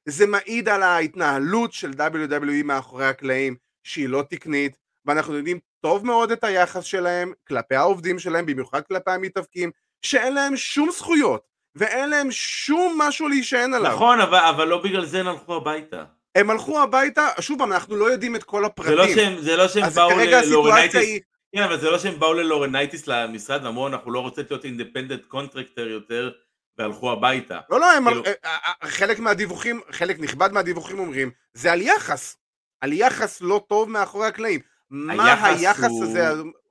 [0.06, 6.32] זה מעיד על ההתנהלות של WWE מאחורי הקלעים, שהיא לא תקנית, ואנחנו יודעים טוב מאוד
[6.32, 9.72] את היחס שלהם כלפי העובדים שלהם, במיוחד כלפי המתאבקים,
[10.02, 13.92] שאין להם שום זכויות, ואין להם שום משהו להישען עליו.
[13.92, 16.06] נכון, אבל, אבל לא בגלל זה הם הלכו הביתה.
[16.38, 18.94] הם הלכו הביתה, שוב פעם, אנחנו לא יודעים את כל זה הפרטים.
[18.98, 21.22] לא שהם, זה לא שהם באו ללורנייטיס, היא,
[21.56, 25.88] כן, אבל זה לא שהם באו ללורנייטיס למשרד ואמרו אנחנו לא רוצים להיות independent contractor
[25.88, 26.32] יותר
[26.78, 27.60] והלכו הביתה.
[27.70, 31.82] לא, לא, הם, כאילו- אה, אה, אה, חלק מהדיווחים, חלק נכבד מהדיווחים אומרים, זה על
[31.82, 32.38] יחס,
[32.82, 34.60] על יחס לא טוב מאחורי הקלעים.
[34.90, 36.28] מה היחס הוא- הזה,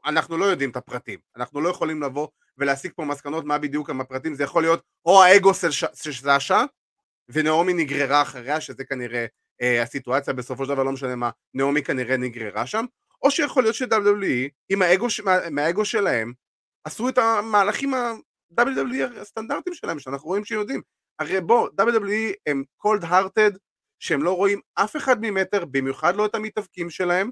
[0.06, 2.28] אנחנו לא יודעים את הפרטים, אנחנו לא יכולים לבוא
[2.58, 6.12] ולהסיק פה מסקנות מה בדיוק הם הפרטים, זה יכול להיות או האגו של ש- של
[6.12, 6.62] סשה,
[7.28, 9.26] ונעמי נגררה אחריה, שזה כנראה
[9.62, 12.84] אה, הסיטואציה בסופו של דבר, לא משנה מה, נעמי כנראה נגררה שם,
[13.22, 16.32] או שיכול להיות ש-WWE, עם האגו, מה- מהאגו שלהם,
[16.84, 17.94] עשו את המהלכים
[18.60, 20.82] WWE הסטנדרטים שלהם, שאנחנו רואים שיודעים.
[21.18, 23.58] הרי בוא, WWE הם cold hearted,
[24.00, 27.30] שהם לא רואים אף אחד ממטר, במיוחד לא את המתאבקים שלהם,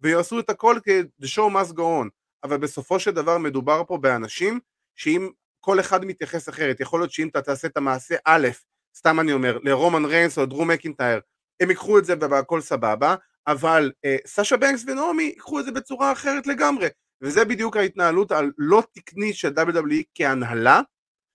[0.00, 2.08] ויעשו את הכל כי the show must go on.
[2.44, 4.60] אבל בסופו של דבר מדובר פה באנשים
[4.96, 5.30] שאם
[5.60, 8.48] כל אחד מתייחס אחרת, יכול להיות שאם אתה תעשה את המעשה א',
[8.96, 11.20] סתם אני אומר, לרומן ריינס או דרו מקינטייר,
[11.62, 13.14] הם ייקחו את זה והכל סבבה,
[13.46, 16.86] אבל אה, סאשה בנקס ונעמי ייקחו את זה בצורה אחרת לגמרי,
[17.22, 20.80] וזה בדיוק ההתנהלות הלא תקנית של WWE כהנהלה,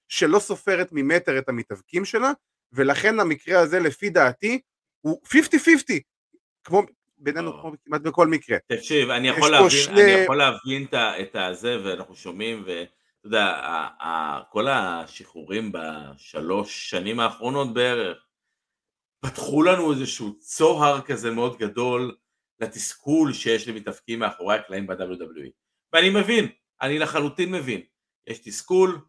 [0.10, 2.32] שלא סופרת ממטר את המתאבקים שלה,
[2.74, 4.60] ולכן המקרה הזה לפי דעתי
[5.02, 5.30] הוא 50-50,
[6.64, 6.84] כמו
[7.18, 7.62] בינינו.
[7.62, 8.58] כמו כמעט בכל מקרה.
[8.68, 12.88] תקשיב, אני יכול להבין, שני- אני יכול להבין את הזה, ואנחנו שומעים, ואתה
[13.24, 13.54] יודע,
[14.52, 18.18] כל השחרורים בשלוש שנים האחרונות בערך,
[19.22, 22.15] פתחו לנו איזשהו צוהר כזה מאוד גדול
[22.60, 25.49] לתסכול שיש למתאבקים מאחורי הקלעים ב-WWE.
[25.94, 26.48] ואני מבין,
[26.81, 27.81] אני לחלוטין מבין.
[28.27, 28.99] יש תסכול,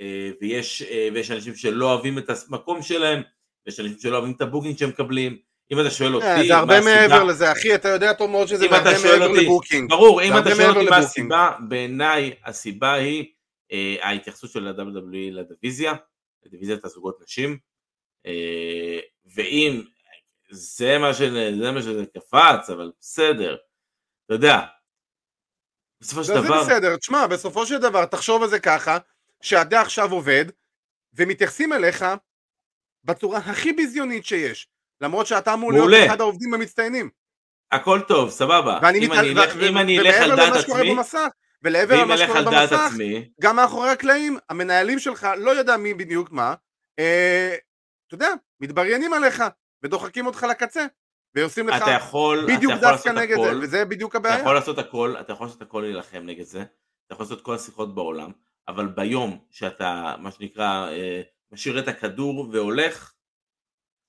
[0.00, 3.22] אה, ויש, אה, ויש אנשים שלא אוהבים את המקום שלהם,
[3.66, 5.38] ויש אנשים שלא אוהבים את ה booking שהם מקבלים.
[5.72, 8.48] אם אתה שואל אותי, אה, זה מה הרבה מעבר לזה, אחי, אתה יודע טוב מאוד
[8.48, 9.90] שזה הרבה מעבר אותי- ל booking.
[9.90, 10.96] ברור, אם זה אתה שואל אותי מה.
[10.96, 13.24] הסיבה, בעיניי הסיבה היא
[14.02, 15.92] ההתייחסות של ה-WWE לדיוויזיה,
[16.46, 17.58] לדיוויזיית הזוגות נשים,
[19.34, 19.82] ואם
[20.50, 23.56] זה מה, של, זה מה שזה קפץ, אבל בסדר,
[24.26, 24.58] אתה יודע,
[26.00, 28.98] בסופו של לא, זה דבר, בסדר, תשמע, בסופו של דבר, תחשוב על זה ככה,
[29.42, 30.44] שאתה עכשיו עובד,
[31.14, 32.04] ומתייחסים אליך
[33.04, 34.68] בצורה הכי ביזיונית שיש,
[35.00, 36.06] למרות שאתה אמור להיות.
[36.06, 37.10] אחד העובדים המצטיינים.
[37.72, 40.94] הכל טוב, סבבה, ואני אם מתעל- אני אלך- ו- אם אני אלך על דעת עצמי,
[40.94, 41.26] במסך,
[41.62, 46.54] ולעבר למה שקורה במסך, עצמי, גם מאחורי הקלעים, המנהלים שלך לא יודע מי בדיוק מה,
[46.98, 47.54] אה,
[48.08, 48.28] אתה יודע,
[48.60, 49.42] מתבריינים עליך,
[49.82, 50.86] ודוחקים אותך לקצה,
[51.34, 54.40] ועושים לך אתה יכול, אתה בדיוק יכול דווקא נגד זה, הכל, וזה בדיוק אתה הבעיה.
[54.40, 56.60] יכול לעשות הכל, אתה יכול לעשות הכל להילחם נגד זה,
[57.06, 58.30] אתה יכול לעשות כל השיחות בעולם,
[58.68, 61.22] אבל ביום שאתה, מה שנקרא, אה,
[61.52, 63.12] משאיר את הכדור והולך,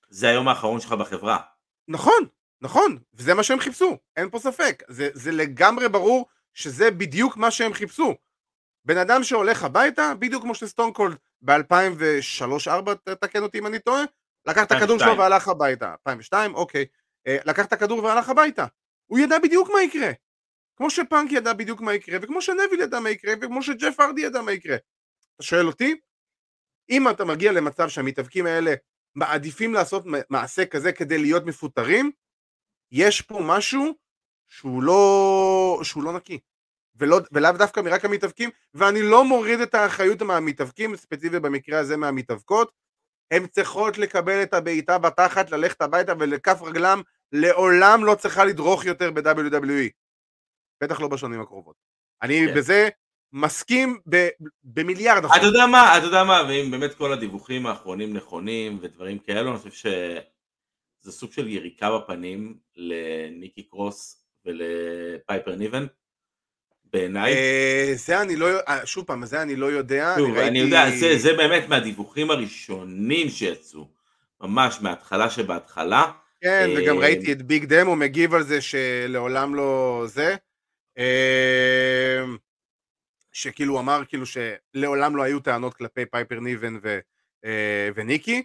[0.10, 1.38] זה היום האחרון שלך בחברה.
[1.88, 2.26] נכון,
[2.62, 4.84] נכון, וזה מה שהם חיפשו, אין פה ספק.
[4.88, 8.16] זה, זה לגמרי ברור שזה בדיוק מה שהם חיפשו.
[8.86, 14.04] בן אדם שהולך הביתה, בדיוק כמו שסטון קולד ב-2003-2004, תקן אותי אם אני טועה,
[14.48, 15.00] לקח את הכדור 2002.
[15.00, 15.92] שלו והלך הביתה.
[15.92, 16.86] 2002, אוקיי.
[17.28, 18.66] אה, לקח את הכדור והלך הביתה.
[19.06, 20.12] הוא ידע בדיוק מה יקרה.
[20.76, 24.42] כמו שפאנק ידע בדיוק מה יקרה, וכמו שנביל ידע מה יקרה, וכמו שג'ף ארדי ידע
[24.42, 24.76] מה יקרה.
[25.36, 25.96] אתה שואל אותי?
[26.90, 28.74] אם אתה מגיע למצב שהמתאבקים האלה
[29.16, 32.12] מעדיפים לעשות מעשה כזה כדי להיות מפוטרים,
[32.92, 33.96] יש פה משהו
[34.50, 36.40] שהוא לא, שהוא לא נקי.
[37.00, 42.72] ולא, ולאו דווקא מרק המתאבקים, ואני לא מוריד את האחריות מהמתאבקים, ספציפית במקרה הזה מהמתאבקות,
[43.32, 47.02] הן צריכות לקבל את הבעיטה בתחת, ללכת הביתה ולכף רגלם
[47.32, 49.90] לעולם לא צריכה לדרוך יותר ב-WWE.
[50.84, 51.76] בטח לא בשנים הקרובות.
[52.22, 52.54] אני כן.
[52.58, 52.90] בזה
[53.34, 54.30] מסכים ב-
[54.64, 55.44] במיליארד אתה אחוז.
[55.48, 59.72] יודע מה, אתה יודע מה, ואם באמת כל הדיווחים האחרונים נכונים ודברים כאלו, אני חושב
[59.72, 65.86] שזה סוג של יריקה בפנים לניקי קרוס ולפייפר ניבן,
[66.94, 67.34] בעיניי.
[67.34, 70.14] אה, זה אני לא, אה, שוב פעם, זה אני לא יודע.
[70.18, 73.88] שוב, ראיתי- אני יודע, זה, זה באמת מהדיווחים הראשונים שיצאו,
[74.42, 76.12] ממש מההתחלה שבהתחלה.
[76.42, 80.36] כן, וגם אה, ראיתי את ביג דמו מגיב על זה שלעולם לא זה.
[83.32, 87.00] שכאילו אמר כאילו שלעולם לא היו טענות כלפי פייפר ניבן ו,
[87.96, 88.44] וניקי,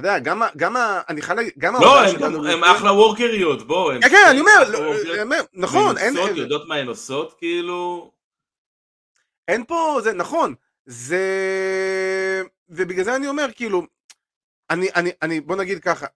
[0.00, 0.76] יודע, גם, גם,
[1.08, 2.04] אני חייב להגיד, גם לא,
[2.52, 3.92] הם, אחלה וורקריות, בוא.
[3.92, 8.10] הם כן, כן, אני אומר, וורקריות, אני אומר, נכון, אין, יודעות מה הן עושות, כאילו...
[9.48, 10.54] אין פה, זה נכון,
[10.86, 11.22] זה...
[12.68, 13.82] ובגלל זה אני אומר, כאילו,
[14.70, 16.06] אני, אני, אני, בוא נגיד ככה,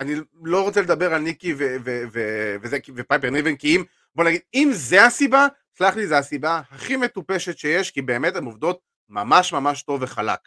[0.00, 2.20] אני לא רוצה לדבר על ניקי ו, ו, ו,
[2.62, 5.46] וזה, ופייפר ניבן, כי אם, בוא נגיד, אם זה הסיבה,
[5.78, 10.40] סלח לי, זה הסיבה הכי מטופשת שיש, כי באמת הן עובדות ממש ממש טוב וחלק.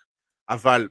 [0.50, 0.88] אבל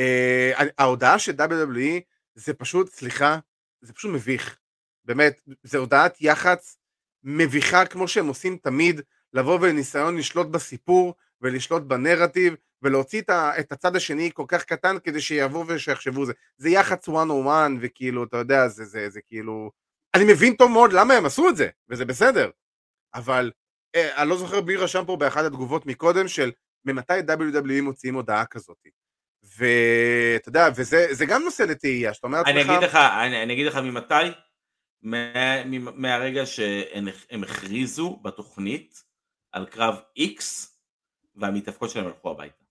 [0.00, 2.00] אה, ההודעה של WWE
[2.34, 3.38] זה פשוט, סליחה,
[3.80, 4.58] זה פשוט מביך.
[5.04, 6.76] באמת, זה הודעת יח"צ
[7.24, 9.00] מביכה כמו שהם עושים תמיד,
[9.32, 13.22] לבוא ולניסיון לשלוט בסיפור ולשלוט בנרטיב ולהוציא
[13.60, 16.32] את, הצד השני כל כך קטן כדי שיבואו ושיחשבו זה.
[16.56, 19.70] זה יח"צ 101 וכאילו, אתה יודע, זה, זה, זה כאילו...
[20.14, 22.50] אני מבין טוב מאוד למה הם עשו את זה, וזה בסדר.
[23.14, 23.50] אבל
[23.94, 26.52] אה, אני לא זוכר מי רשם פה באחת התגובות מקודם של
[26.84, 28.76] ממתי WWE מוציאים הודעה כזאת.
[29.42, 32.54] ואתה יודע, וזה זה גם נושא לתהייה, שאתה אומר לעצמך...
[32.54, 34.14] אני אגיד לך, אני, אני אגיד לך ממתי,
[35.02, 39.04] מה, מ- מהרגע שהם הם הכריזו בתוכנית
[39.52, 40.42] על קרב X
[41.34, 42.64] והמתאבקות שלהם הלכו הביתה.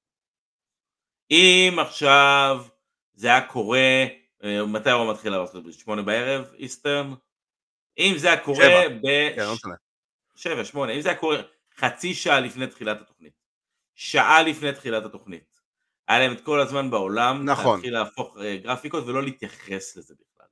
[1.31, 2.65] אם עכשיו
[3.13, 4.05] זה היה קורה,
[4.43, 5.75] אה, מתי הוא מתחיל בארצות הברית?
[5.75, 7.13] שמונה בערב, איסטרן?
[7.97, 8.89] אם זה היה קורה שבע.
[8.89, 9.35] ב...
[9.35, 9.75] כן, לא.
[10.35, 11.41] שבע, שמונה, אם זה היה קורה
[11.77, 13.33] חצי שעה לפני תחילת התוכנית,
[13.95, 15.58] שעה לפני תחילת התוכנית.
[16.09, 17.75] היה להם את כל הזמן בעולם, נכון.
[17.75, 20.47] להתחיל להפוך אה, גרפיקות ולא להתייחס לזה בכלל.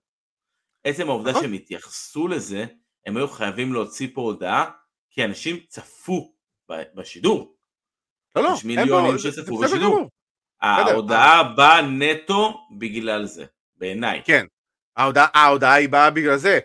[0.84, 1.44] עצם העובדה נכון.
[1.44, 2.66] שהם התייחסו לזה,
[3.06, 4.72] הם היו חייבים להוציא פה הודעה,
[5.12, 6.34] כי אנשים צפו
[6.70, 7.56] בשידור.
[8.36, 10.10] לא, לא, יש מיליונים שצפו בשידור.
[10.62, 14.22] ההודעה באה נטו בגלל זה, בעיניי.
[14.26, 14.46] כן,
[14.98, 16.60] ההודעה, ההודעה היא באה בגלל זה.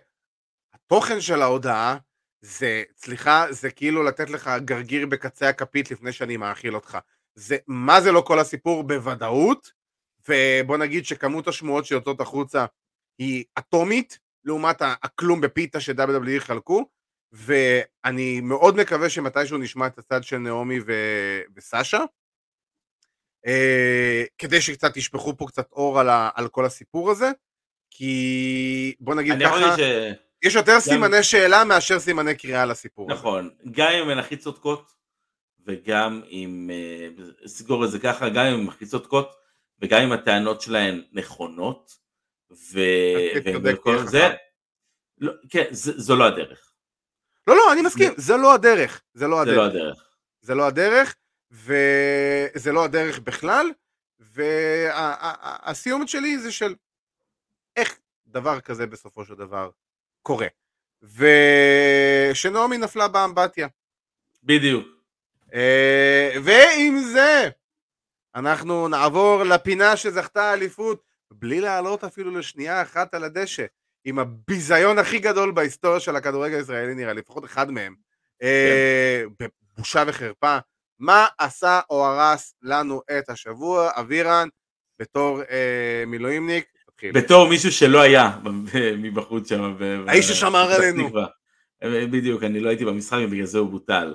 [0.74, 1.97] התוכן של ההודעה
[2.40, 6.98] זה, סליחה, זה כאילו לתת לך גרגיר בקצה הכפית לפני שאני מאכיל אותך.
[7.35, 8.83] זה, מה זה לא כל הסיפור?
[8.83, 9.73] בוודאות,
[10.29, 12.67] ובוא נגיד שכמות השמועות שיוצאות החוצה
[13.19, 16.87] היא אטומית, לעומת הכלום בפיתה ש-WWE חלקו,
[17.33, 22.05] ואני מאוד מקווה שמתישהו נשמע את הצד של נעמי ו- וסשה,
[23.47, 27.31] אה, כדי שקצת ישפכו פה קצת אור על, ה- על כל הסיפור הזה,
[27.91, 29.81] כי בוא נגיד ככה, ש...
[30.45, 33.21] יש יותר סימני שאלה מאשר סימני קריאה לסיפור הזה.
[33.21, 34.93] נכון, גם אם הן הכי צודקות,
[35.67, 37.09] וגם אם, אה,
[37.47, 39.31] סגור את זה ככה, גם אם הן הכי צודקות,
[39.81, 41.99] וגם אם הטענות שלהן נכונות,
[42.51, 42.81] ו...
[43.63, 44.29] וכל זה.
[45.19, 46.73] לא, כן, זה- זו לא הדרך.
[47.47, 50.09] לא, לא, אני מסכים, זה לא הדרך, זה לא זה לא הדרך, הדרך.
[50.41, 51.15] זה לא הדרך,
[51.51, 53.67] וזה לא הדרך בכלל,
[54.21, 56.75] והסיומת שלי זה של
[57.77, 59.71] איך דבר כזה בסופו של דבר
[60.23, 60.47] קורה.
[61.03, 63.69] ושנעמי נפלה באמבטיה.
[64.43, 64.87] בדיוק.
[65.55, 67.49] אה, ועם זה,
[68.35, 73.65] אנחנו נעבור לפינה שזכתה אליפות, בלי לעלות אפילו לשנייה אחת על הדשא,
[74.05, 77.95] עם הביזיון הכי גדול בהיסטוריה של הכדורגל הישראלי נראה לי, לפחות אחד מהם.
[78.43, 79.23] אה,
[79.77, 80.59] בבושה וחרפה.
[80.99, 84.49] מה עשה או הרס לנו את השבוע, אבירן,
[84.99, 86.66] בתור אה, מילואימניק?
[86.87, 87.12] תתחיל.
[87.12, 88.39] בתור מישהו שלא היה
[88.99, 89.77] מבחוץ שם.
[90.09, 91.11] האיש ששמר עלינו.
[91.83, 94.15] אה, בדיוק, אני לא הייתי במשחק ובגלל זה הוא בוטל.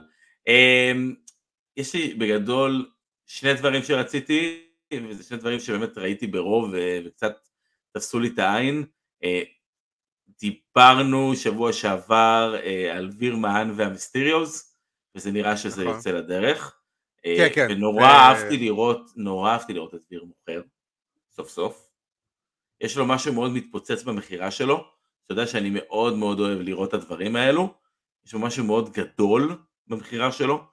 [1.78, 2.90] יש לי בגדול
[3.26, 6.74] שני דברים שרציתי, וזה שני דברים שבאמת ראיתי ברוב
[7.06, 7.48] וקצת
[7.92, 8.86] תפסו לי את העין.
[9.24, 9.42] אה,
[10.40, 14.78] דיברנו שבוע שעבר אה, על ויר מהן והמיסטריוס,
[15.16, 15.96] וזה נראה שזה נכון.
[15.96, 16.78] יוצא לדרך.
[17.26, 17.68] אה, כן, כן.
[17.70, 20.62] ונורא ו- אהבתי לראות, נורא אהבתי לראות את ויר מוכר,
[21.32, 21.90] סוף סוף.
[22.82, 24.86] יש לו משהו מאוד מתפוצץ במכירה שלו,
[25.26, 27.74] אתה יודע שאני מאוד מאוד אוהב לראות את הדברים האלו,
[28.26, 30.64] יש לו משהו מאוד גדול במכירה שלו,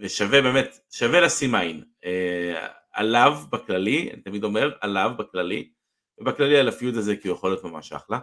[0.00, 5.70] ושווה באמת, שווה לשים עין, אה, עליו בכללי, אני תמיד אומר עליו בכללי,
[6.18, 8.18] ובכללי על הפיוד הזה כי הוא יכול להיות ממש אחלה.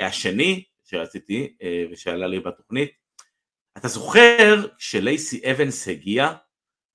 [0.00, 2.92] השני שרציתי אה, ושעלה לי בתוכנית,
[3.78, 6.32] אתה זוכר כשלייסי אבנס הגיע,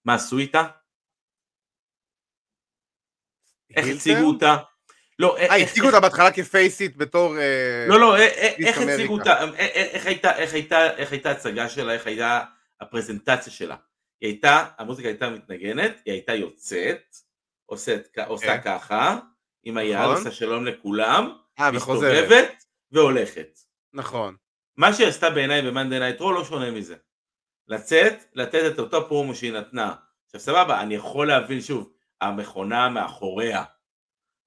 [0.06, 0.64] מה עשו איתה?
[3.76, 3.88] איך?
[3.88, 4.58] הציגו אותה?
[5.20, 7.38] לא, אה, הציגו אותה בהתחלה כפייסית בתור...
[7.38, 9.14] אה, לא, לא, אה, אה, איך הציגו.
[9.14, 9.84] אותה, אה, אה,
[10.98, 12.44] איך הייתה, ההצגה שלה, איך הייתה
[12.82, 13.76] הפרזנטציה שלה.
[14.22, 17.16] היא הייתה, המוזיקה הייתה מתנגנת, היא הייתה יוצאת,
[17.66, 18.62] עושית, עושה כן.
[18.64, 19.20] ככה,
[19.64, 20.16] עם היד נכון.
[20.16, 22.24] עושה שלום לכולם, אה, וחוזרת.
[22.24, 23.60] מסתובבת והולכת.
[23.94, 24.36] נכון.
[24.78, 26.96] מה שהיא עשתה בעיניי Night Raw לא שונה מזה.
[27.68, 29.96] לצאת, לתת את אותו פרומו שהיא נתנה.
[30.26, 31.92] עכשיו סבבה, אני יכול להבין שוב,
[32.22, 33.64] המכונה מאחוריה.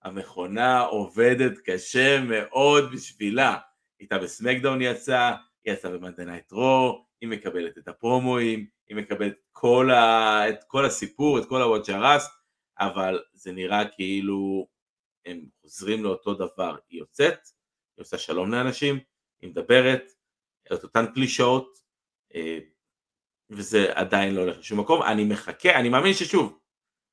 [0.03, 3.59] המכונה עובדת קשה מאוד בשבילה.
[4.01, 9.91] איתה בסמקדאון יצאה, היא יצאה ב-Monday Night Raw, היא מקבלת את הפרומואים, היא מקבלת כל
[9.91, 10.49] ה...
[10.49, 12.29] את כל הסיפור, את כל הוואט שהרס,
[12.79, 14.69] אבל זה נראה כאילו
[15.27, 16.77] הם חוזרים לאותו דבר.
[16.89, 17.39] היא יוצאת,
[17.97, 18.99] היא עושה שלום לאנשים,
[19.41, 20.03] היא מדברת,
[20.73, 21.79] את אותן קלישאות,
[22.35, 22.59] אה,
[23.51, 25.03] וזה עדיין לא הולך לשום מקום.
[25.03, 26.59] אני מחכה, אני מאמין ששוב,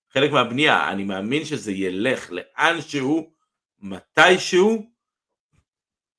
[0.09, 3.33] חלק מהבנייה, אני מאמין שזה ילך לאנשהו,
[3.79, 4.91] מתישהו,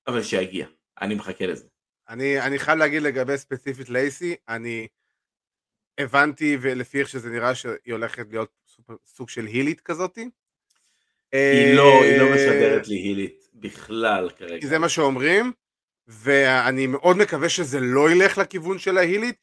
[0.07, 0.67] אבל שיגיע.
[1.01, 1.70] אני מחכה לזה.
[2.11, 4.87] אני, אני חייב להגיד לגבי ספציפית לייסי, אני
[5.99, 8.53] הבנתי ולפי איך שזה נראה שהיא הולכת להיות
[9.07, 10.31] סוג, של הילית כזאתי.
[11.32, 14.66] היא לא, היא לא משדרת לי הילית בכלל כרגע.
[14.66, 15.53] זה מה שאומרים,
[16.09, 19.37] ואני מאוד מקווה שזה לא ילך לכיוון של ההילית,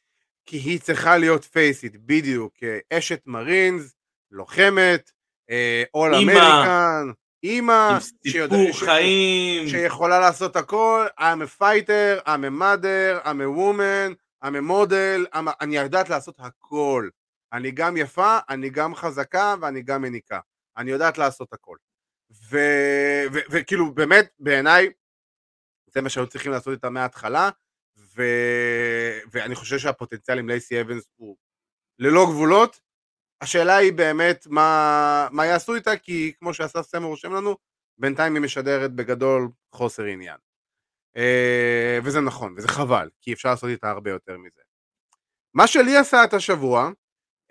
[0.46, 3.96] כי היא צריכה להיות פייסית, בדיוק, אה, אשת מרינס,
[4.32, 5.12] לוחמת,
[5.94, 6.32] אול אימא.
[6.32, 7.12] אמריקן,
[7.44, 9.68] אימא, סיפור חיים.
[9.68, 15.36] שיכולה לעשות הכל, I'm a fighter, I'm a mother, I'm a woman, I'm a model,
[15.36, 15.52] I'm a...
[15.62, 17.10] אני יודעת לעשות הכל.
[17.54, 20.40] אני גם יפה, אני גם חזקה ואני גם מניקה.
[20.78, 21.78] אני יודעת לעשות הכל.
[22.32, 24.90] ו- ו- וכאילו באמת בעיניי
[25.88, 27.50] זה מה שהיו צריכים לעשות איתה מההתחלה,
[27.98, 31.38] ו- ואני חושב שהפוטנציאל עם לייסי אבנס הוא
[32.00, 32.87] ללא גבולות.
[33.42, 37.58] השאלה היא באמת מה, מה יעשו איתה, כי כמו שאסף סמר רושם לנו,
[37.98, 40.38] בינתיים היא משדרת בגדול חוסר עניין.
[41.18, 44.62] אה, וזה נכון, וזה חבל, כי אפשר לעשות איתה הרבה יותר מזה.
[45.54, 46.90] מה שלי עשה את השבוע,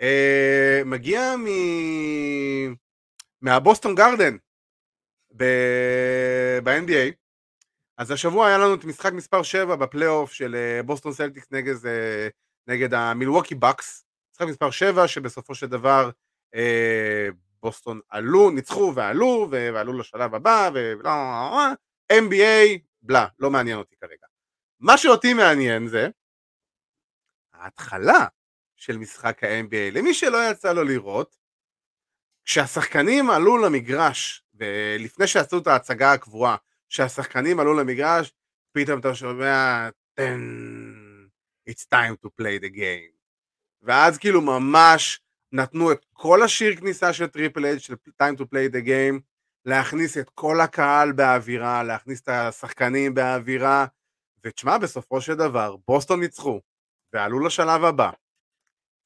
[0.00, 1.46] אה, מגיע מ...
[3.40, 4.36] מהבוסטון גרדן
[5.36, 7.12] ב- ב-NBA.
[7.98, 11.74] אז השבוע היה לנו את משחק מספר 7 בפלייאוף של אה, בוסטון סלטיקס נגד,
[12.66, 14.05] נגד המילווקי בקס.
[14.36, 16.10] משחק מספר 7 שבסופו של דבר
[16.54, 17.28] אה,
[17.62, 21.10] בוסטון עלו, ניצחו ועלו ועלו לשלב הבא ולא...
[22.12, 24.26] NBA, בלה, לא מעניין אותי כרגע.
[24.80, 26.08] מה שאותי מעניין זה
[27.54, 28.26] ההתחלה
[28.76, 29.92] של משחק ה-NBA.
[29.92, 31.36] למי שלא יצא לו לראות,
[32.44, 36.56] כשהשחקנים עלו למגרש, ולפני שעשו את ההצגה הקבועה,
[36.88, 38.32] כשהשחקנים עלו למגרש,
[38.72, 40.40] פתאום אתה שומע, "תן,
[41.70, 43.15] it's time to play the game.
[43.82, 45.20] ואז כאילו ממש
[45.52, 49.20] נתנו את כל השיר כניסה של טריפל אייג' של time to play the game,
[49.64, 53.86] להכניס את כל הקהל באווירה, להכניס את השחקנים באווירה,
[54.44, 56.60] ותשמע, בסופו של דבר, בוסטון ניצחו,
[57.12, 58.10] ועלו לשלב הבא.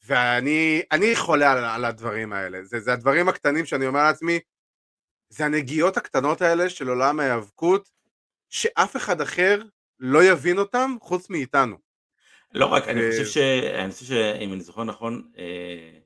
[0.07, 2.65] ואני אני חולה על, על הדברים האלה.
[2.65, 4.41] זה, זה הדברים הקטנים שאני אומר לעצמי,
[5.29, 7.91] זה הנגיעות הקטנות האלה של עולם ההיאבקות,
[8.49, 9.63] שאף אחד אחר
[9.99, 11.90] לא יבין אותם חוץ מאיתנו.
[12.55, 13.37] לא רק, אני ו- חושב ש...
[13.75, 15.99] אני חושב שאם אני זוכר נכון, אה,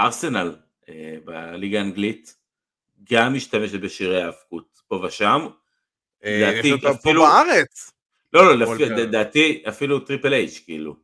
[0.00, 0.56] ארסנל
[0.88, 2.36] אה, בליגה האנגלית
[3.12, 5.46] גם משתמשת בשירי האבקות פה ושם.
[6.24, 7.92] אה, לדעתי אותו פה אפילו- בארץ.
[8.32, 8.76] לא, לא.
[8.78, 10.96] לדעתי אפילו טריפל אייג' כאילו.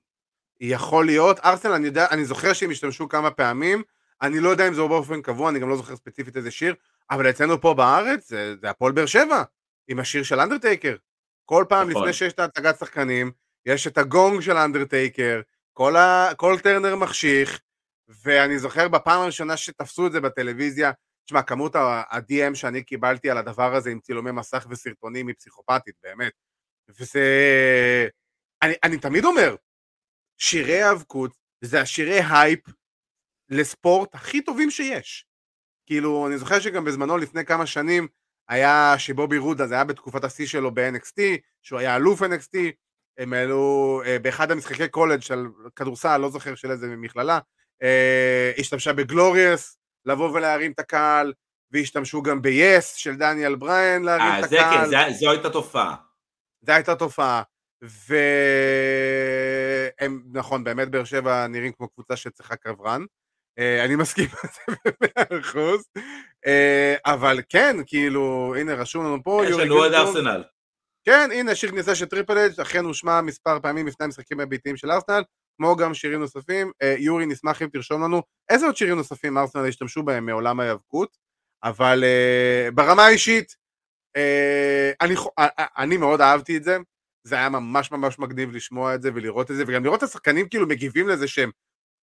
[0.61, 3.82] יכול להיות, ארסנל, אני יודע, אני זוכר שהם השתמשו כמה פעמים,
[4.23, 6.74] אני לא יודע אם זה באופן קבוע, אני גם לא זוכר ספציפית איזה שיר,
[7.11, 9.43] אבל אצלנו פה בארץ זה, זה הפועל באר שבע,
[9.89, 10.97] עם השיר של אנדרטייקר.
[11.44, 12.02] כל פעם נכון.
[12.02, 13.32] לפני שיש את ההצגת שחקנים,
[13.66, 15.40] יש את הגונג של אנדרטייקר,
[15.72, 17.60] כל, ה, כל טרנר מחשיך,
[18.08, 20.92] ואני זוכר בפעם הראשונה שתפסו את זה בטלוויזיה,
[21.24, 26.32] תשמע, כמות ה-DM שאני קיבלתי על הדבר הזה עם צילומי מסך וסרטונים היא פסיכופתית, באמת.
[26.88, 28.08] וזה...
[28.62, 29.56] אני, אני תמיד אומר,
[30.38, 32.60] שירי האבקות זה השירי הייפ
[33.48, 35.26] לספורט הכי טובים שיש.
[35.86, 38.08] כאילו, אני זוכר שגם בזמנו, לפני כמה שנים,
[38.48, 41.20] היה שבובי רודה, זה היה בתקופת השיא שלו ב-NXT,
[41.62, 42.56] שהוא היה אלוף NXT,
[43.18, 45.44] הם העלו אה, באחד המשחקי קולג' של
[45.76, 47.38] כדורסל, לא זוכר של איזה מכללה,
[47.82, 51.32] אה, השתמשה בגלוריאס, לבוא ולהרים את הקהל,
[51.70, 54.84] והשתמשו גם ב-yes של דניאל בריין להרים אה, את זה הקהל.
[54.84, 55.94] כן, זה- זו הייתה תופעה.
[56.66, 57.42] זו הייתה תופעה.
[60.00, 63.04] והם, נכון, באמת באר שבע נראים כמו קבוצה שצריכה קרברן.
[63.58, 64.60] אה, אני מסכים עם זה
[65.00, 65.84] במאה אחוז.
[66.46, 69.92] אה, אבל כן, כאילו, הנה, רשום לנו פה, יש לנו עוד.
[69.94, 70.42] ארסנל.
[71.05, 74.90] כן, הנה, שיר כניסה של טריפל אג' אכן הושמע מספר פעמים לפני המשחקים הביתיים של
[74.90, 75.22] ארסנל,
[75.56, 76.72] כמו גם שירים נוספים.
[76.82, 81.16] אה, יורי, נשמח אם תרשום לנו איזה עוד שירים נוספים ארסנל השתמשו בהם מעולם ההיאבקות,
[81.64, 83.56] אבל אה, ברמה האישית,
[84.16, 86.78] אה, אני, אה, אה, אני מאוד אהבתי את זה,
[87.26, 90.48] זה היה ממש ממש מגניב לשמוע את זה ולראות את זה, וגם לראות את השחקנים
[90.48, 91.51] כאילו מגיבים לזה שהם,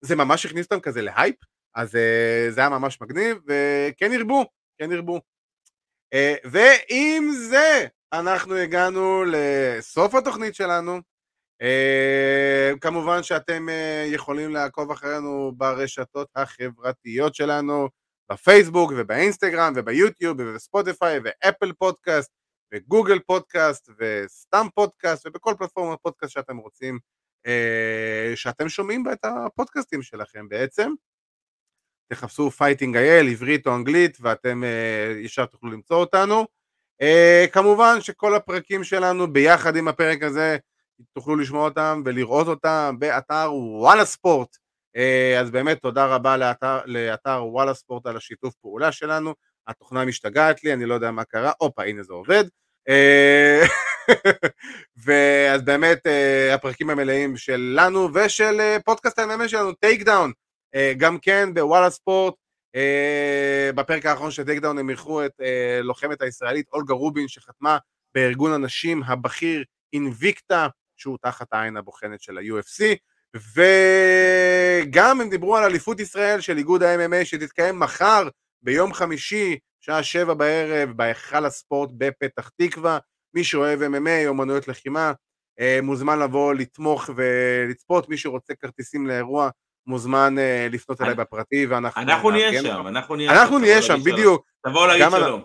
[0.02, 1.36] זה ממש הכניס אותם כזה להייפ,
[1.76, 4.46] אז אה, זה היה ממש מגניב, וכן ירבו,
[4.78, 5.22] כן ירבו.
[6.14, 11.02] אה, ועם זה, אנחנו הגענו לסוף התוכנית שלנו.
[11.62, 17.90] אה, כמובן שאתם אה, יכולים לעקוב אחרינו ברשתות החברתיות שלנו,
[18.32, 22.32] בפייסבוק ובאינסטגרם וביוטיוב ובספוטיפיי ואפל פודקאסט
[22.74, 27.00] וגוגל פודקאסט וסתם פודקאסט ובכל פלטפורמת פודקאסט שאתם רוצים,
[27.48, 30.92] אה, שאתם שומעים את הפודקאסטים שלכם בעצם.
[32.14, 36.61] תחפשו Fighting IL, עברית או אנגלית, ואתם אה, ישר תוכלו למצוא אותנו.
[37.02, 40.58] אה, כמובן שכל הפרקים שלנו ביחד עם הפרק הזה,
[41.14, 44.58] תוכלו לשמוע אותם ולראות אותם באתר וואלה ספורט.
[44.96, 49.34] אה, אז באמת תודה רבה לאתר, לאתר וואלה ספורט על השיתוף פעולה שלנו.
[49.68, 52.44] התוכנה משתגעת לי, אני לא יודע מה קרה, הופה, הנה זה עובד.
[52.90, 53.62] אה,
[55.06, 60.32] ואז באמת אה, הפרקים המלאים שלנו ושל אה, פודקאסט ה-MMA שלנו, Take Down,
[60.98, 62.34] גם כן בוואלה ספורט,
[63.76, 67.78] בפרק האחרון של Take Down הם אירחו את אה, לוחמת הישראלית אולגה רובין שחתמה
[68.16, 70.68] בארגון הנשים הבכיר Invicta,
[70.98, 72.84] שהוא תחת העין הבוחנת של ה-UFC,
[74.86, 78.28] וגם הם דיברו על אליפות ישראל של איגוד ה-MMA שתתקיים מחר
[78.62, 82.98] ביום חמישי, שעה שבע בערב, בהיכל הספורט בפתח תקווה.
[83.34, 85.14] מי שאוהב MMA, אומנויות לחימה,
[85.60, 88.10] אה, מוזמן לבוא לתמוך ולצפות.
[88.10, 89.50] מי שרוצה כרטיסים לאירוע,
[89.88, 92.88] מוזמן אה, לפנות אליי בפרטי, ואנחנו אנחנו נהיה שם.
[92.88, 94.00] אנחנו נהיה אנחנו תבואו נהיה שם.
[94.04, 94.46] בדיוק.
[94.68, 95.42] תבואו להגיד שלום.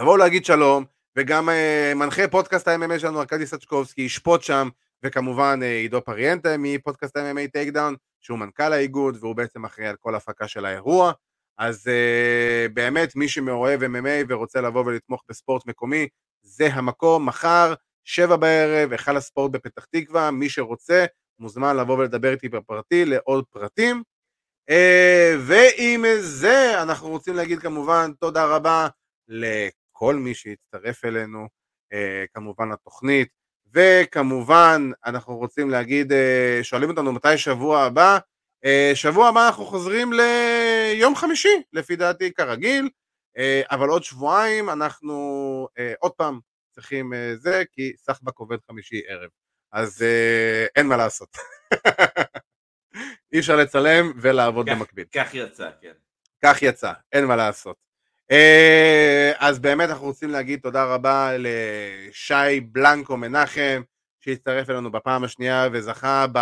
[0.00, 0.84] תבואו להגיד שלום,
[1.16, 4.68] וגם אה, מנחה פודקאסט ה-MMA שלנו, ארכדי סצ'קובסקי, ישפוט שם,
[5.02, 9.96] וכמובן אה, עידו פריאנטה מפודקאסט ה-MMA Take Down, שהוא מנכ"ל האיגוד, והוא בעצם אחראי על
[10.00, 11.12] כל הפקה של האירוע.
[11.58, 16.08] אז אה, באמת, מי שמאוהב MMA ורוצה לבוא ולתמוך בספורט מקומי,
[16.42, 21.04] זה המקום, מחר, שבע בערב, היכל הספורט בפתח תקווה, מי שרוצה,
[21.40, 24.02] מוזמן לבוא ולדבר איתי בפרטי לעוד פרטים.
[24.70, 28.88] אה, ועם זה אנחנו רוצים להגיד כמובן תודה רבה
[29.28, 31.48] לכל מי שהצטרף אלינו,
[31.92, 33.28] אה, כמובן לתוכנית,
[33.74, 38.18] וכמובן אנחנו רוצים להגיד, אה, שואלים אותנו מתי שבוע הבא,
[38.94, 42.88] שבוע הבא אנחנו חוזרים ליום חמישי, לפי דעתי כרגיל,
[43.70, 45.68] אבל עוד שבועיים אנחנו
[45.98, 46.40] עוד פעם
[46.74, 49.30] צריכים זה, כי סחבק עובד חמישי ערב,
[49.72, 51.36] אז אה, אין מה לעשות.
[53.32, 55.04] אי אפשר לצלם ולעבוד כך- במקביל.
[55.14, 55.92] כך יצא, כן.
[56.44, 57.76] כך יצא, אין מה לעשות.
[58.30, 63.82] אה, אז באמת אנחנו רוצים להגיד תודה רבה לשי בלנקו מנחם,
[64.20, 66.38] שהצטרף אלינו בפעם השנייה וזכה ב...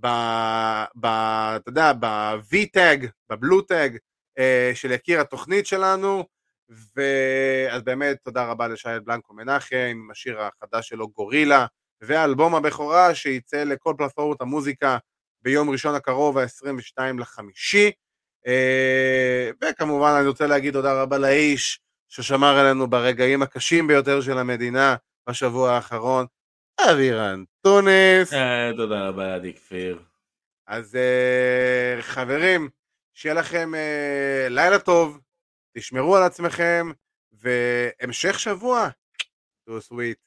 [0.00, 0.06] ב...
[1.00, 1.06] ב...
[1.56, 3.98] אתה יודע, ב-V-Tag, בבלו-Tag
[4.38, 6.24] אה, של יקיר התוכנית שלנו,
[6.68, 11.66] ואז באמת תודה רבה לשי בלנקו מנחם עם השיר החדש שלו גורילה,
[12.00, 14.98] ואלבום הבכורה שייצא לכל פלטפורמות המוזיקה
[15.42, 17.90] ביום ראשון הקרוב, ה-22 לחמישי.
[18.46, 24.96] אה, וכמובן אני רוצה להגיד תודה רבה לאיש ששמר עלינו ברגעים הקשים ביותר של המדינה
[25.28, 26.26] בשבוע האחרון,
[26.90, 28.32] אבירן טונס.
[28.32, 30.02] אה, תודה רבה, עדי כפיר.
[30.66, 32.68] אז אה, חברים,
[33.14, 33.72] שיהיה לכם
[34.50, 35.20] לילה טוב,
[35.76, 36.90] תשמרו על עצמכם,
[37.32, 38.88] והמשך שבוע.
[39.64, 40.25] תהיו סוויט.